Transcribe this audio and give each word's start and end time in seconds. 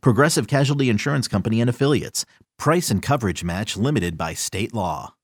Progressive 0.00 0.46
Casualty 0.46 0.88
Insurance 0.88 1.28
Company 1.28 1.60
and 1.60 1.70
Affiliates. 1.70 2.24
Price 2.58 2.90
and 2.90 3.02
coverage 3.02 3.44
match 3.44 3.76
limited 3.76 4.16
by 4.16 4.34
state 4.34 4.74
law. 4.74 5.14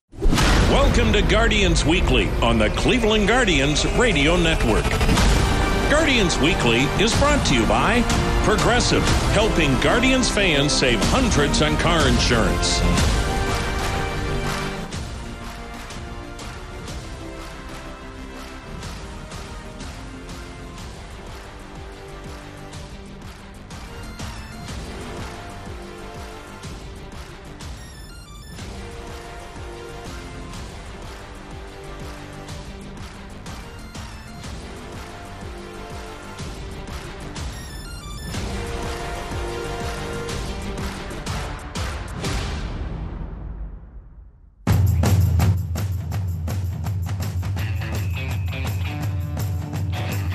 Welcome 0.71 1.13
to 1.13 1.23
Guardians 1.23 1.85
Weekly 1.85 2.29
on 2.43 2.59
the 2.59 2.71
Cleveland 2.71 3.29
Guardians 3.29 3.87
Radio 3.97 4.37
Network. 4.37 4.89
Guardians 5.91 6.39
Weekly 6.39 6.83
is 7.03 7.17
brought 7.19 7.45
to 7.47 7.55
you 7.55 7.67
by 7.67 8.03
Progressive, 8.45 9.03
helping 9.33 9.79
Guardians 9.81 10.31
fans 10.31 10.73
save 10.73 11.01
hundreds 11.05 11.63
on 11.63 11.77
car 11.79 12.07
insurance. 12.09 12.81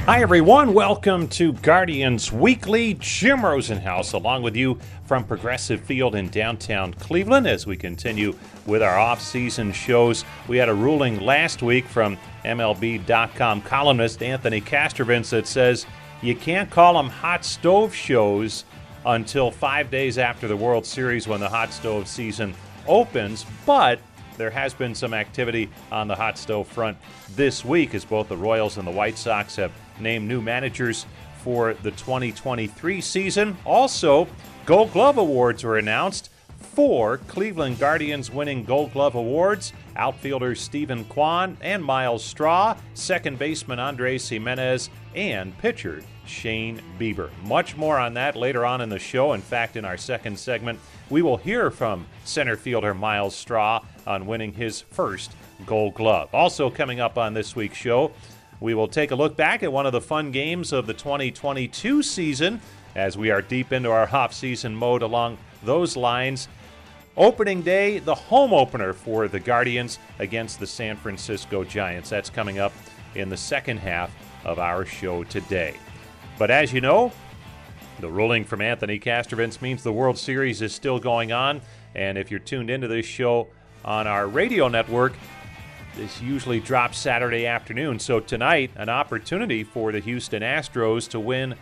Hi, 0.05 0.21
everyone. 0.21 0.75
Welcome 0.75 1.27
to 1.29 1.53
Guardians 1.53 2.31
Weekly. 2.31 2.93
Jim 2.99 3.39
Rosenhaus 3.39 4.13
along 4.13 4.43
with 4.43 4.55
you 4.55 4.77
from 5.07 5.23
Progressive 5.23 5.81
Field 5.81 6.13
in 6.13 6.29
downtown 6.29 6.93
Cleveland 6.93 7.47
as 7.47 7.65
we 7.65 7.75
continue 7.75 8.35
with 8.67 8.83
our 8.83 8.99
off-season 8.99 9.71
shows. 9.71 10.23
We 10.47 10.57
had 10.57 10.69
a 10.69 10.75
ruling 10.75 11.21
last 11.21 11.63
week 11.63 11.87
from 11.87 12.19
MLB.com 12.43 13.63
columnist 13.63 14.21
Anthony 14.21 14.61
Castrovince 14.61 15.31
that 15.31 15.47
says 15.47 15.87
you 16.21 16.35
can't 16.35 16.69
call 16.69 16.93
them 16.93 17.09
hot 17.09 17.43
stove 17.43 17.91
shows 17.91 18.63
until 19.07 19.49
five 19.49 19.89
days 19.89 20.19
after 20.19 20.47
the 20.47 20.55
World 20.55 20.85
Series 20.85 21.27
when 21.27 21.39
the 21.39 21.49
hot 21.49 21.73
stove 21.73 22.07
season 22.07 22.53
opens, 22.87 23.43
but 23.65 23.99
there 24.37 24.51
has 24.51 24.75
been 24.75 24.93
some 24.93 25.15
activity 25.15 25.67
on 25.91 26.07
the 26.07 26.15
hot 26.15 26.37
stove 26.37 26.67
front 26.67 26.95
this 27.35 27.65
week 27.65 27.95
as 27.95 28.05
both 28.05 28.29
the 28.29 28.37
Royals 28.37 28.77
and 28.77 28.85
the 28.85 28.91
White 28.91 29.17
Sox 29.17 29.55
have 29.55 29.71
named 29.99 30.27
new 30.27 30.41
managers 30.41 31.05
for 31.43 31.73
the 31.75 31.91
2023 31.91 33.01
season. 33.01 33.57
Also, 33.65 34.27
Gold 34.65 34.91
Glove 34.93 35.17
Awards 35.17 35.63
were 35.63 35.77
announced. 35.77 36.31
Four 36.57 37.19
Cleveland 37.19 37.79
Guardians 37.79 38.31
winning 38.31 38.63
Gold 38.66 38.91
Glove 38.91 39.16
Awards 39.16 39.71
outfielder 39.95 40.55
Steven 40.55 41.05
Kwan 41.05 41.57
and 41.61 41.83
Myles 41.83 42.23
Straw, 42.23 42.75
second 42.95 43.39
baseman 43.39 43.79
Andres 43.79 44.27
Gimenez, 44.27 44.89
and 45.13 45.57
pitcher 45.59 46.01
Shane 46.25 46.81
Bieber. 47.00 47.29
Much 47.44 47.77
more 47.77 47.97
on 47.97 48.16
that 48.16 48.35
later 48.35 48.66
on 48.66 48.81
in 48.81 48.89
the 48.89 49.00
show. 49.00 49.33
In 49.33 49.41
fact, 49.41 49.75
in 49.75 49.85
our 49.85 49.97
second 49.97 50.38
segment, 50.38 50.79
we 51.09 51.22
will 51.22 51.38
hear 51.38 51.72
from 51.72 52.06
center 52.23 52.57
fielder 52.57 52.94
Myles 52.94 53.35
Straw 53.35 53.81
on 54.06 54.25
winning 54.25 54.53
his 54.53 54.81
first 54.81 55.31
Gold 55.66 55.94
Glove. 55.94 56.33
Also, 56.33 56.69
coming 56.69 57.00
up 57.00 57.17
on 57.17 57.33
this 57.33 57.56
week's 57.56 57.77
show, 57.77 58.12
we 58.59 58.73
will 58.73 58.88
take 58.88 59.11
a 59.11 59.16
look 59.16 59.35
back 59.35 59.63
at 59.63 59.71
one 59.71 59.85
of 59.85 59.91
the 59.91 60.01
fun 60.01 60.31
games 60.31 60.71
of 60.71 60.88
the 60.88 60.93
2022 60.93 62.01
season 62.01 62.61
as 62.95 63.17
we 63.17 63.29
are 63.29 63.41
deep 63.41 63.73
into 63.73 63.91
our 63.91 64.09
off 64.13 64.33
season 64.33 64.75
mode 64.75 65.01
along 65.01 65.38
those 65.63 65.97
lines. 65.97 66.47
Opening 67.17 67.61
day, 67.61 67.99
the 67.99 68.15
home 68.15 68.53
opener 68.53 68.94
for 68.94 69.27
the 69.27 69.39
Guardians 69.39 69.99
against 70.19 70.59
the 70.59 70.67
San 70.67 70.97
Francisco 70.97 71.63
Giants. 71.63 72.09
That's 72.09 72.29
coming 72.29 72.59
up 72.59 72.73
in 73.15 73.29
the 73.29 73.38
second 73.38 73.77
half 73.77 74.13
of 74.44 74.59
our 74.59 74.85
show 74.85 75.23
today. 75.23 75.75
But 76.38 76.51
as 76.51 76.73
you 76.73 76.81
know, 76.81 77.11
the 77.99 78.09
ruling 78.09 78.44
from 78.44 78.61
Anthony 78.61 78.99
Castrovince 78.99 79.61
means 79.61 79.83
the 79.83 79.94
World 79.94 80.17
Series 80.17 80.61
is 80.61 80.73
still 80.73 80.99
going 80.99 81.31
on. 81.31 81.61
And 81.95 82.17
if 82.17 82.29
you're 82.29 82.41
tuned 82.41 82.69
into 82.69 82.89
this 82.89 83.05
show 83.05 83.47
on 83.85 84.07
our 84.07 84.27
radio 84.27 84.67
network, 84.67 85.13
this 85.95 86.22
usually 86.22 86.59
drops 86.59 86.97
Saturday 86.97 87.45
afternoon. 87.45 88.00
So 88.00 88.19
tonight, 88.19 88.72
an 88.75 88.89
opportunity 88.89 89.63
for 89.63 89.91
the 89.91 90.00
Houston 90.00 90.41
Astros 90.41 91.09
to 91.09 91.19
win 91.19 91.56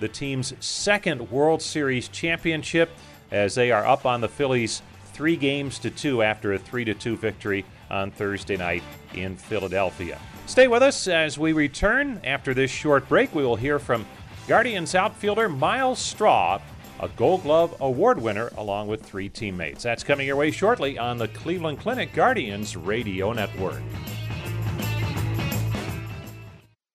the 0.00 0.08
team's 0.08 0.52
second 0.60 1.30
World 1.30 1.62
Series 1.62 2.08
championship 2.08 2.90
as 3.30 3.54
they 3.54 3.70
are 3.70 3.86
up 3.86 4.04
on 4.04 4.20
the 4.20 4.28
Phillies 4.28 4.82
three 5.12 5.36
games 5.36 5.78
to 5.80 5.90
two 5.90 6.22
after 6.22 6.52
a 6.52 6.58
three 6.58 6.84
to 6.84 6.94
two 6.94 7.16
victory 7.16 7.64
on 7.90 8.10
Thursday 8.10 8.56
night 8.56 8.82
in 9.14 9.36
Philadelphia. 9.36 10.18
Stay 10.46 10.68
with 10.68 10.82
us 10.82 11.08
as 11.08 11.38
we 11.38 11.52
return 11.52 12.20
after 12.24 12.52
this 12.52 12.70
short 12.70 13.08
break. 13.08 13.34
We 13.34 13.44
will 13.44 13.56
hear 13.56 13.78
from 13.78 14.04
Guardians 14.48 14.94
outfielder 14.94 15.48
Myles 15.48 15.98
Straw 15.98 16.60
a 17.02 17.08
Gold 17.16 17.42
Glove 17.42 17.74
Award 17.80 18.22
winner, 18.22 18.50
along 18.56 18.86
with 18.86 19.02
three 19.04 19.28
teammates. 19.28 19.82
That's 19.82 20.04
coming 20.04 20.26
your 20.26 20.36
way 20.36 20.52
shortly 20.52 20.98
on 20.98 21.18
the 21.18 21.26
Cleveland 21.28 21.80
Clinic 21.80 22.14
Guardians 22.14 22.76
Radio 22.76 23.32
Network. 23.32 23.82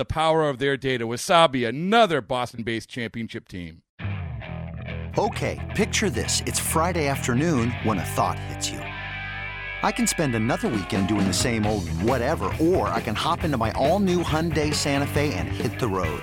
the 0.00 0.04
power 0.06 0.48
of 0.48 0.58
their 0.58 0.78
data. 0.78 1.06
Wasabi, 1.06 1.68
another 1.68 2.22
Boston 2.22 2.62
based 2.62 2.88
championship 2.88 3.46
team. 3.46 3.82
Okay, 5.18 5.58
picture 5.76 6.08
this. 6.08 6.42
It's 6.46 6.58
Friday 6.58 7.06
afternoon 7.06 7.72
when 7.82 7.98
a 7.98 8.04
thought 8.16 8.38
hits 8.38 8.70
you. 8.70 8.78
I 9.82 9.92
can 9.92 10.06
spend 10.06 10.34
another 10.34 10.68
weekend 10.68 11.08
doing 11.08 11.26
the 11.26 11.34
same 11.34 11.66
old 11.66 11.86
whatever, 12.02 12.44
or 12.58 12.88
I 12.88 13.02
can 13.02 13.14
hop 13.14 13.44
into 13.44 13.58
my 13.58 13.72
all 13.72 13.98
new 13.98 14.22
Hyundai 14.22 14.72
Santa 14.72 15.06
Fe 15.06 15.34
and 15.34 15.48
hit 15.48 15.78
the 15.78 15.88
road. 15.88 16.22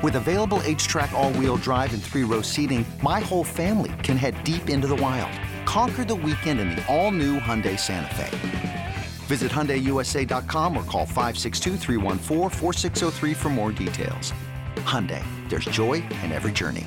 With 0.00 0.14
available 0.14 0.58
HTRAC, 0.60 1.10
all 1.12 1.32
wheel 1.32 1.56
drive, 1.56 1.92
and 1.92 2.00
three 2.00 2.22
row 2.22 2.40
seating, 2.40 2.86
my 3.02 3.18
whole 3.18 3.42
family 3.42 3.94
can 4.04 4.16
head 4.16 4.44
deep 4.44 4.70
into 4.70 4.86
the 4.86 5.00
wild. 5.02 5.32
Conquer 5.66 6.04
the 6.04 6.14
weekend 6.14 6.60
in 6.60 6.70
the 6.70 6.86
all 6.86 7.10
new 7.10 7.40
Hyundai 7.40 7.76
Santa 7.76 8.14
Fe. 8.14 8.67
Visit 9.28 9.52
HyundaiUSA.com 9.52 10.74
or 10.74 10.82
call 10.84 11.04
562 11.04 11.76
for 13.34 13.50
more 13.50 13.72
details. 13.72 14.32
Hyundai, 14.76 15.22
there's 15.50 15.66
joy 15.66 16.02
in 16.24 16.32
every 16.32 16.50
journey. 16.50 16.86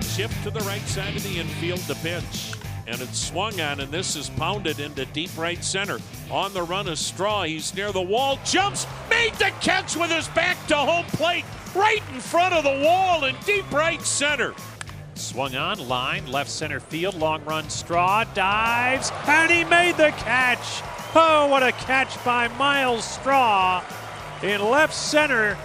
Shift 0.00 0.42
to 0.44 0.50
the 0.50 0.60
right 0.60 0.80
side 0.86 1.16
of 1.16 1.22
the 1.22 1.38
infield 1.38 1.80
to 1.80 1.94
pitch 1.96 2.49
and 2.90 3.00
it's 3.00 3.18
swung 3.18 3.60
on, 3.60 3.78
and 3.78 3.92
this 3.92 4.16
is 4.16 4.28
pounded 4.30 4.80
into 4.80 5.04
deep 5.06 5.30
right 5.38 5.62
center. 5.62 5.98
On 6.28 6.52
the 6.52 6.62
run 6.62 6.88
is 6.88 6.98
Straw. 6.98 7.44
He's 7.44 7.72
near 7.74 7.92
the 7.92 8.02
wall, 8.02 8.38
jumps, 8.44 8.84
made 9.08 9.32
the 9.34 9.52
catch 9.60 9.96
with 9.96 10.10
his 10.10 10.26
back 10.28 10.66
to 10.66 10.76
home 10.76 11.04
plate, 11.06 11.44
right 11.74 12.02
in 12.12 12.20
front 12.20 12.52
of 12.52 12.64
the 12.64 12.84
wall 12.84 13.24
in 13.24 13.36
deep 13.46 13.70
right 13.70 14.02
center. 14.02 14.54
Swung 15.14 15.54
on, 15.54 15.86
line, 15.88 16.26
left 16.26 16.50
center 16.50 16.80
field, 16.80 17.14
long 17.14 17.44
run, 17.44 17.70
Straw 17.70 18.24
dives, 18.34 19.12
and 19.26 19.50
he 19.52 19.64
made 19.64 19.96
the 19.96 20.10
catch. 20.18 20.82
Oh, 21.14 21.46
what 21.48 21.62
a 21.62 21.72
catch 21.72 22.22
by 22.24 22.48
Myles 22.48 23.04
Straw 23.04 23.84
in 24.42 24.60
left 24.62 24.94
center. 24.94 25.56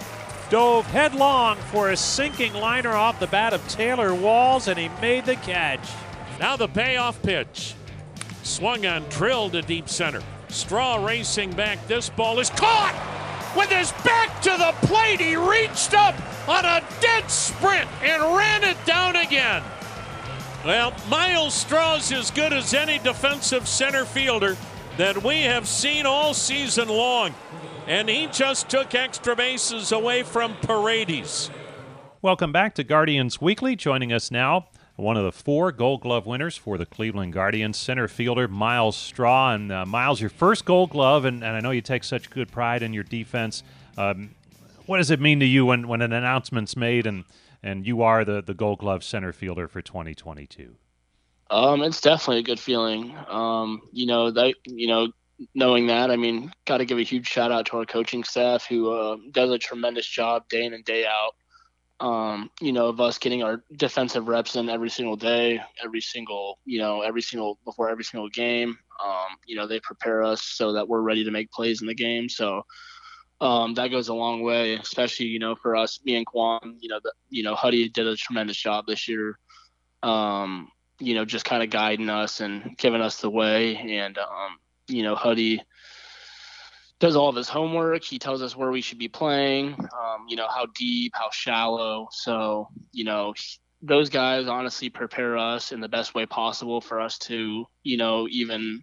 Dove 0.48 0.86
headlong 0.86 1.56
for 1.72 1.90
a 1.90 1.96
sinking 1.96 2.54
liner 2.54 2.92
off 2.92 3.18
the 3.18 3.26
bat 3.26 3.52
of 3.52 3.66
Taylor 3.66 4.14
Walls, 4.14 4.68
and 4.68 4.78
he 4.78 4.88
made 5.00 5.26
the 5.26 5.34
catch. 5.34 5.88
Now 6.38 6.56
the 6.56 6.68
payoff 6.68 7.22
pitch. 7.22 7.74
Swung 8.42 8.86
on, 8.86 9.04
drilled 9.08 9.52
to 9.52 9.62
deep 9.62 9.88
center. 9.88 10.22
Straw 10.48 11.04
racing 11.04 11.50
back. 11.52 11.86
This 11.88 12.10
ball 12.10 12.38
is 12.38 12.50
caught 12.50 12.94
with 13.56 13.70
his 13.70 13.90
back 14.04 14.40
to 14.42 14.50
the 14.50 14.74
plate. 14.86 15.20
He 15.20 15.36
reached 15.36 15.94
up 15.94 16.14
on 16.48 16.64
a 16.64 16.84
dead 17.00 17.30
sprint 17.30 17.88
and 18.02 18.22
ran 18.36 18.64
it 18.64 18.76
down 18.84 19.16
again. 19.16 19.62
Well, 20.64 20.92
Myles 21.08 21.54
Straw's 21.54 22.12
as 22.12 22.30
good 22.30 22.52
as 22.52 22.74
any 22.74 22.98
defensive 22.98 23.66
center 23.66 24.04
fielder 24.04 24.56
that 24.96 25.22
we 25.22 25.42
have 25.42 25.66
seen 25.66 26.06
all 26.06 26.34
season 26.34 26.88
long. 26.88 27.34
And 27.86 28.08
he 28.08 28.26
just 28.26 28.68
took 28.68 28.94
extra 28.94 29.36
bases 29.36 29.92
away 29.92 30.22
from 30.22 30.56
Paredes. 30.62 31.50
Welcome 32.20 32.50
back 32.50 32.74
to 32.74 32.84
Guardians 32.84 33.40
Weekly. 33.40 33.76
Joining 33.76 34.12
us 34.12 34.30
now, 34.30 34.68
one 34.96 35.16
of 35.16 35.24
the 35.24 35.32
four 35.32 35.72
Gold 35.72 36.00
Glove 36.00 36.26
winners 36.26 36.56
for 36.56 36.78
the 36.78 36.86
Cleveland 36.86 37.32
Guardians, 37.32 37.76
center 37.76 38.08
fielder 38.08 38.48
Myles 38.48 38.96
Straw. 38.96 39.52
And 39.52 39.70
uh, 39.70 39.84
Myles, 39.86 40.20
your 40.20 40.30
first 40.30 40.64
Gold 40.64 40.90
Glove, 40.90 41.24
and, 41.24 41.44
and, 41.44 41.54
I 41.54 41.60
know 41.60 41.70
you 41.70 41.82
take 41.82 42.02
such 42.02 42.30
good 42.30 42.50
pride 42.50 42.82
in 42.82 42.92
your 42.92 43.04
defense. 43.04 43.62
Um, 43.98 44.30
what 44.86 44.98
does 44.98 45.10
it 45.10 45.20
mean 45.20 45.40
to 45.40 45.46
you 45.46 45.66
when, 45.66 45.86
when 45.86 46.00
an 46.00 46.12
announcement's 46.12 46.76
made 46.76 47.06
and 47.06 47.24
and 47.62 47.86
you 47.86 48.02
are 48.02 48.24
the, 48.24 48.42
the 48.42 48.54
Gold 48.54 48.78
Glove 48.78 49.02
center 49.02 49.32
fielder 49.32 49.66
for 49.66 49.82
2022? 49.82 50.76
Um, 51.50 51.82
it's 51.82 52.00
definitely 52.00 52.38
a 52.38 52.44
good 52.44 52.60
feeling. 52.60 53.16
Um, 53.28 53.82
you 53.92 54.06
know 54.06 54.30
that 54.30 54.54
you 54.66 54.86
know 54.86 55.08
knowing 55.54 55.86
that, 55.88 56.10
I 56.10 56.16
mean, 56.16 56.52
got 56.64 56.78
to 56.78 56.84
give 56.84 56.98
a 56.98 57.02
huge 57.02 57.28
shout 57.28 57.52
out 57.52 57.66
to 57.66 57.78
our 57.78 57.84
coaching 57.84 58.24
staff 58.24 58.66
who 58.66 58.92
uh, 58.92 59.16
does 59.32 59.50
a 59.50 59.58
tremendous 59.58 60.06
job 60.06 60.48
day 60.48 60.64
in 60.64 60.72
and 60.72 60.84
day 60.84 61.04
out 61.04 61.34
um, 62.00 62.50
you 62.60 62.72
know, 62.72 62.88
of 62.88 63.00
us 63.00 63.18
getting 63.18 63.42
our 63.42 63.62
defensive 63.76 64.28
reps 64.28 64.56
in 64.56 64.68
every 64.68 64.90
single 64.90 65.16
day, 65.16 65.60
every 65.82 66.00
single, 66.00 66.58
you 66.64 66.78
know, 66.78 67.00
every 67.00 67.22
single 67.22 67.58
before 67.64 67.88
every 67.88 68.04
single 68.04 68.28
game. 68.28 68.78
Um, 69.04 69.36
you 69.46 69.56
know, 69.56 69.66
they 69.66 69.80
prepare 69.80 70.22
us 70.22 70.42
so 70.42 70.72
that 70.74 70.88
we're 70.88 71.00
ready 71.00 71.24
to 71.24 71.30
make 71.30 71.50
plays 71.50 71.80
in 71.80 71.86
the 71.86 71.94
game. 71.94 72.28
So 72.28 72.62
um, 73.40 73.74
that 73.74 73.88
goes 73.88 74.08
a 74.08 74.14
long 74.14 74.42
way, 74.42 74.74
especially 74.74 75.26
you 75.26 75.38
know 75.38 75.54
for 75.56 75.76
us, 75.76 76.00
me 76.04 76.16
and 76.16 76.26
Kwan. 76.26 76.76
You 76.80 76.88
know, 76.88 77.00
the, 77.02 77.12
you 77.28 77.42
know, 77.42 77.54
Huddy 77.54 77.88
did 77.88 78.06
a 78.06 78.16
tremendous 78.16 78.56
job 78.56 78.86
this 78.86 79.08
year. 79.08 79.38
Um, 80.02 80.68
you 80.98 81.14
know, 81.14 81.24
just 81.24 81.44
kind 81.44 81.62
of 81.62 81.70
guiding 81.70 82.08
us 82.08 82.40
and 82.40 82.76
giving 82.78 83.02
us 83.02 83.20
the 83.20 83.30
way, 83.30 83.76
and 83.76 84.16
um, 84.18 84.56
you 84.88 85.02
know, 85.02 85.14
Huddy 85.14 85.62
does 86.98 87.16
all 87.16 87.28
of 87.28 87.36
his 87.36 87.48
homework. 87.48 88.02
He 88.04 88.18
tells 88.18 88.42
us 88.42 88.56
where 88.56 88.70
we 88.70 88.80
should 88.80 88.98
be 88.98 89.08
playing, 89.08 89.74
um, 89.74 90.26
you 90.28 90.36
know, 90.36 90.48
how 90.48 90.66
deep, 90.74 91.12
how 91.14 91.28
shallow. 91.30 92.08
So, 92.10 92.68
you 92.92 93.04
know, 93.04 93.34
those 93.82 94.08
guys 94.08 94.48
honestly 94.48 94.88
prepare 94.88 95.36
us 95.36 95.72
in 95.72 95.80
the 95.80 95.88
best 95.88 96.14
way 96.14 96.26
possible 96.26 96.80
for 96.80 97.00
us 97.00 97.18
to, 97.18 97.66
you 97.82 97.96
know, 97.96 98.26
even 98.30 98.82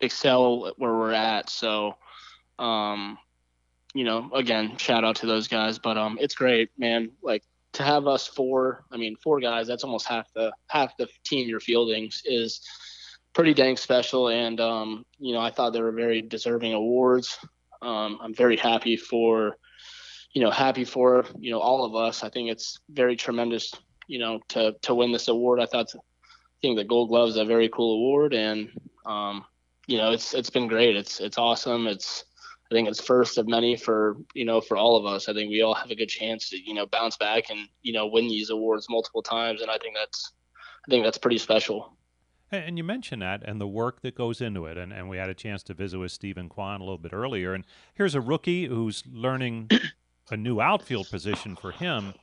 excel 0.00 0.72
where 0.76 0.94
we're 0.94 1.12
at. 1.12 1.50
So, 1.50 1.96
um, 2.58 3.18
you 3.94 4.04
know, 4.04 4.30
again, 4.34 4.76
shout 4.76 5.04
out 5.04 5.16
to 5.16 5.26
those 5.26 5.46
guys. 5.46 5.78
But 5.78 5.98
um, 5.98 6.18
it's 6.20 6.34
great, 6.34 6.70
man. 6.78 7.10
Like 7.22 7.44
to 7.74 7.82
have 7.82 8.06
us 8.06 8.26
four. 8.26 8.84
I 8.90 8.96
mean, 8.96 9.16
four 9.22 9.40
guys. 9.40 9.66
That's 9.66 9.84
almost 9.84 10.06
half 10.06 10.32
the 10.32 10.52
half 10.68 10.96
the 10.96 11.08
team 11.24 11.48
you're 11.48 11.60
fielding 11.60 12.10
is 12.24 12.60
pretty 13.34 13.52
dang 13.52 13.76
special. 13.76 14.28
And, 14.28 14.60
um, 14.60 15.04
you 15.18 15.34
know, 15.34 15.40
I 15.40 15.50
thought 15.50 15.72
they 15.72 15.82
were 15.82 15.92
very 15.92 16.22
deserving 16.22 16.72
awards. 16.72 17.38
Um, 17.82 18.18
I'm 18.22 18.34
very 18.34 18.56
happy 18.56 18.96
for, 18.96 19.56
you 20.32 20.42
know, 20.42 20.50
happy 20.50 20.84
for, 20.84 21.24
you 21.38 21.50
know, 21.50 21.60
all 21.60 21.84
of 21.84 21.94
us. 21.94 22.24
I 22.24 22.30
think 22.30 22.48
it's 22.48 22.78
very 22.88 23.16
tremendous, 23.16 23.72
you 24.06 24.18
know, 24.18 24.40
to, 24.48 24.74
to 24.82 24.94
win 24.94 25.12
this 25.12 25.28
award. 25.28 25.60
I 25.60 25.66
thought, 25.66 25.88
I 25.94 25.98
think 26.62 26.78
the 26.78 26.84
gold 26.84 27.10
glove 27.10 27.28
is 27.28 27.36
a 27.36 27.44
very 27.44 27.68
cool 27.68 27.96
award. 27.96 28.32
And, 28.32 28.70
um, 29.04 29.44
you 29.86 29.98
know, 29.98 30.12
it's, 30.12 30.32
it's 30.32 30.50
been 30.50 30.68
great. 30.68 30.96
It's, 30.96 31.20
it's 31.20 31.36
awesome. 31.36 31.86
It's, 31.86 32.24
I 32.70 32.74
think 32.74 32.88
it's 32.88 33.04
first 33.04 33.36
of 33.36 33.46
many 33.46 33.76
for, 33.76 34.16
you 34.32 34.46
know, 34.46 34.60
for 34.60 34.76
all 34.76 34.96
of 34.96 35.04
us. 35.04 35.28
I 35.28 35.34
think 35.34 35.50
we 35.50 35.60
all 35.60 35.74
have 35.74 35.90
a 35.90 35.94
good 35.94 36.08
chance 36.08 36.48
to, 36.48 36.56
you 36.56 36.72
know, 36.72 36.86
bounce 36.86 37.16
back 37.16 37.50
and, 37.50 37.68
you 37.82 37.92
know, 37.92 38.06
win 38.06 38.26
these 38.26 38.48
awards 38.48 38.86
multiple 38.88 39.22
times. 39.22 39.60
And 39.60 39.70
I 39.70 39.76
think 39.78 39.94
that's, 39.94 40.32
I 40.86 40.90
think 40.90 41.04
that's 41.04 41.18
pretty 41.18 41.38
special. 41.38 41.96
And 42.62 42.78
you 42.78 42.84
mentioned 42.84 43.22
that 43.22 43.42
and 43.44 43.60
the 43.60 43.66
work 43.66 44.02
that 44.02 44.14
goes 44.14 44.40
into 44.40 44.66
it. 44.66 44.76
And, 44.76 44.92
and 44.92 45.08
we 45.08 45.16
had 45.16 45.28
a 45.28 45.34
chance 45.34 45.62
to 45.64 45.74
visit 45.74 45.98
with 45.98 46.12
Steven 46.12 46.48
Kwan 46.48 46.80
a 46.80 46.84
little 46.84 46.98
bit 46.98 47.12
earlier. 47.12 47.54
And 47.54 47.64
here's 47.94 48.14
a 48.14 48.20
rookie 48.20 48.66
who's 48.66 49.02
learning 49.10 49.70
a 50.30 50.36
new 50.36 50.60
outfield 50.60 51.08
position 51.10 51.56
for 51.56 51.72
him. 51.72 52.14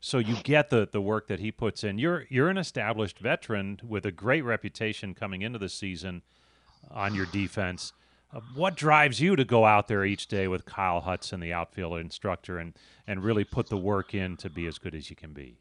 So 0.00 0.18
you 0.18 0.36
get 0.44 0.70
the, 0.70 0.88
the 0.90 1.00
work 1.00 1.26
that 1.28 1.40
he 1.40 1.50
puts 1.50 1.82
in. 1.82 1.98
You're 1.98 2.26
you're 2.28 2.48
an 2.48 2.58
established 2.58 3.18
veteran 3.18 3.80
with 3.86 4.06
a 4.06 4.12
great 4.12 4.42
reputation 4.42 5.14
coming 5.14 5.42
into 5.42 5.58
the 5.58 5.68
season 5.68 6.22
on 6.90 7.14
your 7.14 7.26
defense. 7.26 7.92
Uh, 8.32 8.40
what 8.54 8.76
drives 8.76 9.20
you 9.20 9.34
to 9.36 9.44
go 9.44 9.64
out 9.64 9.88
there 9.88 10.04
each 10.04 10.28
day 10.28 10.46
with 10.48 10.66
Kyle 10.66 11.00
Hudson, 11.00 11.40
the 11.40 11.52
outfield 11.52 11.98
instructor, 11.98 12.58
and 12.58 12.74
and 13.06 13.24
really 13.24 13.44
put 13.44 13.68
the 13.68 13.76
work 13.76 14.14
in 14.14 14.36
to 14.36 14.50
be 14.50 14.66
as 14.66 14.78
good 14.78 14.94
as 14.94 15.10
you 15.10 15.16
can 15.16 15.32
be? 15.32 15.58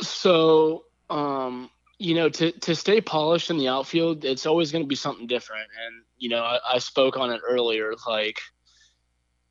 So 0.00 0.86
um, 1.08 1.70
you 2.02 2.16
know, 2.16 2.28
to 2.28 2.50
to 2.50 2.74
stay 2.74 3.00
polished 3.00 3.48
in 3.50 3.58
the 3.58 3.68
outfield, 3.68 4.24
it's 4.24 4.44
always 4.44 4.72
going 4.72 4.82
to 4.82 4.88
be 4.88 4.96
something 4.96 5.28
different. 5.28 5.68
And 5.86 6.02
you 6.18 6.28
know, 6.28 6.42
I, 6.42 6.58
I 6.74 6.78
spoke 6.78 7.16
on 7.16 7.30
it 7.30 7.40
earlier. 7.48 7.92
Like 8.08 8.40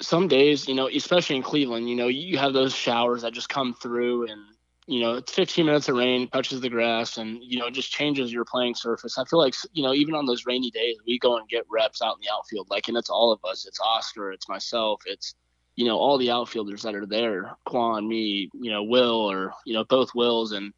some 0.02 0.28
days, 0.28 0.68
you 0.68 0.76
know, 0.76 0.90
especially 0.90 1.38
in 1.38 1.44
Cleveland, 1.44 1.90
you 1.90 1.96
know, 1.96 2.10
you 2.10 2.38
have 2.38 2.52
those 2.52 2.76
showers 2.76 3.22
that 3.22 3.32
just 3.32 3.48
come 3.48 3.74
through, 3.74 4.28
and 4.30 4.42
you 4.86 5.00
know, 5.00 5.14
it's 5.16 5.32
15 5.32 5.66
minutes 5.66 5.88
of 5.88 5.96
rain 5.96 6.28
touches 6.28 6.60
the 6.60 6.70
grass, 6.70 7.18
and 7.18 7.40
you 7.42 7.58
know, 7.58 7.68
it 7.68 7.74
just 7.74 7.90
changes 7.90 8.34
your 8.34 8.44
playing 8.44 8.76
surface. 8.76 9.18
I 9.18 9.24
feel 9.24 9.40
like 9.40 9.56
you 9.72 9.84
know, 9.84 9.94
even 9.94 10.14
on 10.14 10.26
those 10.26 10.46
rainy 10.46 10.72
days, 10.72 10.98
we 11.08 11.20
go 11.20 11.38
and 11.38 11.48
get 11.48 11.66
reps 11.70 12.02
out 12.02 12.18
in 12.18 12.22
the 12.22 12.34
outfield. 12.36 12.68
Like, 12.70 12.90
and 12.90 12.98
it's 12.98 13.10
all 13.10 13.32
of 13.32 13.40
us. 13.50 13.66
It's 13.66 13.80
Oscar. 13.80 14.34
It's 14.34 14.50
myself. 14.50 15.02
It's 15.06 15.36
you 15.78 15.86
know, 15.86 15.98
all 15.98 16.18
the 16.18 16.32
outfielders 16.32 16.82
that 16.82 16.96
are 16.96 17.06
there, 17.06 17.56
Kwan, 17.66 18.06
me, 18.06 18.50
you 18.54 18.72
know, 18.72 18.84
Will, 18.84 19.32
or 19.32 19.54
you 19.66 19.74
know, 19.74 19.86
both 19.86 20.14
Wills, 20.14 20.52
and 20.52 20.74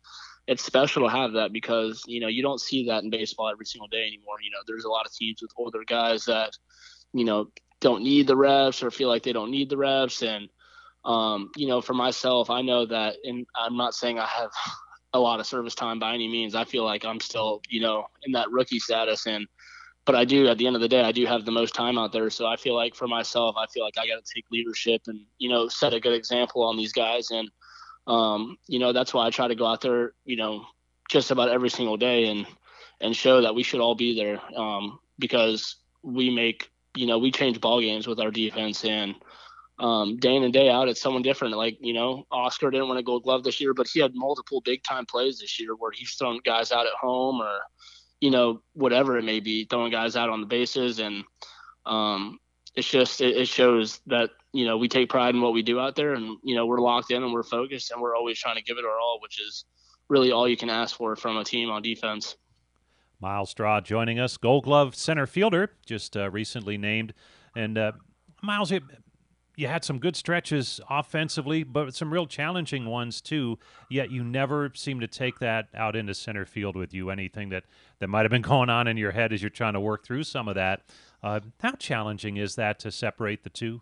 it's 0.47 0.63
special 0.63 1.03
to 1.03 1.09
have 1.09 1.33
that 1.33 1.53
because 1.53 2.03
you 2.05 2.19
know 2.19 2.27
you 2.27 2.43
don't 2.43 2.59
see 2.59 2.85
that 2.87 3.03
in 3.03 3.09
baseball 3.09 3.49
every 3.49 3.65
single 3.65 3.87
day 3.87 4.05
anymore. 4.05 4.37
You 4.43 4.51
know, 4.51 4.59
there's 4.67 4.83
a 4.83 4.89
lot 4.89 5.05
of 5.05 5.13
teams 5.13 5.41
with 5.41 5.51
older 5.57 5.83
guys 5.87 6.25
that 6.25 6.51
you 7.13 7.23
know 7.25 7.47
don't 7.79 8.03
need 8.03 8.27
the 8.27 8.35
reps 8.35 8.83
or 8.83 8.91
feel 8.91 9.09
like 9.09 9.23
they 9.23 9.33
don't 9.33 9.51
need 9.51 9.69
the 9.69 9.77
reps. 9.77 10.21
And 10.21 10.49
um, 11.05 11.51
you 11.55 11.67
know, 11.67 11.81
for 11.81 11.93
myself, 11.93 12.49
I 12.49 12.61
know 12.61 12.85
that, 12.85 13.15
and 13.23 13.45
I'm 13.55 13.77
not 13.77 13.93
saying 13.93 14.19
I 14.19 14.25
have 14.25 14.51
a 15.13 15.19
lot 15.19 15.39
of 15.39 15.45
service 15.45 15.75
time 15.75 15.99
by 15.99 16.13
any 16.13 16.27
means. 16.27 16.55
I 16.55 16.65
feel 16.65 16.83
like 16.83 17.05
I'm 17.05 17.19
still 17.19 17.61
you 17.69 17.81
know 17.81 18.07
in 18.23 18.33
that 18.33 18.51
rookie 18.51 18.79
status 18.79 19.25
and. 19.25 19.47
But 20.05 20.15
I 20.15 20.25
do, 20.25 20.49
at 20.49 20.57
the 20.57 20.67
end 20.67 20.75
of 20.75 20.81
the 20.81 20.89
day, 20.89 21.01
I 21.01 21.13
do 21.13 21.25
have 21.25 21.45
the 21.45 21.51
most 21.51 21.73
time 21.73 21.97
out 21.97 22.11
there. 22.11 22.29
So 22.29 22.45
I 22.45 22.57
feel 22.57 22.75
like 22.75 22.93
for 22.93 23.07
myself, 23.07 23.55
I 23.57 23.67
feel 23.67 23.85
like 23.85 23.97
I 23.97 24.05
got 24.05 24.21
to 24.21 24.33
take 24.35 24.43
leadership 24.51 25.03
and, 25.07 25.21
you 25.37 25.47
know, 25.47 25.69
set 25.69 25.93
a 25.93 25.99
good 26.01 26.11
example 26.11 26.61
on 26.61 26.75
these 26.75 26.91
guys. 26.91 27.31
And, 27.31 27.49
um, 28.07 28.57
you 28.67 28.79
know, 28.79 28.93
that's 28.93 29.13
why 29.13 29.25
I 29.25 29.29
try 29.29 29.47
to 29.47 29.55
go 29.55 29.65
out 29.65 29.81
there, 29.81 30.13
you 30.25 30.35
know, 30.35 30.65
just 31.09 31.31
about 31.31 31.49
every 31.49 31.69
single 31.69 31.97
day 31.97 32.25
and 32.25 32.45
and 33.01 33.15
show 33.15 33.41
that 33.41 33.55
we 33.55 33.63
should 33.63 33.81
all 33.81 33.95
be 33.95 34.15
there 34.15 34.39
um, 34.57 34.99
because 35.19 35.75
we 36.03 36.29
make, 36.29 36.69
you 36.95 37.05
know, 37.05 37.17
we 37.17 37.31
change 37.31 37.59
ball 37.59 37.81
games 37.81 38.07
with 38.07 38.19
our 38.19 38.31
defense 38.31 38.85
and 38.85 39.15
um, 39.79 40.17
day 40.17 40.35
in 40.35 40.43
and 40.43 40.53
day 40.53 40.69
out, 40.69 40.87
it's 40.87 41.01
someone 41.01 41.23
different. 41.23 41.55
Like, 41.57 41.77
you 41.81 41.93
know, 41.93 42.25
Oscar 42.31 42.71
didn't 42.71 42.89
win 42.89 42.97
a 42.97 43.03
gold 43.03 43.23
glove 43.23 43.43
this 43.43 43.59
year, 43.59 43.73
but 43.73 43.87
he 43.87 43.99
had 43.99 44.11
multiple 44.13 44.61
big 44.61 44.83
time 44.83 45.05
plays 45.05 45.39
this 45.39 45.59
year 45.59 45.75
where 45.75 45.91
he's 45.91 46.13
thrown 46.13 46.39
guys 46.45 46.71
out 46.71 46.85
at 46.85 46.93
home 46.93 47.41
or, 47.41 47.59
you 48.21 48.31
know, 48.31 48.61
whatever 48.73 49.17
it 49.17 49.23
may 49.23 49.39
be, 49.39 49.65
throwing 49.65 49.91
guys 49.91 50.15
out 50.15 50.29
on 50.29 50.41
the 50.41 50.47
bases. 50.47 50.99
And 50.99 51.23
um, 51.85 52.39
it's 52.75 52.89
just, 52.89 53.19
it, 53.19 53.35
it 53.35 53.47
shows 53.47 53.99
that, 54.07 54.29
you 54.53 54.65
know, 54.65 54.77
we 54.77 54.87
take 54.87 55.09
pride 55.09 55.35
in 55.35 55.41
what 55.41 55.53
we 55.53 55.63
do 55.63 55.79
out 55.79 55.95
there 55.95 56.13
and, 56.13 56.37
you 56.43 56.55
know, 56.55 56.65
we're 56.65 56.79
locked 56.79 57.11
in 57.11 57.23
and 57.23 57.33
we're 57.33 57.43
focused 57.43 57.91
and 57.91 57.99
we're 57.99 58.15
always 58.15 58.39
trying 58.39 58.55
to 58.55 58.63
give 58.63 58.77
it 58.77 58.85
our 58.85 58.99
all, 58.99 59.17
which 59.19 59.41
is 59.41 59.65
really 60.09 60.31
all 60.31 60.47
you 60.47 60.55
can 60.55 60.69
ask 60.69 60.95
for 60.95 61.15
from 61.15 61.37
a 61.37 61.43
team 61.43 61.69
on 61.71 61.81
defense. 61.81 62.37
Myles 63.19 63.49
Straw 63.49 63.81
joining 63.81 64.19
us, 64.19 64.37
Gold 64.37 64.65
Glove 64.65 64.95
center 64.95 65.25
fielder, 65.25 65.71
just 65.85 66.15
uh, 66.15 66.29
recently 66.29 66.77
named. 66.77 67.13
And 67.55 67.77
uh, 67.77 67.93
Myles, 68.43 68.71
you 69.55 69.67
had 69.67 69.83
some 69.83 69.97
good 69.97 70.15
stretches 70.15 70.79
offensively, 70.89 71.63
but 71.63 71.95
some 71.95 72.11
real 72.11 72.27
challenging 72.27 72.85
ones 72.85 73.21
too. 73.21 73.57
Yet 73.89 74.11
you 74.11 74.23
never 74.23 74.71
seem 74.75 74.99
to 74.99 75.07
take 75.07 75.39
that 75.39 75.69
out 75.73 75.95
into 75.95 76.13
center 76.13 76.45
field 76.45 76.75
with 76.75 76.93
you. 76.93 77.09
Anything 77.09 77.49
that 77.49 77.63
that 77.99 78.07
might 78.07 78.23
have 78.23 78.31
been 78.31 78.41
going 78.41 78.69
on 78.69 78.87
in 78.87 78.97
your 78.97 79.11
head 79.11 79.31
as 79.33 79.41
you're 79.41 79.49
trying 79.49 79.73
to 79.73 79.79
work 79.79 80.05
through 80.05 80.23
some 80.23 80.47
of 80.47 80.55
that. 80.55 80.81
Uh, 81.23 81.39
how 81.61 81.71
challenging 81.71 82.37
is 82.37 82.55
that 82.55 82.77
to 82.79 82.91
separate 82.91 83.43
the 83.43 83.49
two? 83.49 83.81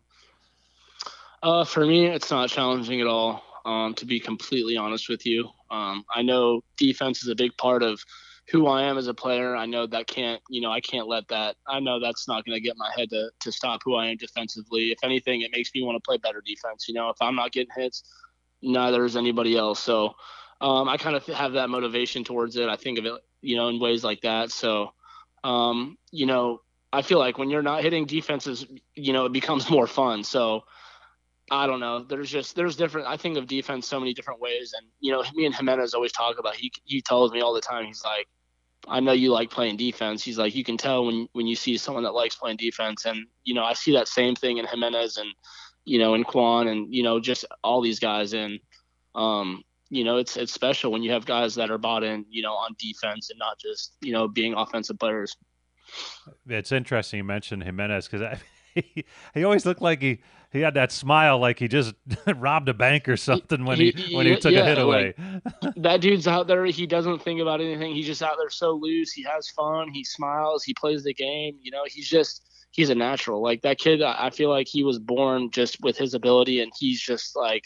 Uh, 1.44 1.64
for 1.64 1.86
me, 1.86 2.06
it's 2.06 2.30
not 2.30 2.50
challenging 2.50 3.02
at 3.02 3.08
all. 3.08 3.44
Um, 3.64 3.94
to 3.96 4.06
be 4.06 4.20
completely 4.20 4.76
honest 4.76 5.08
with 5.08 5.26
you, 5.26 5.48
um, 5.70 6.04
I 6.14 6.24
know 6.24 6.64
defense 6.78 7.22
is 7.22 7.30
a 7.30 7.36
big 7.36 7.56
part 7.58 7.84
of 7.84 8.04
who 8.50 8.68
I 8.68 8.84
am 8.84 8.98
as 8.98 9.08
a 9.08 9.14
player. 9.14 9.56
I 9.56 9.68
know 9.68 9.86
that 9.88 10.08
can't, 10.08 10.42
you 10.50 10.62
know, 10.62 10.72
I 10.72 10.82
can't 10.82 11.08
let 11.08 11.28
that. 11.28 11.56
I 11.68 11.80
know 11.80 12.00
that's 12.00 12.28
not 12.28 12.44
going 12.44 12.56
to 12.56 12.60
get 12.60 12.76
my 12.76 12.90
head 12.96 13.10
to 13.12 13.30
to 13.40 13.52
stop 13.52 13.82
who 13.86 13.96
I 13.96 14.08
am 14.08 14.18
defensively. 14.18 14.92
If 14.92 15.00
anything, 15.04 15.42
it 15.42 15.52
makes 15.52 15.70
me 15.76 15.84
want 15.84 15.96
to 15.96 16.06
play 16.06 16.18
better 16.18 16.42
defense. 16.44 16.88
You 16.88 16.96
know, 16.96 17.10
if 17.10 17.18
I'm 17.22 17.36
not 17.36 17.52
getting 17.52 17.70
hits, 17.76 18.04
neither 18.64 19.06
is 19.06 19.16
anybody 19.16 19.56
else. 19.56 19.80
So 19.80 20.16
um, 20.60 20.90
I 20.90 20.98
kind 20.98 21.16
of 21.16 21.24
have 21.28 21.54
that 21.54 21.70
motivation 21.70 22.24
towards 22.24 22.56
it. 22.56 22.68
I 22.68 22.78
think 22.78 22.98
of 22.98 23.06
it, 23.06 23.14
you 23.42 23.58
know, 23.58 23.68
in 23.68 23.80
ways 23.80 24.04
like 24.04 24.22
that. 24.22 24.52
So, 24.52 24.94
um, 25.44 25.98
you 26.12 26.26
know, 26.26 26.62
I 26.92 27.04
feel 27.04 27.20
like 27.20 27.38
when 27.38 27.52
you're 27.52 27.62
not 27.62 27.84
hitting 27.84 28.06
defenses, 28.06 28.66
you 28.96 29.14
know, 29.14 29.26
it 29.26 29.34
becomes 29.34 29.70
more 29.72 29.88
fun. 29.88 30.24
So. 30.24 30.64
I 31.52 31.68
don't 31.68 31.82
know. 31.82 32.02
There's 32.02 32.32
just 32.32 32.56
there's 32.56 32.78
different. 32.78 33.08
I 33.08 33.18
think 33.18 33.38
of 33.38 33.46
defense 33.46 33.86
so 33.86 34.00
many 34.00 34.14
different 34.14 34.40
ways, 34.40 34.74
and 34.76 34.88
you 35.02 35.12
know, 35.12 35.22
me 35.36 35.46
and 35.46 35.54
Gimenez 35.54 35.94
always 35.94 36.14
talk 36.14 36.40
about. 36.40 36.56
He 36.56 36.72
he 36.86 37.02
tells 37.02 37.34
me 37.34 37.42
all 37.42 37.54
the 37.54 37.60
time. 37.60 37.86
He's 37.86 38.04
like, 38.06 38.28
I 38.88 39.02
know 39.02 39.12
you 39.12 39.32
like 39.34 39.50
playing 39.50 39.76
defense. 39.76 40.24
He's 40.24 40.38
like, 40.38 40.56
you 40.56 40.64
can 40.64 40.78
tell 40.78 41.06
when 41.06 41.28
when 41.34 41.48
you 41.48 41.58
see 41.58 41.76
someone 41.78 42.06
that 42.06 42.14
likes 42.14 42.36
playing 42.36 42.56
defense, 42.56 43.06
and 43.06 43.28
you 43.44 43.54
know, 43.54 43.66
I 43.66 43.74
see 43.74 43.92
that 43.94 44.08
same 44.08 44.34
thing 44.34 44.58
in 44.60 44.66
Gimenez 44.66 45.18
and 45.18 45.30
you 45.84 46.00
know, 46.00 46.14
in 46.14 46.24
Kwan 46.24 46.70
and 46.70 46.94
you 46.94 47.04
know, 47.04 47.20
just 47.20 47.44
all 47.66 47.82
these 47.82 48.00
guys. 48.00 48.34
And 48.34 48.58
um, 49.14 49.62
you 49.90 50.06
know, 50.06 50.18
it's 50.18 50.38
it's 50.38 50.54
special 50.54 50.90
when 50.90 51.04
you 51.04 51.12
have 51.12 51.26
guys 51.26 51.56
that 51.56 51.70
are 51.70 51.78
bought 51.78 52.06
in, 52.06 52.26
you 52.30 52.42
know, 52.42 52.54
on 52.54 52.76
defense 52.80 53.30
and 53.30 53.38
not 53.38 53.60
just 53.60 53.98
you 54.02 54.14
know 54.14 54.30
being 54.30 54.54
offensive 54.54 54.98
players. 54.98 55.36
It's 56.48 56.72
interesting 56.72 57.18
you 57.18 57.24
mentioned 57.26 57.64
Gimenez 57.64 58.08
because 58.08 58.40
he, 58.94 59.06
he 59.34 59.44
always 59.44 59.66
looked 59.66 59.82
like 59.82 60.02
he 60.02 60.20
he 60.52 60.60
had 60.60 60.74
that 60.74 60.92
smile 60.92 61.40
like 61.40 61.60
he 61.60 61.68
just 61.68 61.94
robbed 62.36 62.68
a 62.70 62.74
bank 62.74 63.08
or 63.08 63.16
something 63.16 63.64
when 63.66 63.80
he, 63.80 63.92
he 63.92 64.16
when 64.16 64.26
he 64.26 64.36
took 64.36 64.52
yeah, 64.52 64.62
a 64.62 64.66
hit 64.66 64.78
away. 64.78 65.14
Like, 65.18 65.76
that 65.78 66.02
dude's 66.02 66.28
out 66.28 66.48
there. 66.48 66.66
He 66.66 66.86
doesn't 66.86 67.22
think 67.22 67.40
about 67.40 67.62
anything. 67.62 67.94
He's 67.94 68.06
just 68.06 68.22
out 68.22 68.36
there 68.38 68.50
so 68.50 68.72
loose. 68.74 69.12
He 69.14 69.24
has 69.24 69.50
fun. 69.50 69.90
He 69.92 70.04
smiles. 70.04 70.64
He 70.64 70.74
plays 70.74 71.04
the 71.04 71.14
game. 71.14 71.58
You 71.62 71.72
know, 71.72 71.84
he's 71.88 72.08
just 72.08 72.44
he's 72.72 72.90
a 72.90 72.96
natural. 72.96 73.42
Like 73.42 73.62
that 73.62 73.78
kid, 73.78 74.02
I 74.02 74.30
feel 74.30 74.50
like 74.50 74.68
he 74.68 74.84
was 74.84 75.00
born 75.00 75.52
just 75.52 75.78
with 75.82 75.98
his 75.98 76.14
ability, 76.14 76.62
and 76.62 76.72
he's 76.78 77.02
just 77.02 77.36
like 77.36 77.66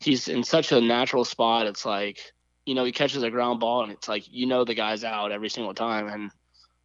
he's 0.00 0.28
in 0.28 0.44
such 0.44 0.70
a 0.70 0.80
natural 0.80 1.24
spot. 1.24 1.66
It's 1.66 1.84
like 1.84 2.20
you 2.64 2.74
know 2.74 2.84
he 2.84 2.92
catches 2.92 3.22
a 3.22 3.30
ground 3.30 3.58
ball, 3.58 3.82
and 3.82 3.92
it's 3.92 4.08
like 4.08 4.24
you 4.30 4.46
know 4.46 4.64
the 4.64 4.74
guy's 4.74 5.02
out 5.02 5.32
every 5.32 5.48
single 5.48 5.74
time, 5.74 6.08
and 6.08 6.30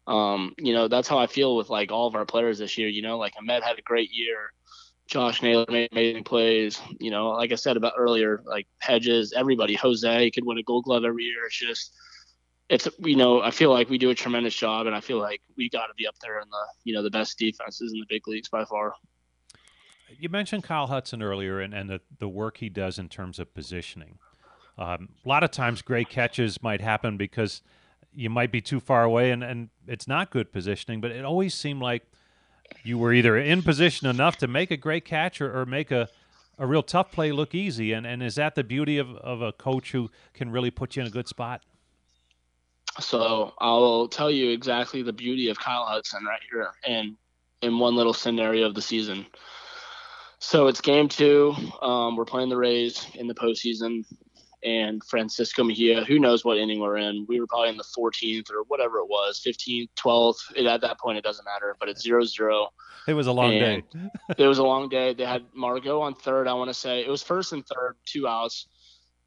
um, 0.06 0.54
you 0.58 0.72
know 0.72 0.88
that's 0.88 1.08
how 1.08 1.18
I 1.18 1.26
feel 1.26 1.56
with 1.56 1.70
like 1.70 1.92
all 1.92 2.06
of 2.06 2.14
our 2.14 2.24
players 2.24 2.58
this 2.58 2.78
year. 2.78 2.88
You 2.88 3.02
know, 3.02 3.18
like 3.18 3.34
Amed 3.34 3.62
had 3.62 3.78
a 3.78 3.82
great 3.82 4.10
year. 4.12 4.52
Josh 5.06 5.42
Naylor 5.42 5.66
made 5.68 5.88
amazing 5.90 6.24
plays. 6.24 6.80
You 7.00 7.10
know, 7.10 7.30
like 7.30 7.50
I 7.52 7.56
said 7.56 7.76
about 7.76 7.94
earlier, 7.98 8.42
like 8.46 8.66
Hedges, 8.78 9.32
everybody, 9.36 9.74
Jose 9.74 10.30
could 10.30 10.46
win 10.46 10.58
a 10.58 10.62
Gold 10.62 10.84
Glove 10.84 11.04
every 11.04 11.24
year. 11.24 11.46
It's 11.46 11.58
just, 11.58 11.92
it's 12.68 12.88
you 13.00 13.16
know, 13.16 13.42
I 13.42 13.50
feel 13.50 13.72
like 13.72 13.90
we 13.90 13.98
do 13.98 14.10
a 14.10 14.14
tremendous 14.14 14.54
job, 14.54 14.86
and 14.86 14.94
I 14.94 15.00
feel 15.00 15.18
like 15.18 15.42
we 15.56 15.68
got 15.68 15.88
to 15.88 15.94
be 15.96 16.06
up 16.06 16.14
there 16.22 16.40
in 16.40 16.48
the 16.48 16.64
you 16.84 16.94
know 16.94 17.02
the 17.02 17.10
best 17.10 17.38
defenses 17.38 17.92
in 17.92 17.98
the 17.98 18.06
big 18.08 18.26
leagues 18.28 18.48
by 18.48 18.64
far. 18.64 18.94
You 20.18 20.28
mentioned 20.28 20.64
Kyle 20.64 20.86
Hudson 20.86 21.22
earlier, 21.22 21.60
and, 21.60 21.74
and 21.74 21.90
the 21.90 22.00
the 22.18 22.28
work 22.28 22.58
he 22.58 22.68
does 22.68 22.98
in 22.98 23.08
terms 23.08 23.38
of 23.38 23.52
positioning. 23.52 24.18
Um, 24.78 25.10
a 25.24 25.28
lot 25.28 25.42
of 25.42 25.50
times, 25.50 25.82
great 25.82 26.08
catches 26.08 26.62
might 26.62 26.80
happen 26.80 27.16
because 27.16 27.62
you 28.14 28.30
might 28.30 28.50
be 28.50 28.60
too 28.60 28.80
far 28.80 29.04
away, 29.04 29.30
and 29.30 29.42
and 29.42 29.70
it's 29.86 30.08
not 30.08 30.30
good 30.30 30.52
positioning. 30.52 31.00
But 31.00 31.12
it 31.12 31.24
always 31.24 31.54
seemed 31.54 31.82
like 31.82 32.04
you 32.82 32.98
were 32.98 33.12
either 33.12 33.36
in 33.36 33.62
position 33.62 34.08
enough 34.08 34.36
to 34.38 34.46
make 34.46 34.70
a 34.70 34.76
great 34.76 35.04
catch 35.04 35.40
or, 35.40 35.60
or 35.60 35.66
make 35.66 35.90
a, 35.90 36.08
a 36.58 36.66
real 36.66 36.82
tough 36.82 37.10
play 37.10 37.32
look 37.32 37.54
easy. 37.54 37.92
And, 37.92 38.06
and 38.06 38.22
is 38.22 38.36
that 38.36 38.54
the 38.54 38.64
beauty 38.64 38.98
of, 38.98 39.14
of 39.16 39.42
a 39.42 39.52
coach 39.52 39.92
who 39.92 40.10
can 40.34 40.50
really 40.50 40.70
put 40.70 40.96
you 40.96 41.02
in 41.02 41.08
a 41.08 41.10
good 41.10 41.28
spot? 41.28 41.62
So 42.98 43.54
I'll 43.58 44.08
tell 44.08 44.30
you 44.30 44.50
exactly 44.50 45.02
the 45.02 45.12
beauty 45.12 45.48
of 45.48 45.58
Kyle 45.58 45.84
Hudson 45.84 46.24
right 46.24 46.40
here 46.50 46.70
and 46.86 47.16
in 47.62 47.78
one 47.78 47.94
little 47.94 48.14
scenario 48.14 48.66
of 48.66 48.74
the 48.74 48.82
season. 48.82 49.26
So 50.38 50.66
it's 50.66 50.80
game 50.80 51.08
two. 51.08 51.54
Um, 51.82 52.16
we're 52.16 52.24
playing 52.24 52.48
the 52.48 52.56
Rays 52.56 53.06
in 53.14 53.26
the 53.26 53.34
postseason 53.34 54.04
and 54.62 55.02
Francisco 55.04 55.64
Mejia. 55.64 56.04
Who 56.04 56.18
knows 56.18 56.44
what 56.44 56.58
inning 56.58 56.80
we're 56.80 56.98
in? 56.98 57.24
We 57.28 57.40
were 57.40 57.46
probably 57.46 57.70
in 57.70 57.76
the 57.76 57.84
14th 57.84 58.50
or 58.50 58.64
whatever 58.68 58.98
it 58.98 59.08
was, 59.08 59.40
15th, 59.44 59.88
12th. 59.96 60.36
It, 60.56 60.66
at 60.66 60.80
that 60.82 60.98
point, 60.98 61.18
it 61.18 61.24
doesn't 61.24 61.44
matter, 61.44 61.76
but 61.80 61.88
it's 61.88 62.02
zero 62.02 62.24
zero. 62.24 62.68
It 63.06 63.14
was 63.14 63.26
a 63.26 63.32
long 63.32 63.50
day. 63.50 63.82
it 64.36 64.46
was 64.46 64.58
a 64.58 64.64
long 64.64 64.88
day. 64.88 65.14
They 65.14 65.24
had 65.24 65.44
Margot 65.54 66.00
on 66.00 66.14
third. 66.14 66.46
I 66.46 66.52
want 66.52 66.68
to 66.68 66.74
say 66.74 67.00
it 67.00 67.08
was 67.08 67.22
first 67.22 67.52
and 67.52 67.64
third, 67.66 67.96
two 68.04 68.28
outs, 68.28 68.66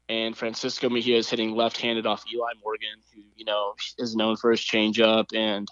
and 0.08 0.36
Francisco 0.36 0.88
Mejia 0.88 1.16
is 1.16 1.28
hitting 1.28 1.54
left-handed 1.54 2.06
off 2.06 2.24
Eli 2.32 2.52
Morgan, 2.62 3.00
who 3.14 3.22
you 3.36 3.44
know 3.44 3.74
is 3.98 4.14
known 4.14 4.36
for 4.36 4.50
his 4.50 4.60
changeup 4.60 5.34
and 5.34 5.68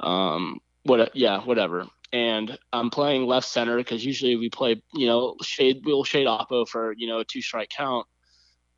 um 0.00 0.60
what 0.84 1.14
yeah 1.16 1.40
whatever. 1.40 1.86
And 2.14 2.58
I'm 2.74 2.90
playing 2.90 3.24
left 3.24 3.48
center 3.48 3.78
because 3.78 4.04
usually 4.04 4.36
we 4.36 4.50
play 4.50 4.82
you 4.94 5.06
know 5.06 5.36
shade 5.42 5.82
we'll 5.84 6.04
shade 6.04 6.26
oppo 6.26 6.68
for 6.68 6.94
you 6.96 7.08
know 7.08 7.18
a 7.18 7.24
two 7.24 7.42
strike 7.42 7.70
count 7.70 8.06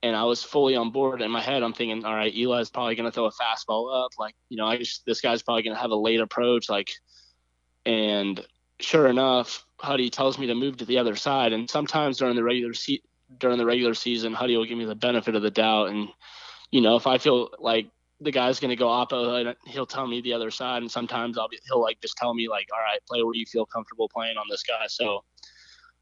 and 0.05 0.15
I 0.15 0.25
was 0.25 0.43
fully 0.43 0.77
on 0.77 0.91
board. 0.91 1.23
In 1.23 1.31
my 1.31 1.41
head, 1.41 1.63
I'm 1.63 1.73
thinking, 1.73 2.05
all 2.05 2.15
right, 2.15 2.33
Eli's 2.37 2.69
probably 2.69 2.95
going 2.95 3.11
to 3.11 3.11
throw 3.11 3.25
a 3.25 3.31
fastball 3.31 4.05
up. 4.05 4.11
Like, 4.19 4.35
you 4.51 4.59
know, 4.59 4.67
I 4.67 4.77
just, 4.77 5.07
this 5.07 5.23
guy's 5.23 5.43
probably 5.43 5.63
going 5.63 5.75
to 5.75 5.81
have 5.81 5.93
a 5.93 5.97
late 5.97 6.21
approach. 6.21 6.69
Like, 6.69 6.91
and 7.87 8.39
sure 8.81 9.07
enough, 9.07 9.65
Huddy 9.79 10.11
tells 10.11 10.39
me 10.39 10.49
to 10.49 10.55
move 10.55 10.77
to 10.77 10.85
the 10.85 10.99
other 10.99 11.17
side. 11.17 11.55
And 11.55 11.71
sometimes 11.71 12.19
during 12.19 12.37
the 12.37 12.45
regular 12.45 12.75
se- 12.75 13.03
during 13.39 13.57
the 13.57 13.65
regular 13.65 13.95
season, 13.95 14.35
Huddy 14.35 14.59
will 14.59 14.67
give 14.67 14.77
me 14.77 14.85
the 14.85 14.95
benefit 14.95 15.37
of 15.37 15.43
the 15.43 15.51
doubt. 15.51 15.89
And, 15.89 16.11
you 16.71 16.83
know, 16.83 16.97
if 16.97 17.07
I 17.07 17.17
feel 17.17 17.49
like 17.59 17.89
the 18.21 18.31
guy's 18.31 18.61
going 18.61 18.69
to 18.69 18.77
go 18.77 18.89
oppo, 18.89 19.55
he'll 19.67 19.87
tell 19.87 20.07
me 20.07 20.21
the 20.21 20.35
other 20.35 20.51
side. 20.51 20.83
And 20.83 20.91
sometimes 20.91 21.39
I'll 21.39 21.49
be, 21.49 21.59
he'll 21.65 21.81
like 21.81 22.03
just 22.03 22.19
tell 22.19 22.35
me 22.35 22.51
like, 22.51 22.69
all 22.75 22.81
right, 22.81 23.01
play 23.09 23.23
where 23.23 23.35
you 23.35 23.47
feel 23.47 23.65
comfortable 23.65 24.11
playing 24.11 24.37
on 24.37 24.45
this 24.51 24.65
guy. 24.65 24.87
So 24.87 25.25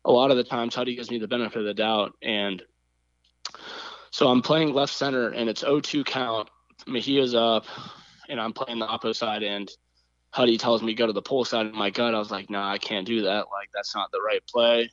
a 0.05 0.11
lot 0.11 0.33
of 0.33 0.37
the 0.37 0.43
times 0.43 0.75
Huddy 0.75 0.97
gives 0.97 1.09
me 1.09 1.19
the 1.19 1.29
benefit 1.29 1.61
of 1.61 1.67
the 1.67 1.75
doubt. 1.75 2.15
And, 2.21 2.65
so 4.13 4.29
I'm 4.29 4.43
playing 4.43 4.75
left 4.75 4.93
center 4.93 5.31
and 5.31 5.49
it's 5.49 5.65
0-2 5.65 6.05
count. 6.05 6.49
Mejia's 6.87 7.35
up 7.35 7.65
and 8.29 8.39
I'm 8.39 8.53
playing 8.53 8.79
the 8.79 8.87
opposite 8.87 9.19
side 9.19 9.43
and 9.43 9.71
Huddy 10.31 10.59
tells 10.59 10.83
me 10.83 10.95
go 10.95 11.07
to 11.07 11.13
the 11.13 11.23
pull 11.23 11.45
side 11.45 11.67
of 11.67 11.75
my 11.75 11.91
gut. 11.91 12.15
I 12.15 12.19
was 12.19 12.31
like, 12.31 12.51
no, 12.51 12.61
nah, 12.61 12.71
I 12.71 12.79
can't 12.79 13.07
do 13.07 13.23
that. 13.23 13.47
Like 13.51 13.71
that's 13.75 13.95
not 13.95 14.13
the 14.13 14.21
right 14.21 14.43
play. 14.47 14.91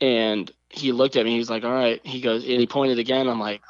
And 0.00 0.50
he 0.68 0.90
looked 0.90 1.16
at 1.16 1.24
me. 1.24 1.36
He's 1.36 1.48
like, 1.48 1.64
all 1.64 1.72
right. 1.72 2.04
He 2.04 2.20
goes 2.20 2.42
and 2.42 2.60
he 2.60 2.66
pointed 2.66 2.98
again. 2.98 3.28
I'm 3.28 3.40
like, 3.40 3.62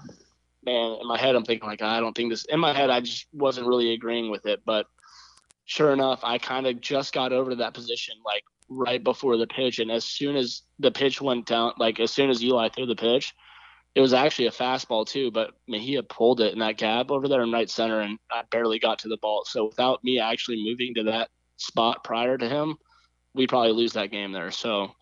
man. 0.64 0.98
In 1.00 1.06
my 1.06 1.18
head, 1.18 1.36
I'm 1.36 1.44
thinking 1.44 1.68
like, 1.68 1.82
I 1.82 2.00
don't 2.00 2.14
think 2.14 2.30
this. 2.30 2.46
In 2.46 2.58
my 2.58 2.72
head, 2.72 2.90
I 2.90 3.00
just 3.00 3.26
wasn't 3.32 3.66
really 3.66 3.92
agreeing 3.92 4.30
with 4.30 4.46
it. 4.46 4.62
But 4.64 4.86
sure 5.66 5.92
enough, 5.92 6.20
I 6.22 6.38
kind 6.38 6.66
of 6.66 6.80
just 6.80 7.12
got 7.12 7.32
over 7.32 7.50
to 7.50 7.56
that 7.56 7.74
position 7.74 8.16
like 8.24 8.44
right 8.68 9.04
before 9.04 9.36
the 9.36 9.46
pitch. 9.46 9.78
And 9.78 9.90
as 9.90 10.04
soon 10.04 10.34
as 10.34 10.62
the 10.78 10.90
pitch 10.90 11.20
went 11.20 11.46
down, 11.46 11.74
like 11.78 12.00
as 12.00 12.10
soon 12.10 12.30
as 12.30 12.42
Eli 12.42 12.70
threw 12.70 12.86
the 12.86 12.96
pitch, 12.96 13.34
it 13.96 14.02
was 14.02 14.12
actually 14.12 14.46
a 14.46 14.50
fastball 14.50 15.06
too, 15.06 15.30
but 15.30 15.52
Mejia 15.66 16.02
pulled 16.02 16.42
it 16.42 16.52
in 16.52 16.58
that 16.58 16.76
gap 16.76 17.10
over 17.10 17.28
there 17.28 17.42
in 17.42 17.50
right 17.50 17.68
center, 17.68 18.00
and 18.00 18.18
I 18.30 18.42
barely 18.50 18.78
got 18.78 18.98
to 19.00 19.08
the 19.08 19.16
ball. 19.16 19.44
So 19.46 19.64
without 19.64 20.04
me 20.04 20.20
actually 20.20 20.62
moving 20.62 20.94
to 20.96 21.04
that 21.04 21.30
spot 21.56 22.04
prior 22.04 22.36
to 22.36 22.46
him, 22.46 22.76
we 23.32 23.46
probably 23.46 23.72
lose 23.72 23.94
that 23.94 24.10
game 24.10 24.32
there. 24.32 24.50
So 24.50 24.92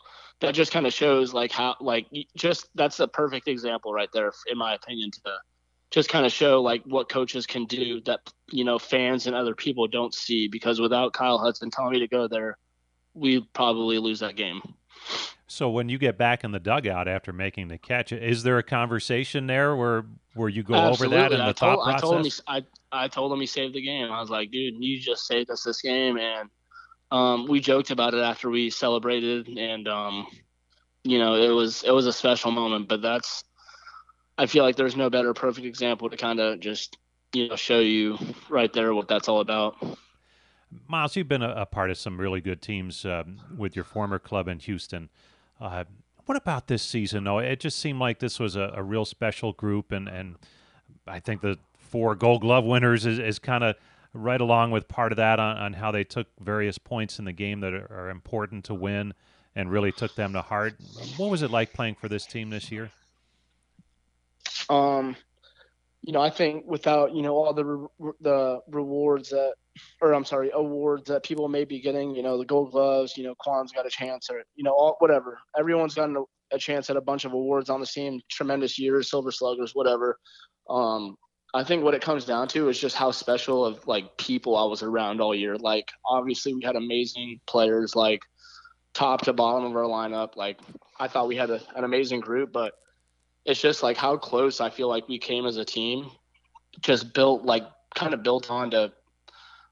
that 0.40 0.54
just 0.54 0.70
kind 0.70 0.86
of 0.86 0.92
shows 0.92 1.34
like 1.34 1.50
how 1.50 1.74
like 1.80 2.06
just 2.36 2.68
that's 2.76 3.00
a 3.00 3.08
perfect 3.08 3.48
example 3.48 3.92
right 3.92 4.10
there 4.12 4.32
in 4.48 4.56
my 4.58 4.74
opinion 4.74 5.10
to 5.10 5.32
just 5.90 6.08
kind 6.08 6.24
of 6.24 6.32
show 6.32 6.62
like 6.62 6.82
what 6.84 7.08
coaches 7.08 7.46
can 7.46 7.64
do 7.64 8.00
that 8.02 8.20
you 8.50 8.64
know 8.64 8.78
fans 8.78 9.26
and 9.26 9.34
other 9.34 9.56
people 9.56 9.88
don't 9.88 10.14
see 10.14 10.46
because 10.46 10.80
without 10.80 11.12
Kyle 11.12 11.38
Hudson 11.38 11.70
telling 11.70 11.92
me 11.92 11.98
to 11.98 12.08
go 12.08 12.28
there, 12.28 12.58
we 13.12 13.40
probably 13.54 13.98
lose 13.98 14.20
that 14.20 14.36
game. 14.36 14.60
So 15.46 15.68
when 15.68 15.88
you 15.88 15.98
get 15.98 16.16
back 16.16 16.42
in 16.42 16.52
the 16.52 16.60
dugout 16.60 17.06
after 17.06 17.32
making 17.32 17.68
the 17.68 17.78
catch, 17.78 18.12
is 18.12 18.42
there 18.42 18.58
a 18.58 18.62
conversation 18.62 19.46
there 19.46 19.76
where 19.76 20.06
where 20.34 20.48
you 20.48 20.62
go 20.62 20.74
Absolutely. 20.74 21.18
over 21.18 21.28
that 21.28 21.32
in 21.32 21.38
the 21.38 21.44
I 21.44 21.52
thought 21.52 21.76
told, 21.76 21.84
process? 21.84 21.98
I 21.98 22.00
told 22.00 22.16
him 22.16 22.24
he, 22.24 22.32
I 22.46 23.04
I 23.04 23.08
told 23.08 23.32
him 23.32 23.40
he 23.40 23.46
saved 23.46 23.74
the 23.74 23.82
game. 23.82 24.10
I 24.10 24.20
was 24.20 24.30
like, 24.30 24.50
dude, 24.50 24.74
you 24.78 24.98
just 24.98 25.26
saved 25.26 25.50
us 25.50 25.62
this 25.62 25.82
game, 25.82 26.16
and 26.16 26.48
um, 27.10 27.46
we 27.46 27.60
joked 27.60 27.90
about 27.90 28.14
it 28.14 28.20
after 28.20 28.48
we 28.48 28.70
celebrated, 28.70 29.48
and 29.48 29.86
um, 29.86 30.26
you 31.02 31.18
know, 31.18 31.34
it 31.34 31.50
was 31.50 31.82
it 31.82 31.92
was 31.92 32.06
a 32.06 32.12
special 32.12 32.50
moment. 32.50 32.88
But 32.88 33.02
that's 33.02 33.44
I 34.38 34.46
feel 34.46 34.64
like 34.64 34.76
there's 34.76 34.96
no 34.96 35.10
better 35.10 35.34
perfect 35.34 35.66
example 35.66 36.08
to 36.08 36.16
kind 36.16 36.40
of 36.40 36.60
just 36.60 36.96
you 37.34 37.48
know 37.48 37.56
show 37.56 37.80
you 37.80 38.18
right 38.48 38.72
there 38.72 38.94
what 38.94 39.08
that's 39.08 39.28
all 39.28 39.40
about. 39.40 39.76
Myles, 40.88 41.14
you've 41.14 41.28
been 41.28 41.42
a, 41.42 41.50
a 41.50 41.66
part 41.66 41.90
of 41.90 41.98
some 41.98 42.18
really 42.18 42.40
good 42.40 42.60
teams 42.60 43.04
um, 43.04 43.40
with 43.56 43.76
your 43.76 43.84
former 43.84 44.18
club 44.18 44.48
in 44.48 44.58
Houston. 44.58 45.08
Uh, 45.60 45.84
what 46.26 46.36
about 46.36 46.66
this 46.66 46.82
season, 46.82 47.24
though? 47.24 47.38
It 47.38 47.60
just 47.60 47.78
seemed 47.78 48.00
like 48.00 48.18
this 48.18 48.40
was 48.40 48.56
a, 48.56 48.72
a 48.74 48.82
real 48.82 49.04
special 49.04 49.52
group, 49.52 49.92
and, 49.92 50.08
and 50.08 50.36
I 51.06 51.20
think 51.20 51.42
the 51.42 51.58
four 51.78 52.14
Gold 52.14 52.40
Glove 52.40 52.64
winners 52.64 53.06
is, 53.06 53.18
is 53.18 53.38
kind 53.38 53.62
of 53.62 53.76
right 54.12 54.40
along 54.40 54.70
with 54.70 54.88
part 54.88 55.12
of 55.12 55.16
that 55.16 55.38
on, 55.38 55.56
on 55.56 55.72
how 55.74 55.90
they 55.90 56.04
took 56.04 56.28
various 56.40 56.78
points 56.78 57.18
in 57.18 57.24
the 57.24 57.32
game 57.32 57.60
that 57.60 57.74
are, 57.74 57.86
are 57.90 58.10
important 58.10 58.64
to 58.64 58.74
win 58.74 59.12
and 59.54 59.70
really 59.70 59.92
took 59.92 60.14
them 60.14 60.32
to 60.32 60.42
heart. 60.42 60.74
What 61.16 61.30
was 61.30 61.42
it 61.42 61.50
like 61.50 61.72
playing 61.72 61.96
for 61.96 62.08
this 62.08 62.26
team 62.26 62.50
this 62.50 62.72
year? 62.72 62.90
Um, 64.68 65.16
you 66.04 66.12
know, 66.12 66.20
I 66.20 66.28
think 66.28 66.66
without 66.66 67.14
you 67.14 67.22
know 67.22 67.34
all 67.34 67.54
the 67.54 67.64
re- 67.64 68.12
the 68.20 68.60
rewards 68.68 69.30
that, 69.30 69.54
or 70.02 70.12
I'm 70.12 70.26
sorry, 70.26 70.50
awards 70.52 71.08
that 71.08 71.22
people 71.22 71.48
may 71.48 71.64
be 71.64 71.80
getting, 71.80 72.14
you 72.14 72.22
know, 72.22 72.36
the 72.36 72.44
Gold 72.44 72.72
Gloves, 72.72 73.16
you 73.16 73.24
know, 73.24 73.34
Kwan's 73.34 73.72
got 73.72 73.86
a 73.86 73.90
chance, 73.90 74.28
or 74.30 74.42
you 74.54 74.64
know, 74.64 74.72
all 74.72 74.96
whatever. 74.98 75.38
Everyone's 75.58 75.94
gotten 75.94 76.16
a, 76.16 76.54
a 76.54 76.58
chance 76.58 76.90
at 76.90 76.96
a 76.96 77.00
bunch 77.00 77.24
of 77.24 77.32
awards 77.32 77.70
on 77.70 77.80
the 77.80 77.86
team, 77.86 78.20
tremendous 78.30 78.78
years, 78.78 79.08
Silver 79.08 79.32
Sluggers, 79.32 79.74
whatever. 79.74 80.18
Um, 80.68 81.16
I 81.54 81.64
think 81.64 81.84
what 81.84 81.94
it 81.94 82.02
comes 82.02 82.26
down 82.26 82.48
to 82.48 82.68
is 82.68 82.78
just 82.78 82.96
how 82.96 83.10
special 83.10 83.64
of 83.64 83.86
like 83.86 84.18
people 84.18 84.56
I 84.56 84.64
was 84.64 84.82
around 84.82 85.22
all 85.22 85.34
year. 85.34 85.56
Like 85.56 85.88
obviously 86.04 86.52
we 86.52 86.64
had 86.64 86.76
amazing 86.76 87.40
players, 87.46 87.96
like 87.96 88.20
top 88.92 89.22
to 89.22 89.32
bottom 89.32 89.64
of 89.64 89.74
our 89.74 89.84
lineup. 89.84 90.36
Like 90.36 90.58
I 91.00 91.08
thought 91.08 91.28
we 91.28 91.36
had 91.36 91.50
a, 91.50 91.62
an 91.76 91.84
amazing 91.84 92.20
group, 92.20 92.52
but 92.52 92.74
it's 93.44 93.60
just 93.60 93.82
like 93.82 93.96
how 93.96 94.16
close 94.16 94.60
I 94.60 94.70
feel 94.70 94.88
like 94.88 95.08
we 95.08 95.18
came 95.18 95.46
as 95.46 95.56
a 95.56 95.64
team, 95.64 96.10
just 96.80 97.12
built 97.12 97.44
like 97.44 97.64
kind 97.94 98.14
of 98.14 98.22
built 98.22 98.50
onto 98.50 98.88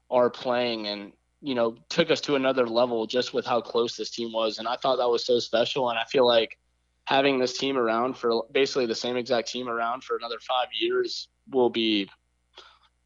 our 0.09 0.29
playing 0.29 0.87
and 0.87 1.11
you 1.41 1.55
know 1.55 1.75
took 1.89 2.11
us 2.11 2.21
to 2.21 2.35
another 2.35 2.67
level 2.67 3.05
just 3.07 3.33
with 3.33 3.45
how 3.45 3.61
close 3.61 3.97
this 3.97 4.11
team 4.11 4.31
was. 4.31 4.59
And 4.59 4.67
I 4.67 4.75
thought 4.75 4.97
that 4.97 5.09
was 5.09 5.25
so 5.25 5.39
special. 5.39 5.89
And 5.89 5.97
I 5.97 6.03
feel 6.05 6.27
like 6.27 6.57
having 7.05 7.39
this 7.39 7.57
team 7.57 7.77
around 7.77 8.17
for 8.17 8.43
basically 8.51 8.85
the 8.85 8.95
same 8.95 9.17
exact 9.17 9.49
team 9.49 9.67
around 9.67 10.03
for 10.03 10.15
another 10.15 10.37
5 10.39 10.67
years 10.79 11.27
will 11.49 11.69
be 11.69 12.09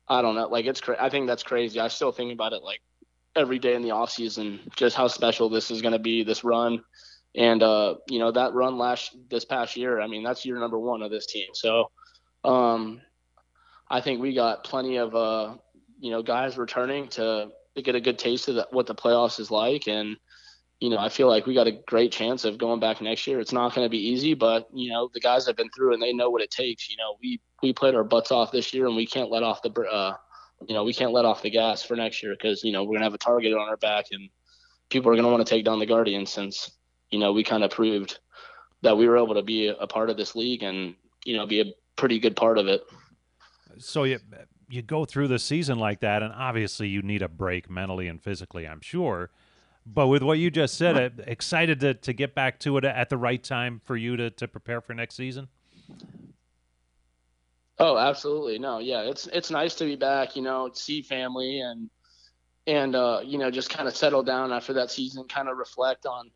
I 0.07 0.21
don't 0.21 0.35
know 0.35 0.47
like 0.47 0.65
it's 0.65 0.81
cra- 0.81 1.01
I 1.01 1.09
think 1.09 1.27
that's 1.27 1.43
crazy. 1.43 1.79
I 1.79 1.87
still 1.87 2.11
think 2.11 2.33
about 2.33 2.53
it 2.53 2.61
like 2.61 2.81
every 3.35 3.59
day 3.59 3.75
in 3.75 3.81
the 3.81 3.91
off 3.91 4.11
season 4.11 4.59
just 4.75 4.95
how 4.95 5.07
special 5.07 5.47
this 5.47 5.71
is 5.71 5.81
going 5.81 5.93
to 5.93 5.99
be 5.99 6.23
this 6.23 6.43
run 6.43 6.83
and 7.37 7.61
uh, 7.61 7.95
you 8.09 8.17
know 8.17 8.31
that 8.31 8.53
run 8.53 8.77
last 8.77 9.15
this 9.29 9.45
past 9.45 9.77
year, 9.77 10.01
I 10.01 10.07
mean 10.07 10.23
that's 10.23 10.43
year 10.43 10.59
number 10.59 10.79
one 10.79 11.03
of 11.03 11.11
this 11.11 11.27
team. 11.27 11.49
So 11.53 11.91
um, 12.43 12.99
I 13.89 14.01
think 14.01 14.19
we 14.19 14.33
got 14.33 14.63
plenty 14.63 14.97
of 14.97 15.15
uh, 15.15 15.55
you 15.99 16.11
know 16.11 16.23
guys 16.23 16.57
returning 16.57 17.07
to, 17.09 17.49
to 17.75 17.81
get 17.81 17.95
a 17.95 18.01
good 18.01 18.17
taste 18.17 18.47
of 18.47 18.55
the, 18.55 18.67
what 18.71 18.87
the 18.87 18.95
playoffs 18.95 19.39
is 19.39 19.51
like, 19.51 19.87
and 19.87 20.17
you 20.79 20.89
know 20.89 20.97
I 20.97 21.09
feel 21.09 21.27
like 21.27 21.45
we 21.45 21.53
got 21.53 21.67
a 21.67 21.79
great 21.87 22.11
chance 22.11 22.43
of 22.43 22.57
going 22.57 22.79
back 22.79 23.01
next 23.01 23.27
year. 23.27 23.39
It's 23.39 23.53
not 23.53 23.75
going 23.75 23.85
to 23.85 23.89
be 23.89 24.09
easy, 24.09 24.33
but 24.33 24.67
you 24.73 24.89
know 24.89 25.09
the 25.13 25.19
guys 25.19 25.45
have 25.45 25.55
been 25.55 25.69
through 25.69 25.93
and 25.93 26.01
they 26.01 26.13
know 26.13 26.31
what 26.31 26.41
it 26.41 26.49
takes. 26.49 26.89
You 26.89 26.97
know 26.97 27.17
we 27.21 27.39
we 27.61 27.71
played 27.71 27.93
our 27.93 28.03
butts 28.03 28.31
off 28.31 28.51
this 28.51 28.73
year, 28.73 28.87
and 28.87 28.95
we 28.95 29.05
can't 29.05 29.29
let 29.29 29.43
off 29.43 29.61
the 29.61 29.71
uh, 29.83 30.15
you 30.67 30.73
know 30.73 30.83
we 30.83 30.93
can't 30.93 31.13
let 31.13 31.25
off 31.25 31.43
the 31.43 31.51
gas 31.51 31.83
for 31.83 31.95
next 31.95 32.23
year 32.23 32.33
because 32.33 32.63
you 32.63 32.71
know 32.71 32.83
we're 32.83 32.95
gonna 32.95 33.05
have 33.05 33.13
a 33.13 33.19
target 33.19 33.53
on 33.53 33.69
our 33.69 33.77
back 33.77 34.05
and 34.09 34.27
people 34.89 35.11
are 35.11 35.15
gonna 35.15 35.29
want 35.29 35.45
to 35.45 35.49
take 35.49 35.63
down 35.63 35.77
the 35.77 35.85
Guardians 35.85 36.31
since 36.31 36.71
you 37.09 37.19
know, 37.19 37.33
we 37.33 37.43
kind 37.43 37.63
of 37.63 37.71
proved 37.71 38.19
that 38.81 38.97
we 38.97 39.07
were 39.07 39.17
able 39.17 39.35
to 39.35 39.43
be 39.43 39.67
a 39.67 39.87
part 39.87 40.09
of 40.09 40.17
this 40.17 40.35
league 40.35 40.63
and, 40.63 40.95
you 41.25 41.35
know, 41.35 41.45
be 41.45 41.61
a 41.61 41.65
pretty 41.95 42.19
good 42.19 42.35
part 42.35 42.57
of 42.57 42.67
it. 42.67 42.83
So 43.79 44.03
you 44.03 44.19
you 44.69 44.81
go 44.81 45.05
through 45.05 45.29
the 45.29 45.39
season 45.39 45.79
like 45.79 46.01
that, 46.01 46.21
and 46.21 46.33
obviously 46.33 46.87
you 46.87 47.01
need 47.01 47.21
a 47.21 47.29
break 47.29 47.69
mentally 47.69 48.07
and 48.07 48.21
physically, 48.21 48.67
I'm 48.67 48.81
sure. 48.81 49.29
But 49.85 50.07
with 50.07 50.21
what 50.21 50.37
you 50.39 50.51
just 50.51 50.75
said, 50.75 50.97
uh, 50.97 51.23
excited 51.25 51.79
to, 51.79 51.93
to 51.93 52.11
get 52.11 52.35
back 52.35 52.59
to 52.61 52.77
it 52.77 52.83
at 52.83 53.09
the 53.09 53.17
right 53.17 53.41
time 53.41 53.81
for 53.85 53.95
you 53.95 54.17
to, 54.17 54.29
to 54.31 54.47
prepare 54.47 54.81
for 54.81 54.93
next 54.93 55.15
season? 55.15 55.47
Oh, 57.79 57.97
absolutely. 57.97 58.59
No, 58.59 58.79
yeah, 58.79 59.01
it's 59.01 59.27
it's 59.27 59.51
nice 59.51 59.75
to 59.75 59.85
be 59.85 59.95
back, 59.95 60.35
you 60.35 60.41
know, 60.41 60.69
see 60.73 61.01
family 61.01 61.61
and 61.61 61.89
and 62.65 62.95
uh, 62.95 63.21
you 63.23 63.37
know, 63.37 63.49
just 63.49 63.69
kind 63.69 63.87
of 63.87 63.95
settle 63.95 64.23
down 64.23 64.51
after 64.51 64.73
that 64.73 64.91
season, 64.91 65.23
kind 65.29 65.47
of 65.47 65.57
reflect 65.57 66.05
on 66.05 66.29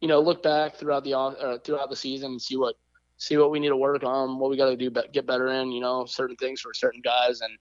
you 0.00 0.08
know, 0.08 0.20
look 0.20 0.42
back 0.42 0.76
throughout 0.76 1.04
the 1.04 1.14
uh, 1.14 1.58
throughout 1.58 1.90
the 1.90 1.96
season 1.96 2.32
and 2.32 2.42
see 2.42 2.56
what 2.56 2.76
see 3.18 3.36
what 3.36 3.50
we 3.50 3.60
need 3.60 3.68
to 3.68 3.76
work 3.76 4.04
on, 4.04 4.38
what 4.38 4.50
we 4.50 4.56
got 4.56 4.66
to 4.68 4.76
do, 4.76 4.90
get 5.12 5.26
better 5.26 5.48
in, 5.48 5.72
you 5.72 5.80
know, 5.80 6.04
certain 6.04 6.36
things 6.36 6.60
for 6.60 6.74
certain 6.74 7.00
guys, 7.02 7.40
and 7.40 7.58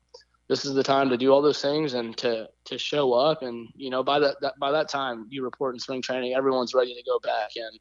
this 0.48 0.66
is 0.66 0.74
the 0.74 0.84
time 0.84 1.10
to 1.10 1.18
do 1.18 1.32
all 1.32 1.42
those 1.42 1.62
things 1.62 1.94
and 1.94 2.16
to 2.18 2.48
to 2.66 2.78
show 2.78 3.14
up. 3.14 3.42
And 3.42 3.68
you 3.76 3.90
know, 3.90 4.04
by 4.04 4.20
that, 4.20 4.36
that 4.42 4.54
by 4.60 4.72
that 4.72 4.90
time, 4.90 5.28
you 5.30 5.44
report 5.44 5.76
in 5.76 5.80
spring 5.80 6.02
training, 6.02 6.34
everyone's 6.34 6.74
ready 6.74 6.94
to 6.94 7.04
go 7.04 7.20
back, 7.20 7.52
and 7.56 7.80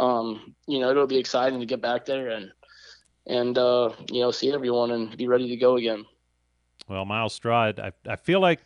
um, 0.00 0.54
you 0.66 0.80
know, 0.80 0.90
it'll 0.90 1.06
be 1.06 1.18
exciting 1.18 1.60
to 1.60 1.66
get 1.66 1.80
back 1.80 2.04
there 2.04 2.30
and 2.30 2.50
and 3.26 3.56
uh, 3.56 3.90
you 4.10 4.20
know, 4.20 4.30
see 4.30 4.52
everyone 4.52 4.90
and 4.90 5.16
be 5.16 5.28
ready 5.28 5.48
to 5.48 5.56
go 5.56 5.76
again. 5.76 6.04
Well, 6.88 7.04
Myles 7.06 7.32
Straw, 7.32 7.72
I, 7.78 7.92
I 8.06 8.16
feel 8.16 8.40
like 8.40 8.60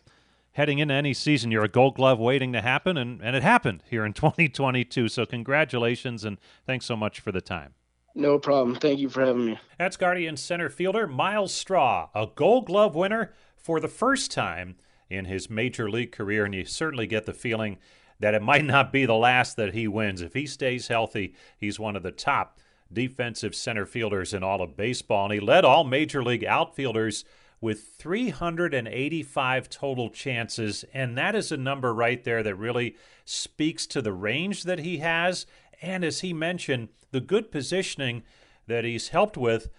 heading 0.59 0.79
into 0.79 0.93
any 0.93 1.13
season, 1.13 1.51
you're 1.51 1.63
a 1.63 1.69
gold 1.69 1.95
glove 1.95 2.19
waiting 2.19 2.51
to 2.51 2.59
happen, 2.61 2.97
and, 2.97 3.21
and 3.21 3.33
it 3.33 3.41
happened 3.41 3.81
here 3.89 4.03
in 4.03 4.11
2022. 4.13 5.07
So, 5.07 5.25
congratulations 5.25 6.25
and 6.25 6.37
thanks 6.65 6.85
so 6.85 6.97
much 6.97 7.21
for 7.21 7.31
the 7.31 7.39
time. 7.39 7.75
No 8.13 8.37
problem. 8.37 8.75
Thank 8.75 8.99
you 8.99 9.07
for 9.07 9.25
having 9.25 9.45
me. 9.45 9.59
That's 9.77 9.95
Guardian 9.95 10.35
center 10.35 10.69
fielder 10.69 11.07
Myles 11.07 11.53
Straw, 11.53 12.09
a 12.13 12.27
gold 12.35 12.65
glove 12.65 12.93
winner 12.93 13.31
for 13.55 13.79
the 13.79 13.87
first 13.87 14.31
time 14.31 14.75
in 15.09 15.25
his 15.25 15.49
major 15.49 15.89
league 15.89 16.11
career. 16.11 16.43
And 16.43 16.53
you 16.53 16.65
certainly 16.65 17.07
get 17.07 17.25
the 17.25 17.33
feeling 17.33 17.77
that 18.19 18.33
it 18.33 18.41
might 18.41 18.65
not 18.65 18.91
be 18.91 19.05
the 19.05 19.15
last 19.15 19.55
that 19.55 19.73
he 19.73 19.87
wins. 19.87 20.21
If 20.21 20.33
he 20.33 20.45
stays 20.45 20.89
healthy, 20.89 21.35
he's 21.57 21.79
one 21.79 21.95
of 21.95 22.03
the 22.03 22.11
top 22.11 22.59
defensive 22.91 23.55
center 23.55 23.85
fielders 23.85 24.33
in 24.33 24.43
all 24.43 24.61
of 24.61 24.75
baseball. 24.75 25.25
And 25.25 25.33
he 25.35 25.39
led 25.39 25.63
all 25.63 25.85
major 25.85 26.21
league 26.21 26.43
outfielders 26.43 27.23
with 27.61 27.95
385 27.97 29.69
total 29.69 30.09
chances. 30.09 30.85
And 30.93 31.17
that 31.17 31.35
is 31.35 31.51
a 31.51 31.57
number 31.57 31.93
right 31.93 32.23
there 32.23 32.43
that 32.43 32.55
really 32.55 32.95
speaks 33.25 33.85
to 33.87 34.01
the 34.01 34.13
range 34.13 34.63
that 34.63 34.79
he 34.79 34.97
has. 34.99 35.45
And 35.81 36.03
as 36.03 36.21
he 36.21 36.33
mentioned, 36.33 36.89
the 37.11 37.21
good 37.21 37.51
positioning 37.51 38.23
that 38.67 38.85
he's 38.85 39.09
helped 39.09 39.37
with 39.37 39.69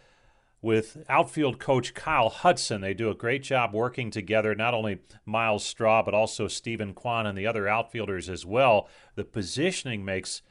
with 0.62 1.04
outfield 1.08 1.58
coach 1.58 1.94
Kyle 1.94 2.28
Hudson. 2.28 2.80
They 2.80 2.94
do 2.94 3.10
a 3.10 3.14
great 3.14 3.42
job 3.42 3.72
working 3.72 4.10
together, 4.10 4.54
not 4.54 4.74
only 4.74 5.00
Myles 5.24 5.64
Straw, 5.64 6.02
but 6.02 6.14
also 6.14 6.48
Steven 6.48 6.92
Kwan 6.92 7.26
and 7.26 7.36
the 7.36 7.46
other 7.46 7.66
outfielders 7.66 8.28
as 8.28 8.44
well. 8.44 8.88
The 9.14 9.24
positioning 9.24 10.04
makes 10.04 10.42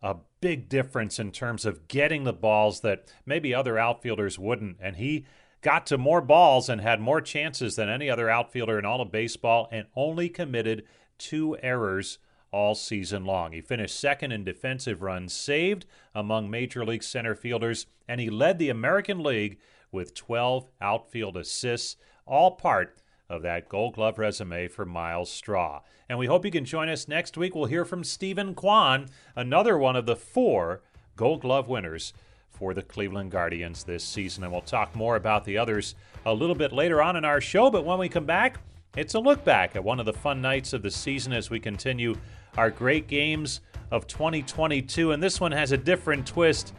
a 0.00 0.16
big 0.40 0.68
difference 0.68 1.18
in 1.18 1.32
terms 1.32 1.66
of 1.66 1.88
getting 1.88 2.24
the 2.24 2.32
balls 2.32 2.80
that 2.80 3.12
maybe 3.26 3.52
other 3.52 3.78
outfielders 3.78 4.38
wouldn't. 4.38 4.78
And 4.80 4.96
he 4.96 5.26
got 5.60 5.86
to 5.86 5.98
more 5.98 6.20
balls 6.20 6.68
and 6.68 6.80
had 6.80 7.00
more 7.00 7.20
chances 7.20 7.76
than 7.76 7.88
any 7.88 8.08
other 8.08 8.30
outfielder 8.30 8.78
in 8.78 8.84
all 8.84 9.00
of 9.00 9.10
baseball 9.10 9.68
and 9.72 9.86
only 9.96 10.28
committed 10.28 10.84
two 11.18 11.56
errors 11.62 12.18
all 12.50 12.74
season 12.74 13.24
long. 13.24 13.52
He 13.52 13.60
finished 13.60 13.98
second 13.98 14.32
in 14.32 14.44
defensive 14.44 15.02
runs 15.02 15.32
saved 15.32 15.84
among 16.14 16.50
major 16.50 16.84
league 16.84 17.02
center 17.02 17.34
fielders, 17.34 17.86
and 18.08 18.20
he 18.20 18.30
led 18.30 18.58
the 18.58 18.70
American 18.70 19.22
League 19.22 19.58
with 19.92 20.14
12 20.14 20.66
outfield 20.80 21.36
assists, 21.36 21.96
all 22.26 22.52
part 22.52 22.98
of 23.28 23.42
that 23.42 23.68
gold 23.68 23.94
glove 23.94 24.18
resume 24.18 24.68
for 24.68 24.86
Myles 24.86 25.30
Straw. 25.30 25.82
And 26.08 26.18
we 26.18 26.26
hope 26.26 26.44
you 26.44 26.50
can 26.50 26.64
join 26.64 26.88
us 26.88 27.08
next 27.08 27.36
week. 27.36 27.54
We'll 27.54 27.66
hear 27.66 27.84
from 27.84 28.04
Steven 28.04 28.54
Kwan, 28.54 29.08
another 29.36 29.76
one 29.76 29.96
of 29.96 30.06
the 30.06 30.16
four 30.16 30.80
gold 31.16 31.42
glove 31.42 31.68
winners 31.68 32.14
for 32.58 32.74
the 32.74 32.82
Cleveland 32.82 33.30
Guardians 33.30 33.84
this 33.84 34.04
season. 34.04 34.44
And 34.44 34.52
we'll 34.52 34.60
talk 34.60 34.94
more 34.94 35.16
about 35.16 35.44
the 35.44 35.58
others 35.58 35.94
a 36.26 36.32
little 36.32 36.54
bit 36.54 36.72
later 36.72 37.00
on 37.00 37.16
in 37.16 37.24
our 37.24 37.40
show. 37.40 37.70
But 37.70 37.84
when 37.84 37.98
we 37.98 38.08
come 38.08 38.26
back, 38.26 38.58
it's 38.96 39.14
a 39.14 39.20
look 39.20 39.44
back 39.44 39.76
at 39.76 39.84
one 39.84 40.00
of 40.00 40.06
the 40.06 40.12
fun 40.12 40.40
nights 40.40 40.72
of 40.72 40.82
the 40.82 40.90
season 40.90 41.32
as 41.32 41.50
we 41.50 41.60
continue 41.60 42.16
our 42.56 42.70
great 42.70 43.06
games 43.06 43.60
of 43.90 44.06
2022. 44.06 45.12
And 45.12 45.22
this 45.22 45.40
one 45.40 45.52
has 45.52 45.72
a 45.72 45.76
different 45.76 46.26
twist 46.26 46.74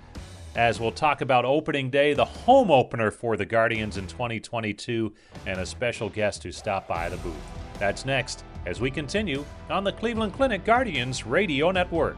as 0.56 0.80
we'll 0.80 0.92
talk 0.92 1.22
about 1.22 1.46
opening 1.46 1.90
day, 1.90 2.14
the 2.14 2.26
home 2.26 2.72
opener 2.72 3.12
for 3.12 3.38
the 3.38 3.46
Guardians 3.46 3.98
in 3.98 4.08
2022, 4.08 5.14
and 5.46 5.60
a 5.60 5.66
special 5.66 6.10
guest 6.10 6.44
who 6.44 6.52
stopped 6.52 6.88
by 6.88 7.08
the 7.08 7.18
booth. 7.18 7.36
That's 7.78 8.06
next 8.06 8.44
as 8.66 8.82
we 8.82 8.92
continue 8.92 9.46
on 9.70 9.84
the 9.84 9.94
Cleveland 9.94 10.34
Clinic 10.34 10.66
Guardians 10.66 11.26
Radio 11.26 11.72
Network. 11.72 12.18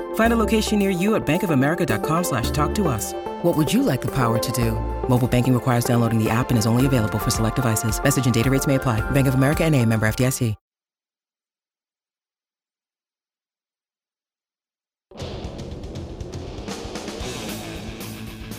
Find 0.15 0.31
a 0.31 0.37
location 0.37 0.79
near 0.79 0.89
you 0.89 1.15
at 1.15 1.25
bankofamerica.com 1.25 2.23
slash 2.23 2.49
talk 2.51 2.73
to 2.75 2.87
us. 2.87 3.13
What 3.41 3.57
would 3.57 3.73
you 3.73 3.83
like 3.83 3.99
the 3.99 4.11
power 4.11 4.39
to 4.39 4.51
do? 4.53 4.71
Mobile 5.09 5.27
banking 5.27 5.53
requires 5.53 5.83
downloading 5.83 6.23
the 6.23 6.29
app 6.29 6.51
and 6.51 6.57
is 6.57 6.65
only 6.65 6.85
available 6.85 7.19
for 7.19 7.31
select 7.31 7.57
devices. 7.57 8.01
Message 8.01 8.23
and 8.23 8.33
data 8.33 8.49
rates 8.49 8.67
may 8.67 8.75
apply. 8.75 9.01
Bank 9.11 9.27
of 9.27 9.33
America 9.33 9.65
and 9.65 9.75
a 9.75 9.85
member 9.85 10.07
FDIC. 10.07 10.55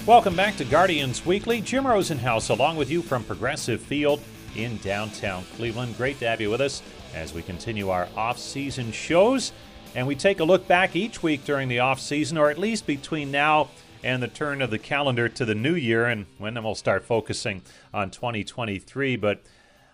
Welcome 0.05 0.35
back 0.35 0.57
to 0.57 0.65
Guardians 0.65 1.25
Weekly. 1.25 1.61
Jim 1.61 1.85
Rosenhaus 1.85 2.51
along 2.51 2.77
with 2.77 2.91
you 2.91 3.03
from 3.03 3.23
Progressive 3.23 3.81
Field 3.81 4.21
in 4.57 4.77
downtown 4.79 5.45
Cleveland. 5.55 5.97
Great 5.97 6.19
to 6.19 6.27
have 6.27 6.41
you 6.41 6.51
with 6.51 6.61
us 6.61 6.83
as 7.15 7.33
we 7.33 7.41
continue 7.41 7.89
our 7.89 8.09
off-season 8.17 8.91
shows. 8.91 9.53
And 9.95 10.07
we 10.07 10.15
take 10.15 10.41
a 10.41 10.45
look 10.45 10.67
back 10.67 10.97
each 10.97 11.23
week 11.23 11.45
during 11.45 11.69
the 11.69 11.81
off-season, 11.81 12.39
or 12.39 12.51
at 12.51 12.57
least 12.57 12.87
between 12.87 13.31
now 13.31 13.69
and 14.03 14.23
the 14.23 14.29
turn 14.29 14.63
of 14.63 14.71
the 14.71 14.79
calendar 14.79 15.29
to 15.29 15.45
the 15.45 15.55
new 15.55 15.75
year, 15.75 16.07
and 16.07 16.27
when 16.39 16.55
then 16.55 16.65
we'll 16.65 16.75
start 16.75 17.05
focusing 17.05 17.63
on 17.93 18.11
2023. 18.11 19.17
But 19.17 19.43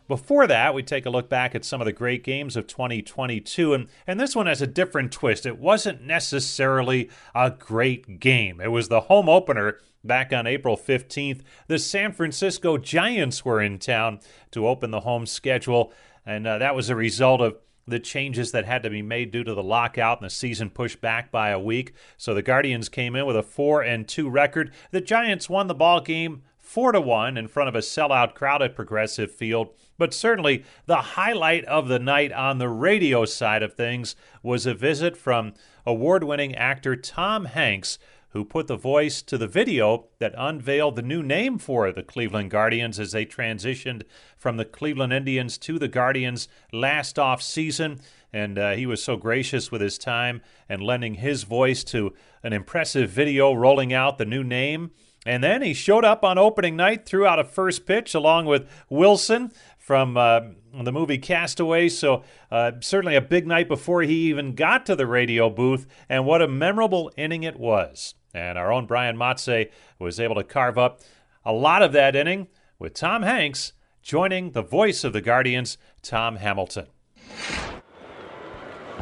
before 0.06 0.46
that, 0.46 0.72
we 0.72 0.84
take 0.84 1.04
a 1.04 1.10
look 1.10 1.28
back 1.28 1.54
at 1.54 1.64
some 1.64 1.80
of 1.80 1.84
the 1.84 1.92
great 1.92 2.22
games 2.22 2.56
of 2.56 2.68
2022, 2.68 3.74
and, 3.74 3.88
and 4.06 4.20
this 4.20 4.36
one 4.36 4.46
has 4.46 4.62
a 4.62 4.66
different 4.68 5.10
twist. 5.10 5.44
It 5.44 5.58
wasn't 5.58 6.02
necessarily 6.02 7.10
a 7.34 7.50
great 7.50 8.20
game, 8.20 8.60
it 8.60 8.70
was 8.70 8.88
the 8.88 9.02
home 9.02 9.28
opener 9.28 9.78
back 10.04 10.32
on 10.32 10.46
April 10.46 10.76
15th. 10.76 11.40
The 11.66 11.78
San 11.78 12.12
Francisco 12.12 12.78
Giants 12.78 13.44
were 13.44 13.60
in 13.60 13.80
town 13.80 14.20
to 14.52 14.68
open 14.68 14.92
the 14.92 15.00
home 15.00 15.26
schedule, 15.26 15.92
and 16.24 16.46
uh, 16.46 16.58
that 16.58 16.76
was 16.76 16.88
a 16.88 16.96
result 16.96 17.40
of 17.40 17.56
the 17.88 17.98
changes 17.98 18.52
that 18.52 18.64
had 18.64 18.82
to 18.82 18.90
be 18.90 19.02
made 19.02 19.30
due 19.30 19.44
to 19.44 19.54
the 19.54 19.62
lockout 19.62 20.20
and 20.20 20.26
the 20.26 20.30
season 20.34 20.70
pushed 20.70 21.00
back 21.00 21.30
by 21.30 21.50
a 21.50 21.58
week. 21.58 21.92
So 22.16 22.34
the 22.34 22.42
Guardians 22.42 22.88
came 22.88 23.16
in 23.16 23.26
with 23.26 23.36
a 23.36 23.42
4 23.42 23.82
and 23.82 24.06
2 24.06 24.28
record. 24.28 24.72
The 24.90 25.00
Giants 25.00 25.48
won 25.48 25.66
the 25.66 25.74
ball 25.74 26.00
game 26.00 26.42
4 26.58 26.92
to 26.92 27.00
1 27.00 27.36
in 27.38 27.48
front 27.48 27.68
of 27.68 27.74
a 27.74 27.78
sellout 27.78 28.34
crowd 28.34 28.60
at 28.62 28.76
Progressive 28.76 29.32
Field. 29.32 29.70
But 29.96 30.12
certainly 30.14 30.64
the 30.86 30.96
highlight 30.96 31.64
of 31.64 31.88
the 31.88 31.98
night 31.98 32.32
on 32.32 32.58
the 32.58 32.68
radio 32.68 33.24
side 33.24 33.62
of 33.62 33.74
things 33.74 34.14
was 34.42 34.66
a 34.66 34.74
visit 34.74 35.16
from 35.16 35.54
award-winning 35.86 36.54
actor 36.54 36.94
Tom 36.94 37.46
Hanks 37.46 37.98
who 38.30 38.44
put 38.44 38.66
the 38.66 38.76
voice 38.76 39.22
to 39.22 39.38
the 39.38 39.46
video 39.46 40.06
that 40.18 40.34
unveiled 40.36 40.96
the 40.96 41.02
new 41.02 41.22
name 41.22 41.58
for 41.58 41.90
the 41.92 42.02
Cleveland 42.02 42.50
Guardians 42.50 43.00
as 43.00 43.12
they 43.12 43.24
transitioned 43.24 44.02
from 44.36 44.56
the 44.56 44.64
Cleveland 44.64 45.12
Indians 45.12 45.56
to 45.58 45.78
the 45.78 45.88
Guardians 45.88 46.48
last 46.72 47.18
off 47.18 47.40
season. 47.40 48.00
And 48.32 48.58
uh, 48.58 48.72
he 48.72 48.84
was 48.84 49.02
so 49.02 49.16
gracious 49.16 49.72
with 49.72 49.80
his 49.80 49.96
time 49.96 50.42
and 50.68 50.82
lending 50.82 51.14
his 51.14 51.44
voice 51.44 51.82
to 51.84 52.12
an 52.42 52.52
impressive 52.52 53.08
video 53.08 53.54
rolling 53.54 53.94
out 53.94 54.18
the 54.18 54.26
new 54.26 54.44
name. 54.44 54.90
And 55.24 55.42
then 55.42 55.62
he 55.62 55.74
showed 55.74 56.04
up 56.04 56.24
on 56.24 56.38
opening 56.38 56.76
night, 56.76 57.06
threw 57.06 57.26
out 57.26 57.38
a 57.38 57.44
first 57.44 57.86
pitch 57.86 58.14
along 58.14 58.46
with 58.46 58.68
Wilson 58.88 59.52
from 59.78 60.16
uh, 60.16 60.40
the 60.82 60.92
movie 60.92 61.18
Castaway. 61.18 61.88
So, 61.88 62.22
uh, 62.50 62.72
certainly 62.80 63.16
a 63.16 63.20
big 63.20 63.46
night 63.46 63.68
before 63.68 64.02
he 64.02 64.28
even 64.28 64.54
got 64.54 64.86
to 64.86 64.94
the 64.94 65.06
radio 65.06 65.50
booth. 65.50 65.86
And 66.08 66.24
what 66.24 66.42
a 66.42 66.48
memorable 66.48 67.10
inning 67.16 67.42
it 67.42 67.58
was. 67.58 68.14
And 68.34 68.58
our 68.58 68.72
own 68.72 68.86
Brian 68.86 69.16
Motze 69.16 69.70
was 69.98 70.20
able 70.20 70.34
to 70.34 70.44
carve 70.44 70.78
up 70.78 71.00
a 71.44 71.52
lot 71.52 71.82
of 71.82 71.92
that 71.92 72.14
inning 72.14 72.48
with 72.78 72.94
Tom 72.94 73.22
Hanks 73.22 73.72
joining 74.02 74.52
the 74.52 74.62
voice 74.62 75.04
of 75.04 75.12
the 75.12 75.20
Guardians, 75.20 75.78
Tom 76.02 76.36
Hamilton. 76.36 76.86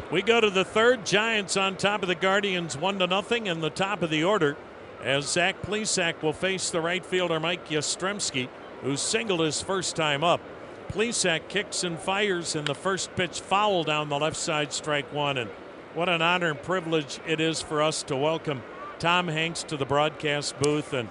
We 0.09 0.21
go 0.21 0.39
to 0.39 0.49
the 0.49 0.63
third. 0.63 1.05
Giants 1.05 1.57
on 1.57 1.75
top 1.75 2.01
of 2.01 2.07
the 2.07 2.15
Guardians, 2.15 2.77
one 2.77 2.99
to 2.99 3.07
nothing 3.07 3.47
in 3.47 3.59
the 3.59 3.69
top 3.69 4.01
of 4.01 4.09
the 4.09 4.23
order. 4.23 4.55
As 5.03 5.29
Zach 5.29 5.61
Plesac 5.61 6.21
will 6.21 6.33
face 6.33 6.69
the 6.69 6.81
right 6.81 7.05
fielder 7.05 7.39
Mike 7.39 7.67
Yastrzemski, 7.67 8.47
who 8.81 8.95
singled 8.95 9.41
his 9.41 9.61
first 9.61 9.95
time 9.95 10.23
up. 10.23 10.39
Plesac 10.87 11.49
kicks 11.49 11.83
and 11.83 11.99
fires, 11.99 12.55
and 12.55 12.65
the 12.65 12.73
first 12.73 13.13
pitch 13.15 13.41
foul 13.41 13.83
down 13.83 14.07
the 14.07 14.17
left 14.17 14.37
side, 14.37 14.71
strike 14.71 15.11
one. 15.13 15.37
And 15.37 15.49
what 15.93 16.07
an 16.07 16.21
honor 16.21 16.51
and 16.51 16.61
privilege 16.61 17.19
it 17.27 17.41
is 17.41 17.61
for 17.61 17.81
us 17.81 18.03
to 18.03 18.15
welcome 18.15 18.61
Tom 18.99 19.27
Hanks 19.27 19.63
to 19.63 19.77
the 19.77 19.85
broadcast 19.85 20.59
booth. 20.59 20.93
And 20.93 21.09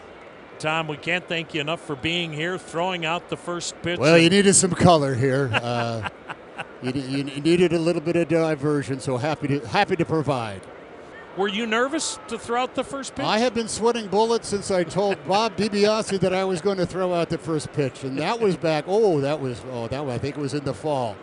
Tom, 0.59 0.89
we 0.89 0.97
can't 0.97 1.27
thank 1.27 1.55
you 1.55 1.61
enough 1.61 1.81
for 1.81 1.97
being 1.97 2.33
here, 2.33 2.59
throwing 2.59 3.05
out 3.05 3.29
the 3.29 3.37
first 3.37 3.81
pitch. 3.83 3.99
Well, 3.99 4.19
you 4.19 4.31
needed 4.31 4.55
some 4.55 4.73
color 4.73 5.15
here. 5.15 5.51
Uh, 5.53 6.09
you, 6.83 6.93
you 6.93 7.25
needed 7.25 7.73
a 7.73 7.79
little 7.79 8.03
bit 8.03 8.17
of 8.17 8.29
diversion, 8.29 9.01
so 9.01 9.17
happy 9.17 9.49
to 9.49 9.67
happy 9.67 9.97
to 9.97 10.05
provide. 10.05 10.63
Were 11.37 11.49
you 11.49 11.67
nervous 11.67 12.19
to 12.29 12.39
throw 12.39 12.63
out 12.63 12.75
the 12.75 12.83
first 12.83 13.15
pitch? 13.15 13.25
I 13.27 13.39
have 13.41 13.53
been 13.53 13.69
sweating 13.69 14.07
bullets 14.07 14.49
since 14.49 14.71
I 14.71 14.85
told 14.85 15.23
Bob 15.27 15.55
DiBiasio 15.59 16.19
that 16.21 16.33
I 16.33 16.45
was 16.45 16.63
going 16.63 16.79
to 16.79 16.87
throw 16.87 17.13
out 17.13 17.29
the 17.29 17.37
first 17.37 17.73
pitch, 17.75 18.05
and 18.05 18.19
that 18.19 18.41
was 18.41 18.57
back. 18.57 18.85
Oh, 18.87 19.21
that 19.21 19.39
was 19.39 19.63
oh 19.71 19.87
that 19.89 20.03
I 20.03 20.17
think 20.17 20.39
it 20.39 20.41
was 20.41 20.55
in 20.55 20.65
the 20.65 20.73
fall. 20.73 21.15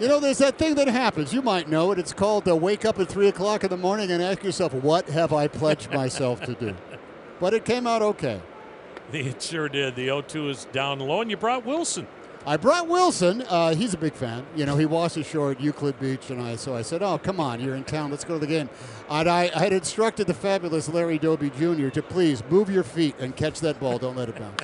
you 0.00 0.08
know, 0.08 0.18
there's 0.18 0.38
that 0.38 0.58
thing 0.58 0.74
that 0.74 0.88
happens. 0.88 1.32
You 1.32 1.42
might 1.42 1.68
know 1.68 1.92
it. 1.92 1.98
It's 2.00 2.12
called 2.12 2.48
uh, 2.48 2.56
wake 2.56 2.84
up 2.84 2.98
at 2.98 3.08
three 3.08 3.28
o'clock 3.28 3.62
in 3.62 3.70
the 3.70 3.76
morning 3.76 4.10
and 4.10 4.20
ask 4.20 4.42
yourself, 4.42 4.74
"What 4.74 5.08
have 5.10 5.32
I 5.32 5.46
pledged 5.46 5.92
myself 5.92 6.40
to 6.42 6.54
do?" 6.54 6.76
But 7.38 7.54
it 7.54 7.64
came 7.64 7.86
out 7.86 8.02
okay. 8.02 8.40
It 9.12 9.42
sure 9.42 9.68
did. 9.68 9.96
The 9.96 10.08
0-2 10.08 10.50
is 10.50 10.64
down 10.66 11.00
low, 11.00 11.20
and 11.20 11.30
you 11.30 11.36
brought 11.36 11.64
Wilson. 11.64 12.06
I 12.46 12.56
brought 12.56 12.88
Wilson. 12.88 13.42
Uh, 13.42 13.74
he's 13.74 13.92
a 13.92 13.98
big 13.98 14.14
fan. 14.14 14.46
You 14.56 14.64
know, 14.64 14.76
he 14.76 14.86
washed 14.86 15.16
ashore 15.16 15.50
at 15.50 15.60
Euclid 15.60 15.98
Beach, 16.00 16.30
and 16.30 16.40
I 16.40 16.56
so 16.56 16.74
I 16.74 16.82
said, 16.82 17.02
"Oh, 17.02 17.18
come 17.18 17.38
on, 17.38 17.60
you're 17.60 17.76
in 17.76 17.84
town. 17.84 18.10
Let's 18.10 18.24
go 18.24 18.34
to 18.34 18.40
the 18.40 18.46
game." 18.46 18.70
And 19.10 19.28
I, 19.28 19.50
I 19.54 19.58
had 19.58 19.72
instructed 19.72 20.26
the 20.26 20.34
fabulous 20.34 20.88
Larry 20.88 21.18
Doby 21.18 21.50
Jr. 21.50 21.88
to 21.90 22.02
please 22.02 22.42
move 22.48 22.70
your 22.70 22.82
feet 22.82 23.14
and 23.18 23.36
catch 23.36 23.60
that 23.60 23.78
ball. 23.78 23.98
Don't 23.98 24.16
let 24.16 24.28
it 24.28 24.38
bounce. 24.38 24.62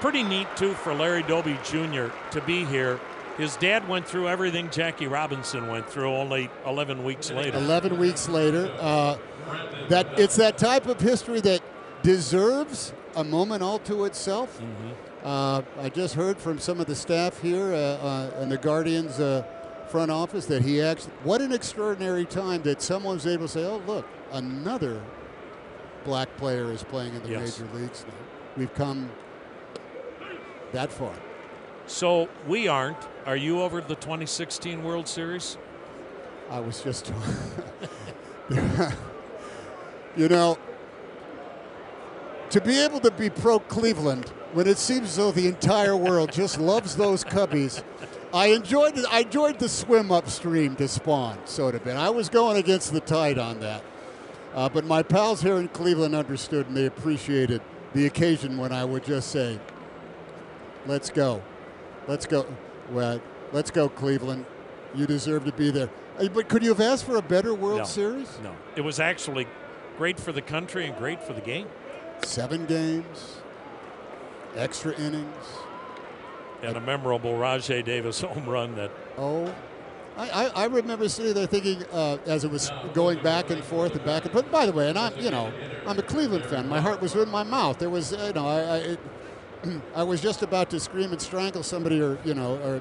Pretty 0.00 0.22
neat 0.22 0.48
too 0.56 0.72
for 0.72 0.94
Larry 0.94 1.22
Doby 1.22 1.58
Jr. 1.62 2.06
to 2.30 2.42
be 2.46 2.64
here. 2.64 2.98
His 3.36 3.56
dad 3.56 3.88
went 3.88 4.06
through 4.06 4.28
everything 4.28 4.70
Jackie 4.70 5.08
Robinson 5.08 5.66
went 5.66 5.90
through 5.90 6.14
only 6.14 6.48
11 6.66 7.02
weeks 7.02 7.32
later. 7.32 7.58
11 7.58 7.98
weeks 7.98 8.28
later. 8.28 8.72
Uh, 8.78 9.16
that 9.88 10.18
it's 10.18 10.36
that 10.36 10.56
type 10.56 10.86
of 10.86 11.00
history 11.00 11.40
that 11.40 11.60
deserves 12.02 12.92
a 13.16 13.24
moment 13.24 13.62
all 13.62 13.78
to 13.80 14.04
itself. 14.04 14.60
Mm-hmm. 14.60 14.90
Uh, 15.24 15.62
I 15.80 15.88
just 15.88 16.14
heard 16.14 16.36
from 16.36 16.58
some 16.58 16.80
of 16.80 16.86
the 16.86 16.94
staff 16.94 17.40
here 17.40 17.72
uh, 17.72 17.76
uh, 17.76 18.40
in 18.42 18.50
the 18.50 18.58
Guardians 18.58 19.18
uh, 19.18 19.42
front 19.88 20.10
office 20.10 20.44
that 20.46 20.62
he 20.62 20.82
actually, 20.82 21.12
what 21.22 21.40
an 21.40 21.50
extraordinary 21.50 22.26
time 22.26 22.62
that 22.64 22.82
someone 22.82 23.14
was 23.14 23.26
able 23.26 23.46
to 23.46 23.52
say, 23.52 23.64
oh, 23.64 23.80
look, 23.86 24.06
another 24.32 25.02
black 26.04 26.36
player 26.36 26.70
is 26.70 26.82
playing 26.84 27.14
in 27.14 27.22
the 27.22 27.30
Yes. 27.30 27.58
major 27.58 27.72
leagues 27.74 28.04
now. 28.06 28.14
We've 28.58 28.74
come 28.74 29.10
that 30.72 30.92
far. 30.92 31.14
So 31.86 32.28
we 32.46 32.68
aren't. 32.68 33.08
Are 33.24 33.36
you 33.36 33.62
over 33.62 33.80
the 33.80 33.94
2016 33.94 34.84
World 34.84 35.08
Series? 35.08 35.56
I 36.50 36.60
was 36.60 36.82
just, 36.82 37.10
you 40.16 40.28
know, 40.28 40.58
to 42.50 42.60
be 42.60 42.78
able 42.78 43.00
to 43.00 43.10
be 43.10 43.30
pro 43.30 43.58
Cleveland 43.58 44.30
when 44.54 44.66
it 44.66 44.78
seems 44.78 45.08
as 45.10 45.16
though 45.16 45.32
the 45.32 45.46
entire 45.48 45.96
world 45.96 46.32
just 46.32 46.58
loves 46.58 46.96
those 46.96 47.24
Cubbies. 47.24 47.82
I 48.32 48.46
enjoyed. 48.48 48.98
I 49.10 49.20
enjoyed 49.20 49.58
the 49.58 49.68
swim 49.68 50.10
upstream 50.10 50.74
to 50.76 50.88
spawn, 50.88 51.38
so 51.44 51.70
to 51.70 51.78
been. 51.78 51.96
I 51.96 52.10
was 52.10 52.28
going 52.28 52.56
against 52.56 52.92
the 52.92 53.00
tide 53.00 53.38
on 53.38 53.60
that, 53.60 53.82
uh, 54.54 54.68
but 54.68 54.84
my 54.84 55.02
pals 55.02 55.42
here 55.42 55.56
in 55.58 55.68
Cleveland 55.68 56.14
understood 56.14 56.66
and 56.66 56.76
they 56.76 56.86
appreciated 56.86 57.60
the 57.92 58.06
occasion 58.06 58.56
when 58.56 58.72
I 58.72 58.84
would 58.84 59.04
just 59.04 59.30
say, 59.30 59.60
"Let's 60.86 61.10
go, 61.10 61.42
let's 62.08 62.26
go, 62.26 62.46
well, 62.90 63.20
let's 63.52 63.70
go, 63.70 63.88
Cleveland. 63.88 64.46
You 64.94 65.06
deserve 65.06 65.44
to 65.44 65.52
be 65.52 65.70
there." 65.70 65.90
Uh, 66.18 66.28
But 66.32 66.48
could 66.48 66.62
you 66.62 66.70
have 66.70 66.80
asked 66.80 67.04
for 67.04 67.16
a 67.16 67.22
better 67.22 67.54
World 67.54 67.78
No. 67.78 67.84
Series? 67.84 68.38
No. 68.42 68.52
It 68.76 68.80
was 68.82 68.98
actually 68.98 69.46
great 69.96 70.18
for 70.18 70.32
the 70.32 70.42
country 70.42 70.86
and 70.86 70.96
great 70.96 71.22
for 71.22 71.32
the 71.34 71.40
game. 71.40 71.66
Seven 72.24 72.66
games, 72.66 73.36
extra 74.56 74.94
innings. 74.96 75.46
And 76.62 76.76
a 76.76 76.80
memorable 76.80 77.36
Rajay 77.36 77.82
Davis 77.82 78.20
home 78.22 78.48
run 78.48 78.74
that 78.76 78.90
Oh, 79.18 79.54
I, 80.16 80.30
I, 80.30 80.44
I 80.46 80.64
remember 80.66 81.08
sitting 81.08 81.34
there 81.34 81.46
thinking 81.46 81.82
uh, 81.92 82.18
as 82.26 82.44
it 82.44 82.50
was 82.50 82.70
going 82.94 83.20
back 83.22 83.50
and 83.50 83.62
forth 83.64 83.94
and 83.96 84.04
back 84.04 84.24
and 84.24 84.32
But 84.32 84.50
by 84.50 84.64
the 84.66 84.72
way, 84.72 84.88
and 84.88 84.98
I'm 84.98 85.16
you 85.18 85.30
know 85.30 85.52
I'm 85.86 85.98
a 85.98 86.02
Cleveland 86.02 86.44
fan. 86.46 86.68
My 86.68 86.80
heart 86.80 87.00
was 87.02 87.14
in 87.14 87.28
my 87.30 87.42
mouth. 87.42 87.78
There 87.78 87.90
was 87.90 88.12
you 88.12 88.32
know 88.32 88.46
I 88.46 88.58
I, 88.60 88.76
it, 88.78 89.00
I 89.94 90.02
was 90.04 90.20
just 90.20 90.42
about 90.42 90.70
to 90.70 90.80
scream 90.80 91.10
and 91.12 91.20
strangle 91.20 91.62
somebody 91.62 92.00
or 92.00 92.18
you 92.24 92.34
know 92.34 92.56
or 92.62 92.80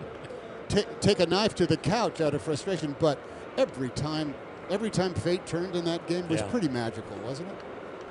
ta- 0.70 0.88
take 1.02 1.20
a 1.20 1.26
knife 1.26 1.56
to 1.56 1.66
the 1.66 1.78
couch 1.78 2.22
out 2.22 2.34
of 2.36 2.42
frustration. 2.42 2.96
But 3.00 3.20
every 3.58 3.90
time 3.90 4.34
every 4.70 4.92
time 4.92 5.14
fate 5.16 5.46
turned 5.48 5.76
in 5.76 5.86
that 5.86 6.08
game 6.08 6.28
was 6.30 6.40
Yeah. 6.42 6.48
pretty 6.48 6.70
magical, 6.70 7.18
wasn't 7.18 7.50
it? 7.50 7.58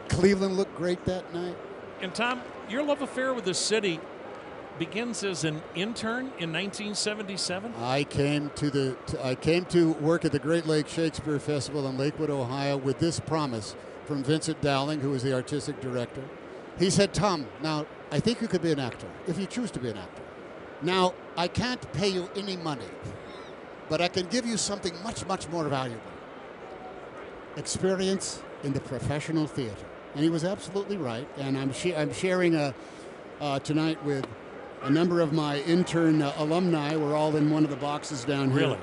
Cleveland 0.08 0.56
looked 0.56 0.76
great 0.76 1.04
that 1.06 1.32
night. 1.32 1.56
And 2.02 2.12
Tom, 2.14 2.42
your 2.72 2.82
love 2.82 3.02
affair 3.02 3.34
with 3.34 3.44
the 3.44 3.54
city 3.54 4.00
begins 4.78 5.22
as 5.22 5.44
an 5.44 5.62
intern 5.74 6.32
in 6.38 6.50
1977. 6.50 7.74
I 7.78 8.04
came 8.04 8.50
to 8.56 8.70
the 8.70 8.96
I 9.22 9.34
came 9.34 9.66
to 9.66 9.92
work 9.92 10.24
at 10.24 10.32
the 10.32 10.38
Great 10.38 10.66
Lake 10.66 10.88
Shakespeare 10.88 11.38
Festival 11.38 11.86
in 11.86 11.98
Lakewood, 11.98 12.30
Ohio, 12.30 12.78
with 12.78 12.98
this 12.98 13.20
promise 13.20 13.76
from 14.06 14.24
Vincent 14.24 14.62
Dowling, 14.62 15.00
who 15.00 15.10
was 15.10 15.22
the 15.22 15.34
artistic 15.34 15.80
director. 15.82 16.24
He 16.78 16.88
said, 16.88 17.12
"Tom, 17.12 17.46
now 17.62 17.86
I 18.10 18.18
think 18.18 18.40
you 18.40 18.48
could 18.48 18.62
be 18.62 18.72
an 18.72 18.80
actor 18.80 19.06
if 19.26 19.38
you 19.38 19.46
choose 19.46 19.70
to 19.72 19.78
be 19.78 19.90
an 19.90 19.98
actor. 19.98 20.22
Now 20.80 21.12
I 21.36 21.48
can't 21.48 21.92
pay 21.92 22.08
you 22.08 22.30
any 22.34 22.56
money, 22.56 22.88
but 23.90 24.00
I 24.00 24.08
can 24.08 24.26
give 24.28 24.46
you 24.46 24.56
something 24.56 24.94
much, 25.04 25.26
much 25.26 25.46
more 25.50 25.68
valuable: 25.68 26.00
experience 27.58 28.40
in 28.64 28.72
the 28.72 28.80
professional 28.80 29.46
theater." 29.46 29.91
And 30.14 30.22
he 30.22 30.30
was 30.30 30.44
absolutely 30.44 30.96
right. 30.96 31.26
And 31.38 31.56
I'm 31.56 31.72
sh- 31.72 31.94
I'm 31.96 32.12
sharing 32.12 32.54
a 32.54 32.74
uh, 33.40 33.58
tonight 33.60 34.02
with 34.04 34.26
a 34.82 34.90
number 34.90 35.20
of 35.20 35.32
my 35.32 35.60
intern 35.60 36.22
uh, 36.22 36.32
alumni. 36.36 36.96
We're 36.96 37.16
all 37.16 37.34
in 37.36 37.50
one 37.50 37.64
of 37.64 37.70
the 37.70 37.76
boxes 37.76 38.24
down 38.24 38.50
here. 38.50 38.60
Really? 38.60 38.78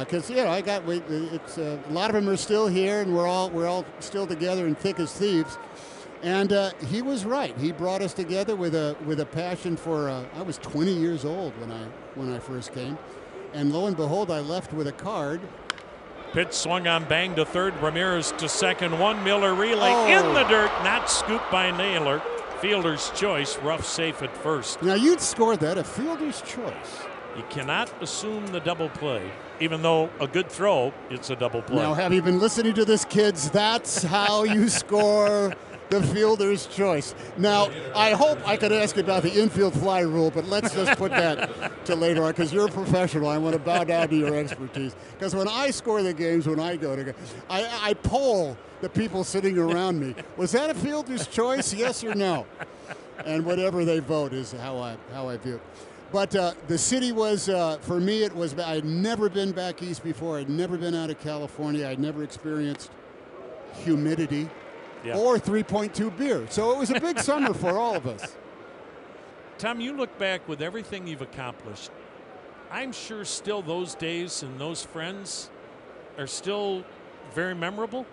Because 0.00 0.30
you 0.30 0.36
know, 0.36 0.48
I 0.48 0.60
got 0.62 0.84
we, 0.86 0.98
it's 1.08 1.58
uh, 1.58 1.78
a 1.88 1.92
lot 1.92 2.08
of 2.08 2.14
them 2.14 2.28
are 2.32 2.36
still 2.36 2.66
here, 2.68 3.00
and 3.02 3.14
we're 3.14 3.26
all 3.26 3.50
we're 3.50 3.66
all 3.66 3.84
still 4.00 4.26
together 4.26 4.66
and 4.66 4.78
thick 4.78 4.98
as 4.98 5.12
thieves. 5.12 5.58
And 6.22 6.54
uh, 6.54 6.70
he 6.88 7.02
was 7.02 7.26
right. 7.26 7.54
He 7.58 7.70
brought 7.70 8.00
us 8.00 8.14
together 8.14 8.56
with 8.56 8.74
a 8.74 8.96
with 9.04 9.20
a 9.20 9.26
passion 9.26 9.76
for. 9.76 10.08
Uh, 10.08 10.24
I 10.36 10.42
was 10.42 10.56
20 10.58 10.92
years 10.92 11.24
old 11.24 11.52
when 11.60 11.70
I 11.70 11.84
when 12.14 12.32
I 12.32 12.38
first 12.38 12.72
came, 12.72 12.96
and 13.52 13.72
lo 13.72 13.86
and 13.86 13.96
behold, 13.96 14.30
I 14.30 14.40
left 14.40 14.72
with 14.72 14.86
a 14.86 14.92
card. 14.92 15.40
Pitch 16.34 16.52
swung 16.52 16.88
on, 16.88 17.04
bang 17.04 17.36
to 17.36 17.44
third. 17.44 17.80
Ramirez 17.80 18.32
to 18.38 18.48
second. 18.48 18.94
Owen 18.94 19.22
Miller 19.22 19.54
relay 19.54 19.92
Oh. 19.92 20.06
in 20.28 20.34
the 20.34 20.42
dirt, 20.44 20.70
not 20.82 21.08
scooped 21.08 21.48
by 21.50 21.70
Naylor. 21.70 22.20
Fielder's 22.60 23.10
choice, 23.14 23.56
Ruf 23.58 23.86
safe 23.86 24.20
at 24.20 24.36
first. 24.36 24.82
Now 24.82 24.94
you'd 24.94 25.20
score 25.20 25.56
that 25.56 25.78
a 25.78 25.84
fielder's 25.84 26.40
choice. 26.42 27.02
You 27.36 27.44
cannot 27.50 27.90
assume 28.00 28.48
the 28.48 28.58
double 28.60 28.88
play, 28.88 29.22
even 29.60 29.82
though 29.82 30.10
a 30.20 30.26
good 30.26 30.48
throw, 30.50 30.92
it's 31.08 31.30
a 31.30 31.36
double 31.36 31.62
play. 31.62 31.76
Now, 31.82 31.94
have 31.94 32.12
you 32.12 32.22
been 32.22 32.38
listening 32.40 32.74
to 32.74 32.84
this, 32.84 33.04
kids? 33.04 33.50
That's 33.50 34.02
how 34.02 34.42
you 34.44 34.68
score 34.82 35.52
the 35.94 36.06
fielder's 36.14 36.66
choice. 36.66 37.14
Now, 37.36 37.70
I 37.94 38.10
hope 38.10 38.46
I 38.46 38.56
could 38.56 38.72
ask 38.72 38.96
you 38.96 39.02
about 39.02 39.22
the 39.22 39.32
infield 39.32 39.74
fly 39.74 40.00
rule, 40.00 40.30
but 40.30 40.46
let's 40.46 40.74
just 40.74 40.98
put 40.98 41.10
that 41.12 41.84
to 41.86 41.94
later 41.94 42.24
on 42.24 42.32
because 42.32 42.52
you're 42.52 42.66
a 42.66 42.70
professional. 42.70 43.28
I 43.28 43.38
want 43.38 43.54
to 43.54 43.58
bow 43.58 43.84
down 43.84 44.08
to 44.08 44.16
your 44.16 44.34
expertise. 44.36 44.94
Because 45.12 45.34
when 45.34 45.48
I 45.48 45.70
score 45.70 46.02
the 46.02 46.12
games, 46.12 46.46
when 46.46 46.60
I 46.60 46.76
go 46.76 46.96
to, 46.96 47.14
I, 47.48 47.90
I 47.90 47.94
poll 47.94 48.56
the 48.80 48.88
people 48.88 49.24
sitting 49.24 49.58
around 49.58 50.00
me. 50.00 50.14
Was 50.36 50.52
that 50.52 50.70
a 50.70 50.74
fielder's 50.74 51.26
choice? 51.26 51.72
Yes 51.72 52.02
or 52.02 52.14
no? 52.14 52.46
And 53.24 53.44
whatever 53.44 53.84
they 53.84 54.00
vote 54.00 54.32
is 54.32 54.52
how 54.52 54.78
I 54.78 54.96
how 55.12 55.28
I 55.28 55.36
view 55.36 55.56
it. 55.56 55.62
But 56.12 56.36
uh, 56.36 56.54
the 56.68 56.78
city 56.78 57.10
was, 57.10 57.48
uh, 57.48 57.78
for 57.80 57.98
me, 57.98 58.22
it 58.22 58.34
was, 58.34 58.56
I 58.56 58.76
had 58.76 58.84
never 58.84 59.28
been 59.28 59.50
back 59.50 59.82
east 59.82 60.04
before. 60.04 60.38
I'd 60.38 60.48
never 60.48 60.76
been 60.76 60.94
out 60.94 61.10
of 61.10 61.18
California. 61.18 61.88
I'd 61.88 61.98
never 61.98 62.22
experienced 62.22 62.90
humidity 63.82 64.48
Yeah. 65.04 65.16
or 65.16 65.38
3.2 65.38 66.16
beer. 66.16 66.46
So 66.50 66.72
it 66.72 66.78
was 66.78 66.90
a 66.90 67.00
big 67.00 67.18
summer 67.30 67.52
for 67.54 67.78
all 67.78 67.94
of 67.94 68.06
us. 68.06 68.36
Tom, 69.58 69.80
you 69.80 69.96
look 69.96 70.16
back 70.18 70.48
with 70.48 70.62
everything 70.62 71.06
you've 71.06 71.22
accomplished. 71.22 71.90
I'm 72.70 72.92
sure 72.92 73.24
still 73.24 73.62
those 73.62 73.94
days 73.94 74.42
and 74.42 74.60
those 74.60 74.82
friends 74.82 75.50
are 76.18 76.26
still 76.26 76.84
very 77.34 77.54
memorable. 77.54 78.06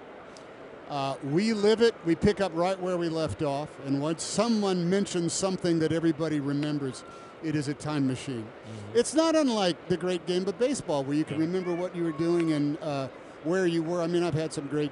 Uh, 0.90 1.16
we 1.24 1.54
live 1.54 1.82
it. 1.82 1.96
We 2.06 2.16
pick 2.16 2.42
up 2.42 2.52
right 2.54 2.80
where 2.80 2.98
we 2.98 3.08
left 3.08 3.42
off. 3.42 3.70
And 3.86 4.02
once 4.02 4.24
someone 4.24 4.90
mentions 4.90 5.32
something 5.32 5.80
that 5.80 5.92
everybody 5.94 6.40
remembers, 6.42 7.04
it 7.44 7.56
is 7.56 7.70
a 7.70 7.74
time 7.74 8.06
machine. 8.06 8.46
It's 8.94 9.14
not 9.14 9.36
unlike 9.36 9.88
the 9.88 9.98
great 9.98 10.26
game 10.28 10.48
of 10.48 10.60
baseball, 10.60 11.04
where 11.04 11.16
you 11.16 11.24
can 11.24 11.38
remember 11.40 11.74
what 11.74 11.96
you 11.96 12.04
were 12.04 12.12
doing 12.12 12.52
and 12.52 12.78
uh, 12.82 13.08
where 13.46 13.66
you 13.66 13.82
were. 13.82 14.02
I 14.02 14.08
mean, 14.08 14.22
I've 14.22 14.34
had 14.34 14.52
some 14.54 14.68
great, 14.68 14.92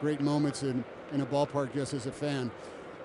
great 0.00 0.20
moments 0.20 0.62
in, 0.62 0.84
in 1.12 1.20
a 1.20 1.26
ballpark 1.26 1.72
just 1.74 1.94
as 1.94 2.06
a 2.06 2.12
fan. 2.12 2.50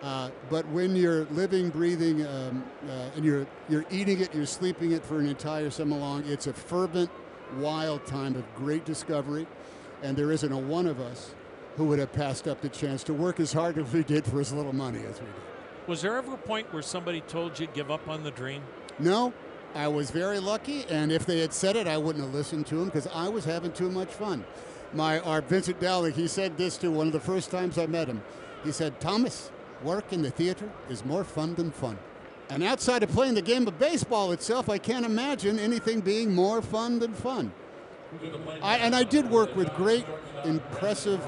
Uh, 0.02 0.30
but 0.50 0.68
when 0.68 0.96
you're 0.96 1.26
living, 1.26 1.70
breathing, 1.70 2.26
um, 2.28 2.64
uh, 2.88 3.10
and 3.16 3.26
you're 3.26 3.48
you're 3.70 3.86
eating 3.90 4.20
it, 4.20 4.34
you're 4.36 4.46
sleeping 4.46 4.92
it 4.92 5.04
for 5.04 5.20
an 5.20 5.28
entire 5.28 5.70
summer 5.70 5.98
long, 5.98 6.24
it's 6.26 6.48
a 6.48 6.54
fervent, 6.54 7.10
wild 7.58 8.06
time 8.06 8.36
of 8.36 8.44
great 8.56 8.86
discovery. 8.86 9.48
And 10.04 10.16
there 10.16 10.32
isn't 10.32 10.52
a 10.52 10.58
one 10.58 10.86
of 10.86 11.00
us 11.00 11.34
who 11.78 11.86
would 11.86 12.00
have 12.00 12.12
passed 12.14 12.48
up 12.48 12.62
the 12.62 12.70
chance 12.70 13.04
to 13.04 13.14
work 13.14 13.40
as 13.40 13.54
hard 13.54 13.78
as 13.80 13.92
we 13.92 14.04
did 14.04 14.26
for 14.26 14.40
as 14.40 14.54
little 14.54 14.74
money 14.74 15.00
as 15.00 15.20
we 15.20 15.26
did. 15.26 15.36
Was 15.88 16.02
there 16.02 16.18
ever 16.18 16.34
a 16.34 16.38
point 16.38 16.72
where 16.74 16.82
somebody 16.82 17.22
told 17.22 17.60
you 17.60 17.68
to 17.68 17.74
give 17.74 17.92
up 17.92 18.08
on 18.08 18.24
the 18.24 18.32
dream? 18.32 18.64
No, 18.98 19.34
I 19.76 19.88
was 19.88 20.10
very 20.10 20.40
lucky, 20.40 20.86
and 20.90 21.12
if 21.12 21.26
they 21.26 21.40
had 21.40 21.54
said 21.54 21.76
it, 21.76 21.86
I 21.86 21.98
wouldn't 21.98 22.24
have 22.24 22.34
listened 22.34 22.66
to 22.68 22.76
them 22.76 22.86
because 22.86 23.08
I 23.08 23.28
was 23.28 23.46
having 23.46 23.72
too 23.72 23.92
much 23.92 24.10
fun. 24.10 24.46
My 24.96 25.20
our 25.20 25.42
Vincent 25.42 25.80
Dowling, 25.80 26.14
he 26.14 26.28
said 26.28 26.58
this 26.58 26.78
to 26.78 26.90
one 26.90 27.08
of 27.08 27.14
the 27.14 27.20
first 27.20 27.52
times 27.52 27.78
I 27.78 27.86
met 27.86 28.08
him. 28.08 28.24
He 28.64 28.72
said, 28.72 29.00
"Thomas, 29.00 29.52
work 29.84 30.14
in 30.14 30.22
the 30.22 30.32
theater 30.32 30.70
is 30.90 31.06
more 31.06 31.24
fun 31.24 31.54
than 31.56 31.70
fun." 31.70 32.00
And 32.50 32.64
outside 32.64 33.04
of 33.04 33.10
playing 33.10 33.34
the 33.34 33.42
game 33.42 33.68
of 33.68 33.78
baseball 33.78 34.32
itself, 34.32 34.70
I 34.70 34.78
can't 34.78 35.06
imagine 35.06 35.60
anything 35.60 36.00
being 36.00 36.34
more 36.34 36.62
fun 36.62 37.00
than 37.00 37.14
fun. 37.14 37.52
I, 38.62 38.78
and 38.78 38.96
I 38.96 39.04
did 39.04 39.30
work 39.30 39.56
with 39.56 39.74
great, 39.76 40.06
impressive, 40.46 41.20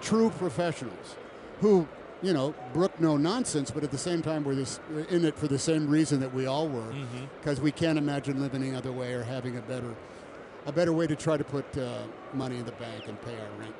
true 0.00 0.30
professionals 0.30 1.16
who, 1.60 1.86
you 2.22 2.32
know, 2.32 2.54
brook 2.72 2.98
no 2.98 3.16
nonsense, 3.16 3.70
but 3.70 3.84
at 3.84 3.90
the 3.90 3.98
same 3.98 4.22
time 4.22 4.42
were 4.44 4.54
this, 4.54 4.80
in 5.10 5.24
it 5.24 5.36
for 5.36 5.46
the 5.46 5.58
same 5.58 5.88
reason 5.88 6.20
that 6.20 6.32
we 6.34 6.46
all 6.46 6.68
were, 6.68 6.80
mm-hmm. 6.80 7.24
because 7.40 7.60
we 7.60 7.70
can't 7.70 7.98
imagine 7.98 8.40
living 8.40 8.62
any 8.62 8.74
other 8.74 8.90
way 8.90 9.12
or 9.12 9.22
having 9.22 9.56
a 9.58 9.62
better, 9.62 9.94
a 10.66 10.72
better 10.72 10.92
way 10.92 11.06
to 11.06 11.16
try 11.16 11.36
to 11.36 11.44
put 11.44 11.76
uh, 11.76 12.02
money 12.32 12.58
in 12.58 12.64
the 12.64 12.72
bank 12.72 13.08
and 13.08 13.20
pay 13.22 13.34
our 13.34 13.58
rent. 13.58 13.74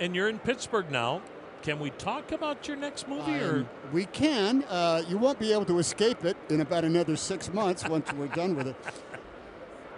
And 0.00 0.14
you're 0.14 0.28
in 0.28 0.38
Pittsburgh 0.38 0.90
now. 0.90 1.22
Can 1.62 1.78
we 1.78 1.90
talk 1.90 2.32
about 2.32 2.66
your 2.66 2.76
next 2.76 3.06
movie? 3.06 3.34
or 3.34 3.64
we 3.92 4.06
can. 4.06 4.64
Uh, 4.64 5.02
you 5.08 5.16
won't 5.16 5.38
be 5.38 5.52
able 5.52 5.64
to 5.66 5.78
escape 5.78 6.24
it 6.24 6.36
in 6.48 6.60
about 6.60 6.84
another 6.84 7.14
six 7.14 7.52
months 7.52 7.88
once 7.88 8.12
we're 8.14 8.26
done 8.26 8.56
with 8.56 8.66
it. 8.66 8.76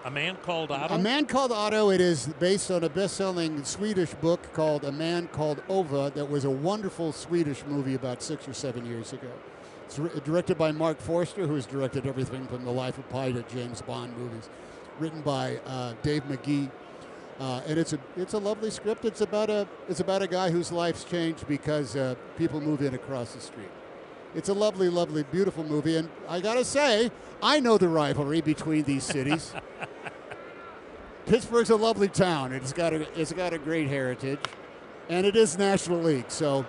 A 0.05 0.11
Man 0.11 0.37
Called 0.43 0.71
Otto? 0.71 0.97
A 0.97 0.99
Man 0.99 1.25
Called 1.25 1.51
Otto. 1.51 1.89
It 1.89 2.03
is 2.03 2.27
based 2.39 2.71
on 2.71 2.85
a 2.85 2.91
best-selling 2.91 3.65
Swedish 3.65 4.13
book 4.13 4.53
called 4.53 4.85
A 4.85 4.93
Man 4.93 5.29
Called 5.29 5.63
Ove. 5.71 6.13
That 6.13 6.29
was 6.29 6.45
a 6.45 6.51
wonderful 6.51 7.11
Swedish 7.13 7.65
movie 7.67 7.95
about 7.95 8.23
six 8.23 8.47
or 8.47 8.53
seven 8.53 8.85
years 8.85 9.15
ago. 9.15 9.31
It's 9.87 9.97
directed 10.25 10.59
by 10.59 10.73
Marc 10.73 11.01
Forster, 11.01 11.47
who 11.47 11.55
has 11.55 11.65
directed 11.65 12.07
everything 12.07 12.47
from 12.47 12.67
The 12.67 12.71
Life 12.71 12.99
of 12.99 13.09
Pi 13.09 13.33
to 13.33 13.43
James 13.45 13.81
Bond 13.81 14.15
movies. 14.19 14.51
Written 14.99 15.23
by 15.23 15.59
uh, 15.67 15.95
Dave 16.03 16.25
Magee. 16.27 16.71
Uh, 17.41 17.61
and 17.67 17.79
it's 17.79 17.93
a 17.93 17.99
it's 18.17 18.35
a 18.35 18.39
lovely 18.39 18.71
script. 18.71 19.05
It's 19.05 19.21
about 19.21 19.51
a 19.51 19.67
it's 19.89 20.01
about 20.01 20.23
a 20.23 20.29
guy 20.29 20.51
whose 20.51 20.71
life's 20.71 21.03
changed 21.03 21.49
because 21.49 21.97
uh, 21.97 22.15
people 22.39 22.61
move 22.61 22.81
in 22.81 22.95
across 22.95 23.35
the 23.35 23.41
street. 23.41 23.71
It's 24.37 24.49
a 24.49 24.55
lovely, 24.55 24.89
lovely, 24.89 25.25
beautiful 25.25 25.65
movie, 25.65 25.97
and 25.97 26.09
I 26.29 26.41
gotta 26.41 26.65
say, 26.65 27.11
I 27.43 27.61
know 27.61 27.77
the 27.77 27.89
rivalry 27.89 28.41
between 28.41 28.85
these 28.85 29.05
cities. 29.05 29.53
Pittsburgh's 31.27 31.71
a 31.71 31.77
lovely 31.77 32.09
town. 32.09 32.53
It's 32.53 32.73
got 32.73 32.93
a 32.93 33.21
it's 33.21 33.33
got 33.33 33.53
a 33.53 33.59
great 33.59 33.89
heritage, 33.89 34.41
and 35.09 35.27
it 35.27 35.35
is 35.35 35.59
National 35.59 35.99
League. 36.01 36.31
So 36.31 36.65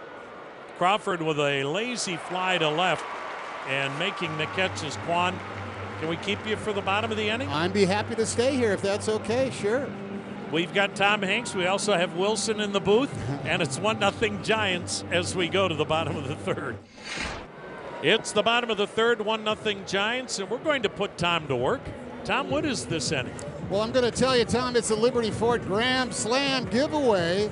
Crawford 0.78 1.22
with 1.22 1.40
a 1.40 1.64
lazy 1.64 2.18
fly 2.18 2.58
to 2.58 2.70
left 2.70 3.06
and 3.68 3.98
making 4.00 4.38
the 4.38 4.46
catches. 4.48 4.96
Kwan, 5.06 5.38
can 6.00 6.10
we 6.10 6.18
keep 6.18 6.46
you 6.46 6.56
for 6.56 6.74
the 6.74 6.82
bottom 6.82 7.12
of 7.12 7.18
the 7.18 7.30
inning? 7.30 7.50
I'd 7.50 7.74
be 7.74 7.86
happy 7.86 8.16
to 8.16 8.26
stay 8.26 8.56
here 8.56 8.72
if 8.72 8.82
that's 8.82 9.10
okay. 9.10 9.52
Sure. 9.52 9.88
We've 10.52 10.74
got 10.74 10.96
Tom 10.96 11.22
Hanks. 11.22 11.56
We 11.56 11.66
also 11.66 11.94
have 11.94 12.16
Wilson 12.16 12.60
in 12.62 12.72
the 12.72 12.80
booth, 12.80 13.14
and 13.46 13.62
it's 13.62 13.80
one 13.80 14.00
nothing 14.00 14.44
Giants 14.44 15.04
as 15.12 15.36
we 15.36 15.50
go 15.50 15.68
to 15.68 15.76
the 15.76 15.86
bottom 15.86 16.16
of 16.16 16.28
the 16.28 16.36
third. 16.36 16.78
It's 18.04 18.32
the 18.32 18.44
bottom 18.44 18.70
of 18.70 18.78
the 18.78 18.88
third, 18.88 19.22
one 19.22 19.44
nothing 19.44 19.84
Giants, 19.86 20.38
and 20.40 20.50
we're 20.50 20.60
going 20.60 20.84
to 20.84 20.90
put 20.90 21.18
Tom 21.18 21.48
to 21.48 21.56
work. 21.56 21.82
Tom, 22.24 22.50
what 22.50 22.66
is 22.66 22.86
this 22.86 23.12
inning? 23.12 23.34
Well, 23.70 23.82
I'm 23.82 23.92
going 23.92 24.10
to 24.10 24.16
tell 24.18 24.38
you, 24.38 24.46
Tom, 24.46 24.76
it's 24.76 24.90
the 24.90 24.96
Liberty 24.96 25.32
Ford 25.32 25.64
Grand 25.66 26.14
Slam 26.14 26.66
giveaway. 26.66 27.50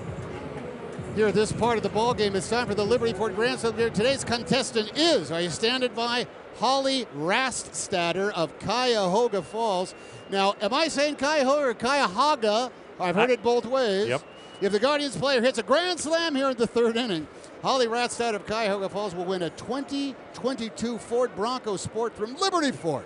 Here 1.16 1.28
at 1.28 1.34
this 1.34 1.52
part 1.52 1.78
of 1.78 1.84
the 1.84 1.90
ball 1.90 2.14
game, 2.14 2.36
it's 2.36 2.50
time 2.50 2.68
for 2.68 2.76
the 2.76 2.86
Liberty 2.86 3.14
Ford 3.14 3.36
Grand 3.36 3.60
Slam. 3.60 3.76
Today's 3.76 4.24
contestant 4.24 4.92
is, 4.96 5.32
are 5.32 5.42
you 5.42 5.50
standing 5.50 5.94
by? 5.94 6.28
Holly 6.58 7.06
Raststatter 7.16 8.32
of 8.34 8.58
Cuyahoga 8.60 9.42
Falls. 9.42 9.96
Now, 10.30 10.56
am 10.62 10.74
I 10.74 10.88
saying 10.88 11.16
Cuyahoga 11.16 11.70
or 11.70 11.74
Cuyahoga? 11.74 12.72
I've 13.00 13.16
heard 13.16 13.30
it 13.30 13.44
both 13.44 13.66
ways. 13.66 14.08
Yep. 14.10 14.22
If 14.62 14.72
the 14.72 14.80
Guardians 14.80 15.18
player 15.18 15.42
hits 15.42 15.58
a 15.58 15.64
grand 15.64 16.00
slam 16.00 16.36
here 16.36 16.50
in 16.50 16.58
the 16.58 16.68
third 16.68 16.96
inning, 16.96 17.28
Holly 17.62 17.88
Ratstad 17.88 18.34
of 18.34 18.46
Cuyahoga 18.46 18.88
Falls 18.88 19.14
will 19.14 19.26
win 19.26 19.42
a 19.42 19.50
2022 19.52 20.98
Ford 21.00 21.36
Bronco 21.36 21.76
Sport 21.76 22.16
from 22.16 22.36
Liberty 22.38 22.72
Ford. 22.72 23.06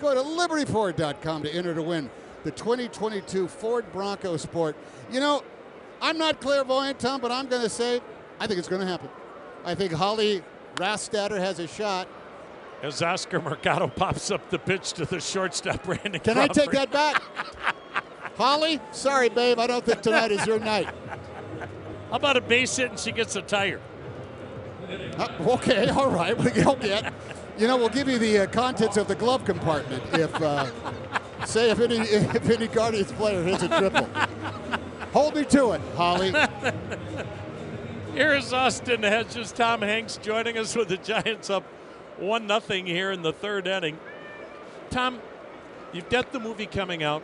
Go 0.00 0.14
to 0.14 0.20
libertyford.com 0.20 1.42
to 1.42 1.54
enter 1.54 1.74
to 1.74 1.82
win 1.82 2.10
the 2.44 2.50
2022 2.50 3.48
Ford 3.48 3.84
Bronco 3.92 4.36
Sport. 4.36 4.76
You 5.10 5.20
know, 5.20 5.42
I'm 6.00 6.18
not 6.18 6.40
clairvoyant, 6.40 6.98
Tom, 6.98 7.20
but 7.20 7.30
I'm 7.30 7.46
going 7.46 7.62
to 7.62 7.68
say 7.68 8.00
I 8.40 8.46
think 8.46 8.58
it's 8.58 8.68
going 8.68 8.80
to 8.80 8.86
happen. 8.86 9.08
I 9.64 9.74
think 9.74 9.92
Holly 9.92 10.42
Rastadter 10.76 11.38
has 11.38 11.58
a 11.58 11.66
shot. 11.66 12.08
As 12.82 13.02
Oscar 13.02 13.40
Mercado 13.40 13.88
pops 13.96 14.30
up 14.30 14.50
the 14.50 14.58
pitch 14.58 14.92
to 14.94 15.04
the 15.04 15.20
shortstop, 15.20 15.82
Brandon 15.84 16.20
Can 16.20 16.34
Crawford. 16.34 16.38
I 16.38 16.46
take 16.52 16.70
that 16.72 16.90
back? 16.92 17.22
Holly, 18.36 18.80
sorry, 18.92 19.28
babe. 19.28 19.58
I 19.58 19.66
don't 19.66 19.84
think 19.84 20.00
tonight 20.00 20.30
is 20.30 20.46
your 20.46 20.60
night. 20.60 20.86
How 22.10 22.16
about 22.16 22.36
a 22.36 22.40
base 22.40 22.76
hit 22.76 22.90
and 22.90 22.98
she 22.98 23.10
gets 23.10 23.34
a 23.34 23.42
tire? 23.42 23.80
Uh, 25.18 25.28
okay, 25.40 25.88
all 25.88 26.10
right. 26.10 26.36
We'll 26.38 26.76
get. 26.76 27.12
You 27.58 27.66
know, 27.66 27.76
we'll 27.76 27.88
give 27.88 28.08
you 28.08 28.18
the 28.18 28.40
uh, 28.40 28.46
contents 28.46 28.96
of 28.96 29.08
the 29.08 29.16
glove 29.16 29.44
compartment 29.44 30.02
if, 30.12 30.32
uh, 30.40 30.70
say, 31.44 31.70
if 31.70 31.80
any 31.80 31.96
if 31.96 32.48
any 32.48 32.68
Guardians 32.68 33.10
player 33.12 33.42
hits 33.42 33.64
a 33.64 33.68
triple. 33.68 34.08
Hold 35.12 35.34
me 35.34 35.44
to 35.46 35.72
it, 35.72 35.80
Holly. 35.96 36.32
Here's 38.14 38.52
Austin 38.52 39.02
Hedges. 39.02 39.50
Tom 39.50 39.82
Hanks 39.82 40.18
joining 40.18 40.56
us 40.56 40.76
with 40.76 40.88
the 40.88 40.98
Giants 40.98 41.50
up 41.50 41.64
one 42.20 42.46
nothing 42.46 42.86
here 42.86 43.10
in 43.10 43.22
the 43.22 43.32
third 43.32 43.66
inning. 43.66 43.98
Tom, 44.90 45.20
you've 45.92 46.08
got 46.08 46.32
the 46.32 46.40
movie 46.40 46.66
coming 46.66 47.02
out. 47.02 47.22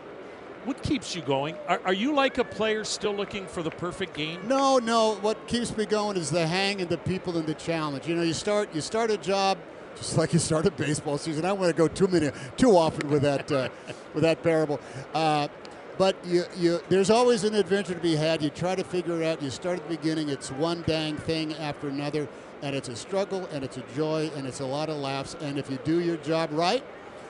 What 0.64 0.82
keeps 0.82 1.14
you 1.14 1.20
going? 1.20 1.56
Are, 1.68 1.80
are, 1.84 1.92
you 1.92 2.14
like 2.14 2.38
a 2.38 2.44
player 2.44 2.84
still 2.84 3.14
looking 3.14 3.46
for 3.46 3.62
the 3.62 3.70
perfect 3.70 4.14
game? 4.14 4.48
No, 4.48 4.78
no. 4.78 5.16
What 5.16 5.46
keeps 5.46 5.76
me 5.76 5.84
going 5.84 6.16
is 6.16 6.30
the 6.30 6.46
hang 6.46 6.80
and 6.80 6.88
the 6.88 6.96
people 6.96 7.36
and 7.36 7.46
the 7.46 7.54
challenge. 7.54 8.08
You 8.08 8.16
know, 8.16 8.22
you 8.22 8.32
start 8.32 8.74
you 8.74 8.80
start 8.80 9.10
a 9.10 9.18
job 9.18 9.58
just 9.96 10.16
like 10.16 10.32
you 10.32 10.38
start 10.38 10.66
a 10.66 10.70
baseball 10.70 11.18
season. 11.18 11.44
I 11.44 11.48
don't 11.48 11.60
want 11.60 11.70
to 11.70 11.76
go 11.76 11.86
too 11.86 12.06
many 12.06 12.30
too 12.56 12.76
often 12.76 13.10
with 13.10 13.22
that 13.22 13.52
uh, 13.52 13.68
with 14.14 14.22
that 14.22 14.42
parable. 14.42 14.80
Uh, 15.12 15.48
but 15.96 16.16
you, 16.24 16.44
you, 16.56 16.80
there's 16.88 17.10
always 17.10 17.44
an 17.44 17.54
adventure 17.54 17.94
to 17.94 18.00
be 18.00 18.16
had. 18.16 18.42
You 18.42 18.50
try 18.50 18.74
to 18.74 18.82
figure 18.82 19.22
it 19.22 19.26
out. 19.26 19.40
You 19.40 19.50
start 19.50 19.78
at 19.78 19.88
the 19.88 19.96
beginning. 19.96 20.28
It's 20.28 20.50
one 20.50 20.82
dang 20.86 21.16
thing 21.16 21.54
after 21.54 21.88
another, 21.88 22.26
and 22.64 22.74
it's 22.74 22.88
a 22.88 22.96
struggle, 22.96 23.46
and 23.52 23.62
it's 23.62 23.76
a 23.76 23.84
joy, 23.94 24.30
and 24.36 24.46
it's 24.46 24.60
a 24.60 24.66
lot 24.66 24.88
of 24.88 24.96
laughs. 24.96 25.36
And 25.42 25.58
if 25.58 25.70
you 25.70 25.78
do 25.84 26.00
your 26.00 26.16
job 26.16 26.48
right, 26.50 26.82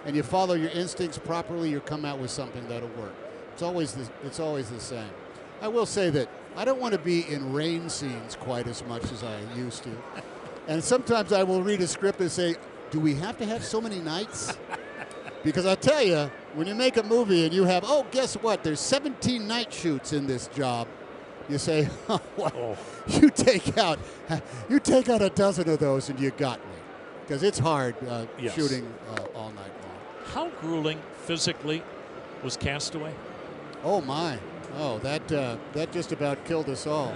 and 0.07 0.15
you 0.15 0.23
follow 0.23 0.55
your 0.55 0.71
instincts 0.71 1.19
properly, 1.19 1.71
you 1.71 1.81
come 1.81 2.05
out 2.05 2.21
with 2.21 2.31
something 2.31 2.67
that'll 2.69 2.89
work. 2.91 3.15
It's 3.53 3.63
always 3.63 3.95
the, 3.95 4.09
it's 4.25 4.39
always 4.39 4.71
the 4.71 4.79
same. 4.79 5.11
I 5.61 5.67
will 5.67 5.87
say 5.87 6.09
that 6.11 6.29
I 6.57 6.65
don't 6.65 6.81
want 6.81 6.93
to 6.93 7.01
be 7.01 7.27
in 7.29 7.53
rain 7.53 7.89
scenes 7.89 8.37
quite 8.37 8.69
as 8.69 8.85
much 8.85 9.11
as 9.11 9.25
I 9.25 9.41
used 9.57 9.83
to. 9.83 9.91
And 10.67 10.83
sometimes 10.83 11.31
I 11.31 11.43
will 11.43 11.63
read 11.63 11.83
a 11.83 11.87
script 11.87 12.21
and 12.21 12.33
say, 12.33 12.57
"Do 12.91 12.99
we 12.99 13.15
have 13.17 13.37
to 13.37 13.45
have 13.45 13.63
so 13.63 13.83
many 13.83 13.99
nights?" 13.99 14.57
Because 15.45 15.67
I 15.67 15.75
tell 15.75 16.03
you, 16.03 16.31
when 16.55 16.67
you 16.67 16.75
make 16.75 16.97
a 16.97 17.03
movie 17.03 17.45
and 17.45 17.53
you 17.53 17.65
have, 17.65 17.85
oh, 17.87 18.07
guess 18.11 18.33
what? 18.37 18.65
There's 18.65 18.81
17 18.81 19.47
night 19.47 19.71
shoots 19.71 20.15
in 20.15 20.27
this 20.27 20.47
job. 20.47 20.89
You 21.49 21.59
say, 21.59 21.89
oh, 22.09 22.21
well, 22.37 22.77
you 23.07 23.31
take 23.31 23.77
out, 23.77 23.99
you 24.69 24.81
take 24.81 25.09
out 25.09 25.23
a 25.23 25.31
dozen 25.31 25.69
of 25.69 25.79
those, 25.79 26.09
and 26.09 26.19
you 26.19 26.31
got 26.31 26.59
me, 26.61 26.77
because 27.23 27.43
it's 27.43 27.59
hard 27.59 27.95
uh, 28.09 28.27
yes. 28.39 28.55
shooting 28.55 28.93
uh, 29.11 29.23
all 29.35 29.51
night 29.51 29.73
long. 29.83 30.25
How 30.27 30.49
grueling 30.61 31.01
physically 31.25 31.83
was 32.43 32.57
Cast 32.57 32.95
Away? 32.95 33.15
Oh 33.83 34.01
my! 34.01 34.39
Oh, 34.77 34.99
that 35.01 35.31
uh, 35.31 35.57
that 35.75 35.93
just 35.93 36.13
about 36.13 36.45
killed 36.47 36.69
us 36.71 36.87
all. 36.87 37.15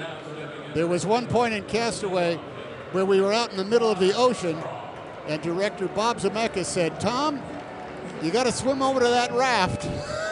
There 0.75 0.87
was 0.87 1.07
one 1.07 1.27
point 1.27 1.55
in 1.55 1.65
Cast 1.65 2.03
Away 2.03 2.37
where 2.93 3.07
we 3.07 3.21
were 3.21 3.33
out 3.33 3.51
in 3.51 3.57
the 3.57 3.65
middle 3.65 3.91
of 3.91 3.99
the 3.99 4.15
ocean, 4.15 4.59
and 5.27 5.41
director 5.41 5.89
Bob 5.89 6.19
Zemeckis 6.19 6.67
said, 6.67 7.01
"Tom, 7.01 7.41
you 8.23 8.31
got 8.31 8.45
to 8.45 8.53
swim 8.53 8.83
over 8.83 9.01
to 9.01 9.09
that 9.09 9.33
raft 9.33 9.89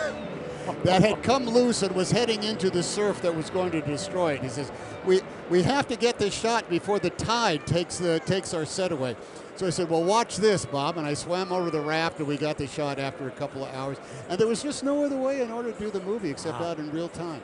that 0.85 1.03
had 1.03 1.23
come 1.23 1.47
loose 1.47 1.83
and 1.83 1.95
was 1.95 2.11
heading 2.11 2.43
into 2.43 2.71
the 2.71 2.83
surf 2.83 3.23
that 3.23 3.35
was 3.35 3.51
going 3.51 3.71
to 3.73 3.81
destroy 3.81 4.35
it." 4.35 4.43
He 4.43 4.49
says, 4.49 4.71
"We 5.05 5.21
we 5.51 5.63
have 5.63 5.87
to 5.89 5.97
get 5.97 6.19
this 6.19 6.35
shot 6.35 6.69
before 6.69 6.99
the 6.99 7.11
tide 7.11 7.67
takes 7.67 7.99
the 7.99 8.21
takes 8.21 8.55
our 8.55 8.65
set 8.65 8.93
away." 8.93 9.17
So 9.57 9.67
I 9.67 9.71
said, 9.71 9.89
Well, 9.89 10.05
watch 10.05 10.37
this, 10.37 10.67
Bob. 10.67 10.99
And 10.99 11.07
I 11.07 11.15
swam 11.15 11.51
over 11.51 11.71
the 11.71 11.81
raft, 11.81 12.19
and 12.19 12.29
we 12.29 12.37
got 12.37 12.59
the 12.59 12.67
shot 12.67 12.99
after 12.99 13.27
a 13.27 13.31
couple 13.31 13.65
of 13.65 13.75
hours. 13.75 13.97
And 14.29 14.39
there 14.39 14.47
was 14.47 14.63
just 14.63 14.85
no 14.85 15.03
other 15.05 15.17
way 15.17 15.41
in 15.41 15.51
order 15.51 15.73
to 15.73 15.79
do 15.79 15.91
the 15.91 16.01
movie 16.01 16.31
except 16.31 16.61
wow. 16.61 16.69
out 16.69 16.79
in 16.79 16.91
real 16.91 17.09
time. 17.09 17.41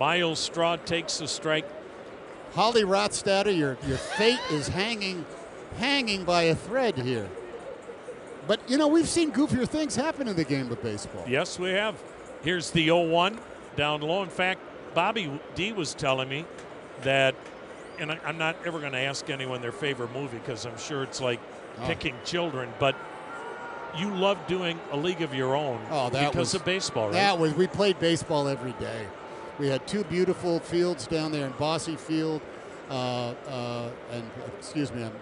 Myles 0.00 0.38
Straw 0.38 0.76
takes 0.76 1.18
the 1.18 1.28
strike. 1.28 1.66
Holly 2.52 2.84
Rotstatter, 2.84 3.54
your, 3.56 3.76
your 3.86 3.98
fate 3.98 4.40
is 4.50 4.68
hanging, 4.68 5.26
hanging 5.78 6.24
by 6.24 6.44
a 6.44 6.54
thread 6.54 6.96
here. 6.96 7.28
But, 8.46 8.60
you 8.68 8.78
know, 8.78 8.86
we've 8.86 9.08
seen 9.08 9.32
goofier 9.32 9.68
things 9.68 9.96
happen 9.96 10.28
in 10.28 10.36
the 10.36 10.44
game 10.44 10.70
of 10.70 10.82
baseball. 10.82 11.24
Yes, 11.26 11.58
we 11.58 11.70
have. 11.70 12.00
Here's 12.42 12.70
the 12.70 12.84
0 12.84 13.08
1 13.08 13.38
down 13.76 14.00
low. 14.00 14.22
In 14.22 14.28
fact, 14.28 14.60
Bobby 14.94 15.40
D 15.54 15.72
was 15.72 15.94
telling 15.94 16.28
me 16.28 16.44
that 17.02 17.34
and 17.98 18.12
I, 18.12 18.18
am 18.24 18.38
not 18.38 18.56
ever 18.64 18.78
going 18.80 18.92
to 18.92 18.98
ask 18.98 19.28
anyone 19.30 19.60
their 19.60 19.72
favorite 19.72 20.12
movie 20.12 20.38
because 20.38 20.66
I'm 20.66 20.78
sure 20.78 21.02
it's 21.02 21.20
like 21.20 21.40
oh. 21.78 21.86
picking 21.86 22.14
children, 22.24 22.72
but 22.78 22.96
you 23.96 24.14
love 24.14 24.38
doing 24.46 24.78
a 24.92 24.96
league 24.96 25.22
of 25.22 25.34
your 25.34 25.56
own 25.56 25.80
oh, 25.90 26.10
that 26.10 26.32
because 26.32 26.52
was, 26.52 26.54
of 26.54 26.64
baseball, 26.64 27.06
right? 27.06 27.14
That 27.14 27.38
was 27.38 27.54
we 27.54 27.66
played 27.66 27.98
baseball 27.98 28.48
every 28.48 28.72
day. 28.72 29.06
We 29.58 29.68
had 29.68 29.86
two 29.86 30.04
beautiful 30.04 30.60
fields 30.60 31.06
down 31.06 31.32
there 31.32 31.46
in 31.46 31.52
Bosse 31.52 31.88
Field, 31.96 32.42
uh, 32.90 33.32
uh, 33.48 33.88
and 34.12 34.30
excuse 34.58 34.92
me, 34.92 35.02
I'm 35.02 35.12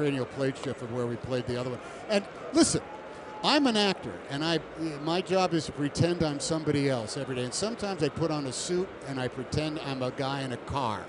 cranial 0.00 0.24
plate 0.24 0.56
shift 0.56 0.80
of 0.80 0.90
where 0.94 1.04
we 1.04 1.16
played 1.16 1.46
the 1.46 1.60
other 1.60 1.68
one. 1.68 1.78
And 2.08 2.24
listen, 2.54 2.80
I'm 3.44 3.66
an 3.66 3.76
actor, 3.76 4.14
and 4.30 4.42
I 4.42 4.58
my 5.04 5.20
job 5.20 5.52
is 5.52 5.66
to 5.66 5.72
pretend 5.72 6.22
I'm 6.22 6.40
somebody 6.40 6.88
else 6.88 7.18
every 7.18 7.36
day. 7.36 7.44
And 7.44 7.52
sometimes 7.52 8.02
I 8.02 8.08
put 8.08 8.30
on 8.30 8.46
a 8.46 8.52
suit 8.52 8.88
and 9.08 9.20
I 9.20 9.28
pretend 9.28 9.78
I'm 9.80 10.02
a 10.02 10.10
guy 10.12 10.40
in 10.40 10.52
a 10.52 10.56
car 10.56 11.04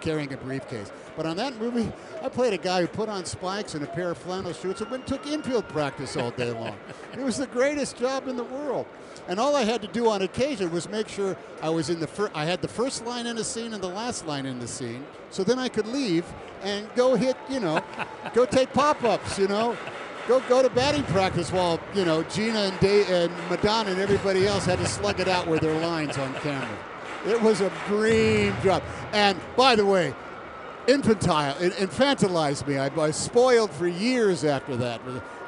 carrying 0.00 0.32
a 0.32 0.36
briefcase. 0.36 0.90
But 1.16 1.26
on 1.26 1.36
that 1.38 1.58
movie, 1.58 1.90
I 2.22 2.28
played 2.28 2.52
a 2.52 2.58
guy 2.58 2.80
who 2.82 2.86
put 2.86 3.08
on 3.08 3.24
spikes 3.24 3.74
and 3.74 3.82
a 3.82 3.86
pair 3.86 4.10
of 4.10 4.18
flannel 4.18 4.52
shorts 4.52 4.80
and 4.80 4.90
went 4.90 5.06
took 5.06 5.26
infield 5.26 5.68
practice 5.68 6.16
all 6.16 6.30
day 6.30 6.50
long. 6.52 6.76
it 7.12 7.20
was 7.20 7.36
the 7.36 7.46
greatest 7.46 7.96
job 7.96 8.28
in 8.28 8.36
the 8.36 8.44
world. 8.44 8.86
And 9.26 9.38
all 9.38 9.54
I 9.56 9.64
had 9.64 9.82
to 9.82 9.88
do 9.88 10.08
on 10.08 10.22
occasion 10.22 10.70
was 10.70 10.88
make 10.88 11.08
sure 11.08 11.36
I 11.60 11.68
was 11.70 11.90
in 11.90 12.00
the 12.00 12.06
fir- 12.06 12.30
I 12.34 12.44
had 12.46 12.62
the 12.62 12.68
first 12.68 13.04
line 13.04 13.26
in 13.26 13.36
the 13.36 13.44
scene 13.44 13.74
and 13.74 13.82
the 13.82 13.88
last 13.88 14.26
line 14.26 14.46
in 14.46 14.58
the 14.58 14.68
scene. 14.68 15.04
So 15.30 15.44
then 15.44 15.58
I 15.58 15.68
could 15.68 15.86
leave 15.86 16.24
and 16.62 16.88
go 16.94 17.14
hit, 17.14 17.36
you 17.50 17.60
know, 17.60 17.82
go 18.32 18.44
take 18.46 18.72
pop-ups, 18.72 19.38
you 19.38 19.48
know. 19.48 19.76
Go, 20.26 20.40
go 20.40 20.62
to 20.62 20.68
batting 20.68 21.04
practice 21.04 21.50
while 21.50 21.80
you 21.94 22.04
know 22.04 22.22
Geena 22.24 22.68
and, 22.68 22.80
Day- 22.80 23.06
and 23.24 23.32
Madonna 23.48 23.90
and 23.92 23.98
everybody 23.98 24.46
else 24.46 24.66
had 24.66 24.78
to 24.78 24.84
slug 24.86 25.20
it 25.20 25.28
out 25.28 25.46
with 25.46 25.62
their 25.62 25.80
lines 25.80 26.18
on 26.18 26.34
camera. 26.34 26.68
It 27.26 27.40
was 27.42 27.60
a 27.60 27.70
dream 27.86 28.54
job. 28.62 28.82
And 29.12 29.38
by 29.56 29.74
the 29.74 29.84
way, 29.84 30.14
infantile, 30.86 31.56
it 31.60 31.72
infantilized 31.74 32.66
me. 32.66 32.78
I 32.78 32.88
was 32.88 33.16
spoiled 33.16 33.70
for 33.72 33.86
years 33.88 34.44
after 34.44 34.76
that. 34.76 35.00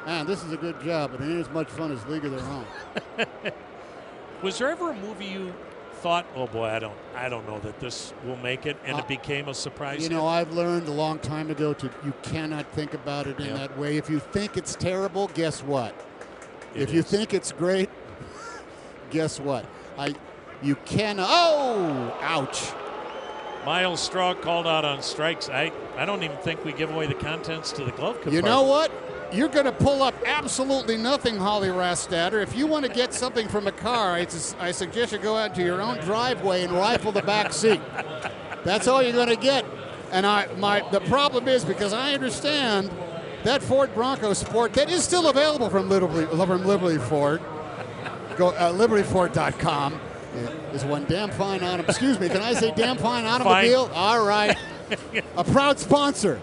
Man, 0.05 0.25
this 0.25 0.43
is 0.43 0.51
a 0.51 0.57
good 0.57 0.81
job, 0.81 1.11
but 1.11 1.21
it 1.21 1.25
ain't 1.25 1.39
as 1.39 1.49
much 1.49 1.67
fun 1.69 1.91
as 1.91 2.05
League 2.07 2.25
of 2.25 2.31
Their 2.31 2.41
Own. 2.41 2.65
Was 4.41 4.57
there 4.57 4.69
ever 4.71 4.89
a 4.91 4.95
movie 4.95 5.25
you 5.25 5.53
thought, 6.01 6.25
"Oh 6.35 6.47
boy, 6.47 6.65
I 6.65 6.79
don't, 6.79 6.95
I 7.15 7.29
don't 7.29 7.45
know 7.47 7.59
that 7.59 7.79
this 7.79 8.11
will 8.25 8.37
make 8.37 8.65
it," 8.65 8.75
and 8.83 8.95
Uh, 8.95 8.99
it 9.01 9.07
became 9.07 9.47
a 9.47 9.53
surprise? 9.53 9.97
You 9.97 10.09
hit? 10.09 10.11
know, 10.15 10.25
I've 10.25 10.51
learned 10.51 10.87
a 10.87 10.91
long 10.91 11.19
time 11.19 11.51
ago 11.51 11.73
to 11.75 11.89
you 12.03 12.11
cannot 12.23 12.65
think 12.71 12.95
about 12.95 13.27
it 13.27 13.39
in 13.39 13.45
Yeah. 13.45 13.53
that 13.57 13.77
way. 13.77 13.97
If 13.97 14.09
you 14.09 14.17
think 14.17 14.57
it's 14.57 14.73
terrible, 14.73 15.27
guess 15.35 15.61
what? 15.61 15.93
It 16.73 16.81
if 16.81 16.91
you 16.93 17.03
think 17.03 17.35
it's 17.35 17.51
great, 17.51 17.87
guess 19.11 19.39
what? 19.39 19.63
I 19.99 20.15
you 20.61 20.75
can 20.85 21.17
oh 21.19 22.17
ouch. 22.21 22.71
Myles 23.65 24.01
Straw 24.01 24.33
called 24.33 24.65
out 24.65 24.85
on 24.85 25.01
strikes. 25.01 25.49
I, 25.49 25.71
I 25.95 26.05
don't 26.05 26.23
even 26.23 26.37
think 26.37 26.65
we 26.65 26.73
give 26.73 26.89
away 26.89 27.07
the 27.07 27.13
contents 27.13 27.71
to 27.73 27.83
the 27.83 27.91
glove 27.91 28.15
compartment. 28.15 28.33
You 28.33 28.41
know 28.41 28.63
what? 28.63 28.91
You're 29.31 29.49
going 29.49 29.65
to 29.65 29.71
pull 29.71 30.01
up 30.03 30.15
absolutely 30.25 30.97
nothing, 30.97 31.37
Holly 31.37 31.69
Rastatter. 31.69 32.41
If 32.41 32.55
you 32.55 32.67
want 32.67 32.85
to 32.85 32.91
get 32.91 33.13
something 33.13 33.47
from 33.47 33.67
a 33.67 33.71
car, 33.71 34.13
I, 34.13 34.27
I 34.59 34.71
suggest 34.71 35.13
you 35.13 35.19
go 35.19 35.37
out 35.37 35.55
to 35.55 35.63
your 35.63 35.81
own 35.81 35.99
driveway 35.99 36.63
and 36.63 36.73
rifle 36.73 37.11
the 37.11 37.21
back 37.21 37.53
seat. 37.53 37.79
That's 38.63 38.87
all 38.87 39.01
you're 39.01 39.13
going 39.13 39.29
to 39.29 39.35
get. 39.35 39.63
And 40.11 40.25
I, 40.25 40.47
my, 40.57 40.83
the 40.91 40.99
problem 41.01 41.47
is 41.47 41.63
because 41.63 41.93
I 41.93 42.13
understand 42.13 42.91
that 43.43 43.63
Ford 43.63 43.93
Bronco 43.93 44.33
Sport 44.33 44.73
that 44.73 44.89
is 44.89 45.03
still 45.03 45.29
available 45.29 45.69
from 45.69 45.87
Liberty, 45.87 46.25
from 46.25 46.65
Liberty 46.65 46.97
Ford. 46.97 47.41
Go 48.35 48.49
uh, 48.49 48.73
libertyford.com. 48.73 49.99
Is 50.73 50.85
one 50.85 51.05
damn 51.05 51.29
fine 51.31 51.63
automobile. 51.63 51.89
Excuse 51.89 52.19
me, 52.19 52.29
can 52.29 52.41
I 52.41 52.53
say 52.53 52.73
damn 52.75 52.97
fine 52.97 53.25
automobile? 53.25 53.91
All 53.93 54.25
right. 54.25 54.57
A 55.37 55.43
proud 55.43 55.79
sponsor 55.79 56.39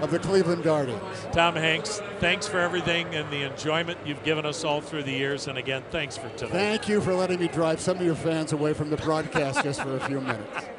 of 0.00 0.10
the 0.10 0.18
Cleveland 0.18 0.62
Guardians. 0.62 1.02
Tom 1.32 1.56
Hanks, 1.56 2.00
thanks 2.18 2.46
for 2.46 2.58
everything 2.58 3.14
and 3.14 3.30
the 3.30 3.42
enjoyment 3.42 3.98
you've 4.04 4.22
given 4.24 4.44
us 4.44 4.64
all 4.64 4.80
through 4.80 5.04
the 5.04 5.12
years. 5.12 5.48
And 5.48 5.58
again, 5.58 5.82
thanks 5.90 6.16
for 6.16 6.28
tonight. 6.30 6.52
Thank 6.52 6.88
you 6.88 7.00
for 7.00 7.14
letting 7.14 7.40
me 7.40 7.48
drive 7.48 7.80
some 7.80 7.98
of 7.98 8.04
your 8.04 8.14
fans 8.14 8.52
away 8.52 8.72
from 8.74 8.90
the 8.90 8.96
broadcast 8.96 9.62
just 9.62 9.82
for 9.82 9.96
a 9.96 10.00
few 10.00 10.20
minutes. 10.20 10.64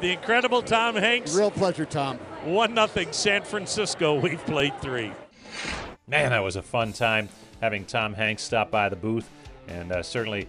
The 0.00 0.12
incredible 0.12 0.60
Tom 0.60 0.94
Hanks. 0.94 1.34
Real 1.34 1.50
pleasure, 1.50 1.86
Tom. 1.86 2.18
One 2.44 2.74
nothing 2.74 3.12
San 3.12 3.42
Francisco. 3.42 4.20
We've 4.20 4.44
played 4.44 4.78
three. 4.82 5.12
Man, 6.06 6.30
that 6.30 6.42
was 6.42 6.56
a 6.56 6.62
fun 6.62 6.92
time 6.92 7.30
having 7.62 7.86
Tom 7.86 8.12
Hanks 8.12 8.42
stop 8.42 8.70
by 8.70 8.90
the 8.90 8.96
booth, 8.96 9.26
and 9.68 9.90
uh, 9.92 10.02
certainly 10.02 10.48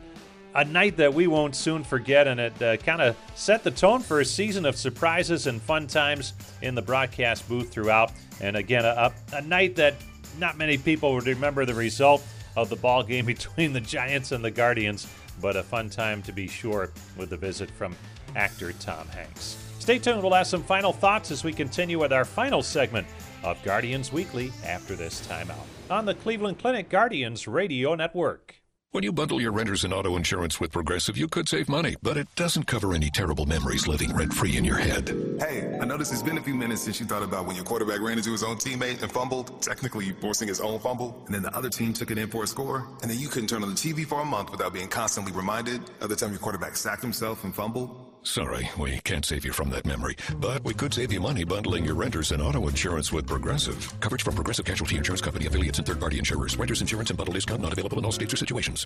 a 0.56 0.66
night 0.66 0.98
that 0.98 1.14
we 1.14 1.28
won't 1.28 1.56
soon 1.56 1.84
forget. 1.84 2.28
And 2.28 2.40
it 2.40 2.62
uh, 2.62 2.78
kind 2.78 3.02
of 3.02 3.16
set 3.36 3.64
the 3.64 3.72
tone 3.72 4.02
for 4.02 4.20
a 4.20 4.26
season 4.26 4.66
of 4.66 4.76
surprises 4.76 5.48
and 5.48 5.62
fun 5.62 5.88
times 5.88 6.34
in 6.62 6.76
the 6.76 6.82
broadcast 6.82 7.48
booth 7.48 7.72
throughout. 7.72 8.12
And 8.42 8.56
again, 8.56 8.86
a, 8.86 9.14
a 9.34 9.42
night 9.42 9.76
that 9.76 9.96
not 10.40 10.58
many 10.58 10.78
people 10.78 11.14
would 11.14 11.28
remember 11.28 11.66
the 11.66 11.74
result 11.74 12.24
of 12.56 12.70
the 12.70 12.76
ball 12.76 13.04
game 13.04 13.26
between 13.36 13.74
the 13.74 13.82
Giants 13.82 14.32
and 14.32 14.44
the 14.44 14.52
Guardians, 14.52 15.08
but 15.42 15.56
a 15.56 15.64
fun 15.64 15.90
time 15.90 16.22
to 16.24 16.32
be 16.32 16.48
sure 16.48 16.92
with 17.16 17.30
the 17.30 17.38
visit 17.38 17.70
from 17.72 17.96
actor 18.36 18.74
Tom 18.74 19.08
Hanks. 19.10 19.64
Stay 19.80 20.00
tuned. 20.00 20.22
We'll 20.22 20.34
have 20.34 20.48
some 20.48 20.64
final 20.64 20.92
thoughts 20.92 21.32
as 21.32 21.44
we 21.44 21.54
continue 21.54 22.00
with 22.00 22.12
our 22.12 22.26
final 22.26 22.62
segment 22.62 23.08
of 23.44 23.62
Guardians 23.64 24.12
Weekly 24.12 24.52
after 24.66 24.96
this 24.96 25.26
timeout 25.26 25.66
on 25.90 26.06
the 26.06 26.16
Cleveland 26.16 26.60
Clinic 26.60 26.90
Guardians 26.90 27.48
Radio 27.48 27.96
Network. 27.96 28.56
When 28.98 29.04
you 29.04 29.14
bundle 29.14 29.40
your 29.40 29.52
renters 29.52 29.84
and 29.84 29.94
auto 29.94 30.16
insurance 30.16 30.60
with 30.60 30.72
Progressive, 30.72 31.20
you 31.20 31.28
could 31.28 31.48
save 31.48 31.70
money, 31.70 31.96
but 32.02 32.18
it 32.18 32.28
doesn't 32.34 32.64
cover 32.64 32.96
any 32.96 33.12
terrible 33.12 33.46
memories 33.46 33.88
living 33.88 34.12
rent 34.12 34.34
free 34.34 34.58
in 34.58 34.66
your 34.66 34.78
head. 34.78 35.10
Hey, 35.40 35.78
I 35.80 35.86
noticed 35.86 36.12
it's 36.12 36.24
been 36.24 36.40
a 36.40 36.42
few 36.42 36.56
minutes 36.56 36.82
since 36.82 37.00
you 37.00 37.06
thought 37.06 37.22
about 37.22 37.46
when 37.46 37.56
your 37.56 37.64
quarterback 37.64 38.02
ran 38.02 38.18
into 38.18 38.32
his 38.32 38.42
own 38.42 38.56
teammate 38.56 39.04
and 39.04 39.12
fumbled, 39.12 39.62
technically 39.62 40.14
forcing 40.14 40.48
his 40.48 40.60
own 40.60 40.80
fumble, 40.80 41.22
and 41.28 41.36
then 41.36 41.44
the 41.44 41.56
other 41.56 41.70
team 41.70 41.94
took 41.94 42.10
it 42.10 42.18
in 42.18 42.28
for 42.28 42.44
a 42.44 42.48
score, 42.48 42.88
and 43.04 43.12
then 43.12 43.20
you 43.20 43.28
couldn't 43.28 43.50
turn 43.50 43.62
on 43.62 43.70
the 43.70 43.76
TV 43.76 44.04
for 44.04 44.22
a 44.22 44.26
month 44.26 44.50
without 44.50 44.74
being 44.74 44.88
constantly 44.88 45.32
reminded 45.32 45.80
of 46.02 46.10
the 46.10 46.16
time 46.16 46.32
your 46.32 46.40
quarterback 46.40 46.76
sacked 46.76 47.04
himself 47.04 47.44
and 47.44 47.54
fumbled. 47.54 48.07
Sorry, 48.28 48.70
we 48.78 49.00
can't 49.06 49.24
save 49.24 49.46
you 49.46 49.54
from 49.54 49.70
that 49.70 49.86
memory, 49.86 50.18
but 50.38 50.62
we 50.66 50.74
could 50.74 50.94
save 50.94 51.14
you 51.14 51.22
money 51.22 51.46
bundling 51.46 51.86
your 51.86 51.96
renters 51.96 52.34
and 52.34 52.42
auto 52.42 52.68
insurance 52.68 53.12
with 53.14 53.26
Progressive. 53.26 53.98
Coverage 54.02 54.22
from 54.22 54.36
Progressive 54.36 54.66
Casualty 54.66 54.98
Insurance 54.98 55.22
Company 55.22 55.48
affiliates 55.48 55.80
and 55.80 55.88
third 55.88 56.00
party 56.02 56.20
insurers. 56.20 56.58
Renters 56.58 56.82
insurance 56.82 57.10
and 57.10 57.18
bundle 57.18 57.34
discount 57.34 57.62
not 57.62 57.72
available 57.72 57.98
in 58.00 58.06
all 58.06 58.12
states 58.12 58.34
or 58.34 58.38
situations. 58.38 58.86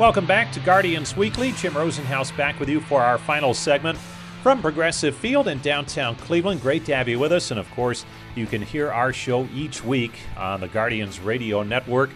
Welcome 0.00 0.24
back 0.24 0.50
to 0.52 0.60
Guardians 0.60 1.14
Weekly. 1.14 1.52
Jim 1.52 1.74
Rosenhaus 1.74 2.34
back 2.34 2.58
with 2.58 2.70
you 2.70 2.80
for 2.80 3.02
our 3.02 3.18
final 3.18 3.52
segment 3.52 3.98
from 4.42 4.62
Progressive 4.62 5.14
Field 5.14 5.46
in 5.46 5.58
downtown 5.58 6.16
Cleveland. 6.16 6.62
Great 6.62 6.86
to 6.86 6.96
have 6.96 7.06
you 7.06 7.18
with 7.18 7.32
us. 7.32 7.50
And 7.50 7.60
of 7.60 7.70
course, 7.72 8.06
you 8.34 8.46
can 8.46 8.62
hear 8.62 8.90
our 8.90 9.12
show 9.12 9.46
each 9.54 9.84
week 9.84 10.18
on 10.38 10.62
the 10.62 10.68
Guardians 10.68 11.20
Radio 11.20 11.62
Network 11.62 12.08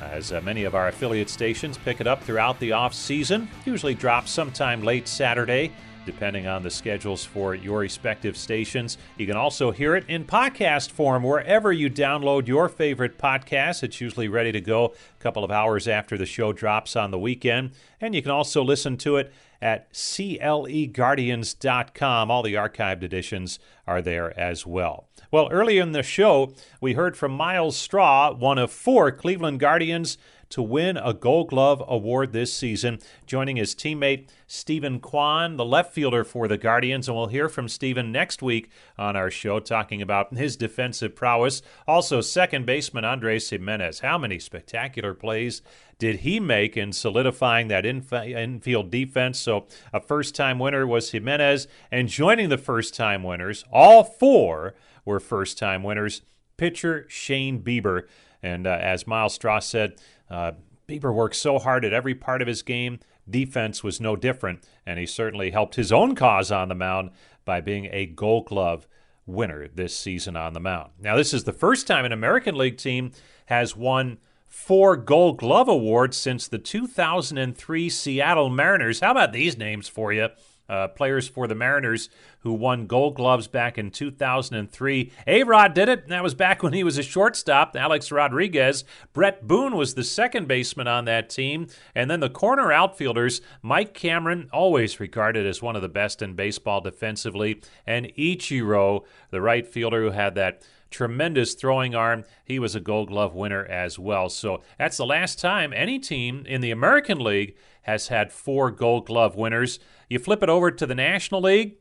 as 0.00 0.32
uh, 0.32 0.40
many 0.40 0.64
of 0.64 0.74
our 0.74 0.88
affiliate 0.88 1.30
stations 1.30 1.78
pick 1.78 2.00
it 2.00 2.08
up 2.08 2.20
throughout 2.24 2.58
the 2.58 2.72
off 2.72 2.94
season. 2.94 3.48
Usually 3.64 3.94
drops 3.94 4.32
sometime 4.32 4.82
late 4.82 5.06
Saturday, 5.06 5.70
depending 6.10 6.48
on 6.48 6.64
the 6.64 6.70
schedules 6.70 7.24
for 7.24 7.54
your 7.54 7.78
respective 7.78 8.36
stations. 8.36 8.98
You 9.16 9.26
can 9.26 9.36
also 9.36 9.70
hear 9.70 9.94
it 9.94 10.04
in 10.08 10.24
podcast 10.24 10.90
form 10.90 11.22
wherever 11.22 11.72
you 11.72 11.88
download 11.88 12.48
your 12.48 12.68
favorite 12.68 13.16
podcast. 13.16 13.84
It's 13.84 14.00
usually 14.00 14.26
ready 14.26 14.50
to 14.50 14.60
go 14.60 14.86
a 14.86 15.22
couple 15.22 15.44
of 15.44 15.52
hours 15.52 15.86
after 15.86 16.18
the 16.18 16.26
show 16.26 16.52
drops 16.52 16.96
on 16.96 17.12
the 17.12 17.18
weekend. 17.18 17.70
And 18.00 18.12
you 18.14 18.22
can 18.22 18.32
also 18.32 18.64
listen 18.64 18.96
to 18.98 19.18
it 19.18 19.32
at 19.62 19.92
cleguardians.com. 19.92 22.30
All 22.30 22.42
the 22.42 22.54
archived 22.54 23.04
editions 23.04 23.58
are 23.86 24.02
there 24.02 24.36
as 24.38 24.66
well. 24.66 25.06
Well, 25.30 25.48
earlier 25.52 25.82
in 25.82 25.92
the 25.92 26.02
show, 26.02 26.54
we 26.80 26.94
heard 26.94 27.16
from 27.16 27.30
Myles 27.30 27.76
Straw, 27.76 28.32
one 28.32 28.58
of 28.58 28.72
four 28.72 29.12
Cleveland 29.12 29.60
Guardians 29.60 30.18
to 30.50 30.62
win 30.62 30.96
a 30.96 31.14
Gold 31.14 31.48
Glove 31.48 31.82
award 31.88 32.32
this 32.32 32.52
season, 32.52 32.98
joining 33.26 33.56
his 33.56 33.74
teammate 33.74 34.28
Steven 34.46 35.00
Kwan, 35.00 35.56
the 35.56 35.64
left 35.64 35.94
fielder 35.94 36.24
for 36.24 36.46
the 36.46 36.58
Guardians. 36.58 37.08
And 37.08 37.16
we'll 37.16 37.28
hear 37.28 37.48
from 37.48 37.68
Steven 37.68 38.12
next 38.12 38.42
week 38.42 38.70
on 38.98 39.16
our 39.16 39.30
show, 39.30 39.60
talking 39.60 40.02
about 40.02 40.36
his 40.36 40.56
defensive 40.56 41.14
prowess. 41.14 41.62
Also, 41.86 42.20
second 42.20 42.66
baseman 42.66 43.04
Andres 43.04 43.48
Gimenez. 43.50 44.00
How 44.00 44.18
many 44.18 44.38
spectacular 44.38 45.14
plays 45.14 45.62
did 45.98 46.20
he 46.20 46.40
make 46.40 46.76
in 46.76 46.92
solidifying 46.92 47.68
that 47.68 47.86
inf- 47.86 48.12
infield 48.12 48.90
defense? 48.90 49.38
So, 49.38 49.66
a 49.92 50.00
first 50.00 50.34
time 50.34 50.58
winner 50.58 50.86
was 50.86 51.12
Gimenez, 51.12 51.68
and 51.90 52.08
joining 52.08 52.48
the 52.48 52.58
first 52.58 52.94
time 52.94 53.22
winners, 53.22 53.64
all 53.72 54.02
four 54.02 54.74
were 55.04 55.20
first 55.20 55.58
time 55.58 55.82
winners. 55.82 56.22
Pitcher 56.56 57.06
Shane 57.08 57.62
Bieber. 57.62 58.02
And 58.42 58.66
uh, 58.66 58.78
as 58.80 59.06
Myles 59.06 59.34
Straw 59.34 59.58
said, 59.60 59.94
uh, 60.30 60.52
Bieber 60.88 61.14
worked 61.14 61.36
so 61.36 61.58
hard 61.58 61.84
at 61.84 61.92
every 61.92 62.14
part 62.14 62.42
of 62.42 62.48
his 62.48 62.62
game. 62.62 62.98
Defense 63.28 63.84
was 63.84 64.00
no 64.00 64.16
different, 64.16 64.64
and 64.84 64.98
he 64.98 65.06
certainly 65.06 65.50
helped 65.50 65.76
his 65.76 65.92
own 65.92 66.14
cause 66.14 66.50
on 66.50 66.68
the 66.68 66.74
mound 66.74 67.10
by 67.44 67.60
being 67.60 67.88
a 67.92 68.06
Gold 68.06 68.46
Glove 68.46 68.86
winner 69.26 69.68
this 69.68 69.96
season 69.96 70.36
on 70.36 70.52
the 70.52 70.60
mound. 70.60 70.90
Now, 71.00 71.16
this 71.16 71.32
is 71.32 71.44
the 71.44 71.52
first 71.52 71.86
time 71.86 72.04
an 72.04 72.12
American 72.12 72.56
League 72.56 72.76
team 72.76 73.12
has 73.46 73.76
won 73.76 74.18
four 74.48 74.96
Gold 74.96 75.38
Glove 75.38 75.68
awards 75.68 76.16
since 76.16 76.48
the 76.48 76.58
2003 76.58 77.88
Seattle 77.88 78.50
Mariners. 78.50 79.00
How 79.00 79.12
about 79.12 79.32
these 79.32 79.56
names 79.56 79.88
for 79.88 80.12
you? 80.12 80.28
Uh, 80.70 80.86
players 80.86 81.26
for 81.26 81.48
the 81.48 81.54
Mariners 81.54 82.08
who 82.42 82.52
won 82.52 82.86
Gold 82.86 83.16
Gloves 83.16 83.48
back 83.48 83.76
in 83.76 83.90
2003. 83.90 85.12
A 85.26 85.42
Rod 85.42 85.74
did 85.74 85.88
it. 85.88 86.06
That 86.06 86.22
was 86.22 86.34
back 86.34 86.62
when 86.62 86.72
he 86.72 86.84
was 86.84 86.96
a 86.96 87.02
shortstop. 87.02 87.74
Alex 87.76 88.12
Rodriguez. 88.12 88.84
Bret 89.12 89.48
Boone 89.48 89.76
was 89.76 89.94
the 89.94 90.04
second 90.04 90.46
baseman 90.46 90.86
on 90.86 91.06
that 91.06 91.28
team. 91.28 91.66
And 91.92 92.08
then 92.08 92.20
the 92.20 92.30
corner 92.30 92.70
outfielders, 92.70 93.40
Mike 93.62 93.94
Cameron, 93.94 94.48
always 94.52 95.00
regarded 95.00 95.44
as 95.44 95.60
one 95.60 95.74
of 95.74 95.82
the 95.82 95.88
best 95.88 96.22
in 96.22 96.34
baseball 96.34 96.80
defensively, 96.80 97.60
and 97.84 98.06
Ichiro, 98.16 99.04
the 99.30 99.40
right 99.40 99.66
fielder 99.66 100.02
who 100.02 100.10
had 100.12 100.36
that 100.36 100.62
tremendous 100.90 101.54
throwing 101.54 101.94
arm. 101.94 102.24
He 102.44 102.58
was 102.58 102.74
a 102.74 102.80
gold 102.80 103.08
glove 103.08 103.34
winner 103.34 103.64
as 103.64 103.98
well. 103.98 104.28
So 104.28 104.62
that's 104.78 104.96
the 104.96 105.06
last 105.06 105.38
time 105.38 105.72
any 105.74 105.98
team 105.98 106.44
in 106.46 106.60
the 106.60 106.70
American 106.70 107.18
League 107.18 107.56
has 107.82 108.08
had 108.08 108.32
four 108.32 108.70
gold 108.70 109.06
glove 109.06 109.36
winners. 109.36 109.78
You 110.10 110.18
flip 110.18 110.42
it 110.42 110.48
over 110.48 110.72
to 110.72 110.86
the 110.86 110.94
National 110.94 111.40
League. 111.40 111.76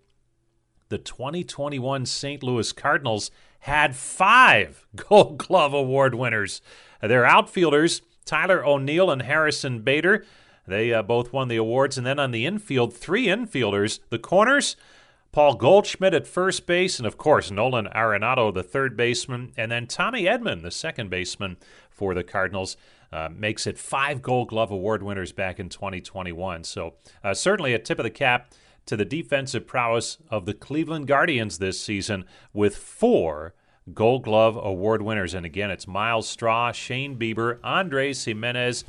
the 0.89 0.99
2021 0.99 2.05
St. 2.05 2.43
Louis 2.43 2.71
Cardinals 2.71 3.31
had 3.61 3.95
five 3.95 4.85
Gold 4.95 5.39
Glove 5.39 5.73
Award 5.73 6.13
winners. 6.13 6.61
Their 7.01 7.25
outfielders, 7.25 8.03
Tyler 8.25 8.63
O'Neill 8.63 9.09
and 9.09 9.23
Harrison 9.23 9.81
Bader, 9.81 10.25
they 10.67 10.93
uh, 10.93 11.01
both 11.01 11.33
won 11.33 11.47
the 11.47 11.55
awards. 11.55 11.97
And 11.97 12.05
then 12.05 12.19
on 12.19 12.29
the 12.29 12.45
infield, 12.45 12.93
three 12.93 13.25
infielders. 13.25 13.99
The 14.11 14.19
corners, 14.19 14.75
Paul 15.31 15.55
Goldschmidt 15.55 16.13
at 16.13 16.27
first 16.27 16.67
base, 16.67 16.99
and 16.99 17.07
of 17.07 17.17
course, 17.17 17.49
Nolan 17.49 17.87
Arenado, 17.87 18.53
the 18.53 18.61
third 18.61 18.95
baseman, 18.95 19.53
and 19.57 19.71
then 19.71 19.87
Tommy 19.87 20.25
Edman, 20.25 20.61
the 20.61 20.69
second 20.69 21.09
baseman 21.09 21.57
for 21.89 22.13
the 22.13 22.23
Cardinals. 22.23 22.77
Uh, 23.11 23.27
makes 23.35 23.65
it 23.65 23.77
five 23.77 24.21
Gold 24.21 24.49
Glove 24.49 24.69
Award 24.69 25.01
winners 25.01 25.31
back 25.31 25.59
in 25.59 25.67
2021. 25.67 26.63
So, 26.63 26.93
uh, 27.23 27.33
certainly 27.33 27.73
a 27.73 27.79
tip 27.79 27.97
of 27.97 28.03
the 28.03 28.11
cap 28.11 28.53
to 28.85 28.95
the 28.95 29.05
defensive 29.05 29.67
prowess 29.67 30.17
of 30.29 30.45
the 30.45 30.53
Cleveland 30.53 31.07
Guardians 31.07 31.57
this 31.57 31.79
season 31.79 32.25
with 32.53 32.75
four 32.75 33.53
Gold 33.93 34.23
Glove 34.23 34.57
Award 34.57 35.01
winners. 35.01 35.33
And 35.33 35.45
again, 35.45 35.71
it's 35.71 35.87
Myles 35.87 36.27
Straw, 36.27 36.71
Shane 36.71 37.17
Bieber, 37.17 37.59
Andres 37.63 38.25
Gimenez, 38.25 38.83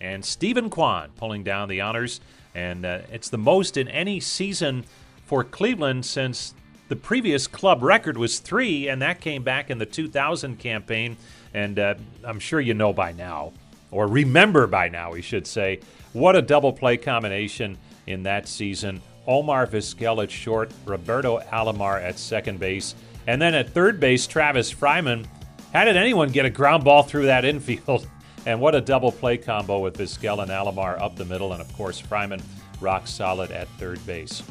and 0.00 0.24
Steven 0.24 0.70
Kwan 0.70 1.10
pulling 1.16 1.44
down 1.44 1.68
the 1.68 1.80
honors. 1.80 2.20
And 2.54 2.84
uh, 2.84 3.00
it's 3.10 3.28
the 3.28 3.38
most 3.38 3.76
in 3.76 3.88
any 3.88 4.20
season 4.20 4.84
for 5.24 5.44
Cleveland 5.44 6.04
since 6.04 6.54
the 6.88 6.96
previous 6.96 7.46
club 7.46 7.82
record 7.82 8.18
was 8.18 8.38
three, 8.38 8.88
and 8.88 9.00
that 9.00 9.20
came 9.20 9.42
back 9.42 9.70
in 9.70 9.78
the 9.78 9.86
2000 9.86 10.58
campaign. 10.58 11.16
And 11.54 11.78
uh, 11.78 11.94
I'm 12.24 12.38
sure 12.38 12.60
you 12.60 12.74
know 12.74 12.92
by 12.92 13.12
now, 13.12 13.52
or 13.92 14.08
remember 14.08 14.66
by 14.66 14.88
now, 14.88 15.12
we 15.12 15.22
should 15.22 15.46
say, 15.46 15.80
what 16.12 16.34
a 16.34 16.42
double 16.42 16.72
play 16.72 16.96
combination 16.96 17.78
in 18.06 18.24
that 18.24 18.48
season. 18.48 19.00
Omar 19.26 19.66
Vizquel 19.66 20.22
at 20.22 20.30
short, 20.30 20.72
Roberto 20.84 21.38
Alomar 21.38 22.02
at 22.02 22.18
second 22.18 22.58
base, 22.58 22.96
and 23.26 23.40
then 23.40 23.54
at 23.54 23.70
third 23.70 24.00
base, 24.00 24.26
Travis 24.26 24.72
Fryman. 24.74 25.26
How 25.72 25.84
did 25.84 25.96
anyone 25.96 26.30
get 26.30 26.44
a 26.44 26.50
ground 26.50 26.82
ball 26.82 27.02
through 27.02 27.26
that 27.26 27.44
infield? 27.44 28.08
And 28.44 28.60
what 28.60 28.74
a 28.74 28.80
double 28.80 29.12
play 29.12 29.38
combo 29.38 29.78
with 29.78 29.96
Vizquel 29.96 30.42
and 30.42 30.50
Alomar 30.50 31.00
up 31.00 31.14
the 31.14 31.24
middle, 31.24 31.52
and 31.52 31.62
of 31.62 31.72
course, 31.74 32.02
Fryman 32.02 32.42
rock 32.80 33.06
solid 33.06 33.52
at 33.52 33.68
third 33.78 34.04
base. 34.04 34.42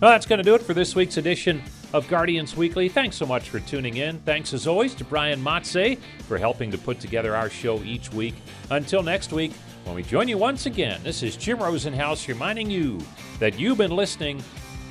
Well, 0.00 0.12
that's 0.12 0.26
going 0.26 0.38
to 0.38 0.44
do 0.44 0.54
it 0.54 0.62
for 0.62 0.72
this 0.72 0.94
week's 0.94 1.16
edition 1.16 1.62
of 1.92 2.08
Guardians 2.08 2.56
Weekly. 2.56 2.88
Thanks 2.88 3.16
so 3.16 3.26
much 3.26 3.50
for 3.50 3.60
tuning 3.60 3.96
in. 3.96 4.18
Thanks 4.20 4.52
as 4.52 4.66
always 4.66 4.94
to 4.96 5.04
Brian 5.04 5.42
Matze 5.42 5.98
for 6.28 6.38
helping 6.38 6.70
to 6.70 6.78
put 6.78 7.00
together 7.00 7.34
our 7.34 7.50
show 7.50 7.82
each 7.82 8.12
week. 8.12 8.34
Until 8.70 9.02
next 9.02 9.32
week, 9.32 9.52
when 9.84 9.94
we 9.94 10.02
join 10.02 10.28
you 10.28 10.38
once 10.38 10.66
again, 10.66 11.00
this 11.02 11.22
is 11.22 11.36
Jim 11.36 11.58
Rosenhaus 11.58 12.28
reminding 12.28 12.70
you 12.70 13.00
that 13.38 13.58
you've 13.58 13.78
been 13.78 13.94
listening 13.94 14.42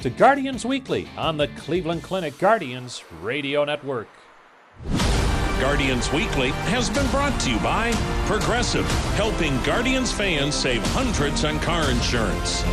to 0.01 0.09
Guardians 0.09 0.65
Weekly 0.65 1.07
on 1.17 1.37
the 1.37 1.47
Cleveland 1.49 2.03
Clinic 2.03 2.37
Guardians 2.37 3.03
Radio 3.21 3.63
Network. 3.63 4.07
Guardians 5.59 6.11
Weekly 6.13 6.49
has 6.49 6.89
been 6.89 7.05
brought 7.07 7.37
to 7.41 7.51
you 7.51 7.59
by 7.59 7.91
Progressive, 8.25 8.85
helping 9.15 9.61
Guardians 9.63 10.11
fans 10.11 10.55
save 10.55 10.81
hundreds 10.87 11.43
on 11.43 11.59
car 11.59 11.91
insurance. 11.91 12.63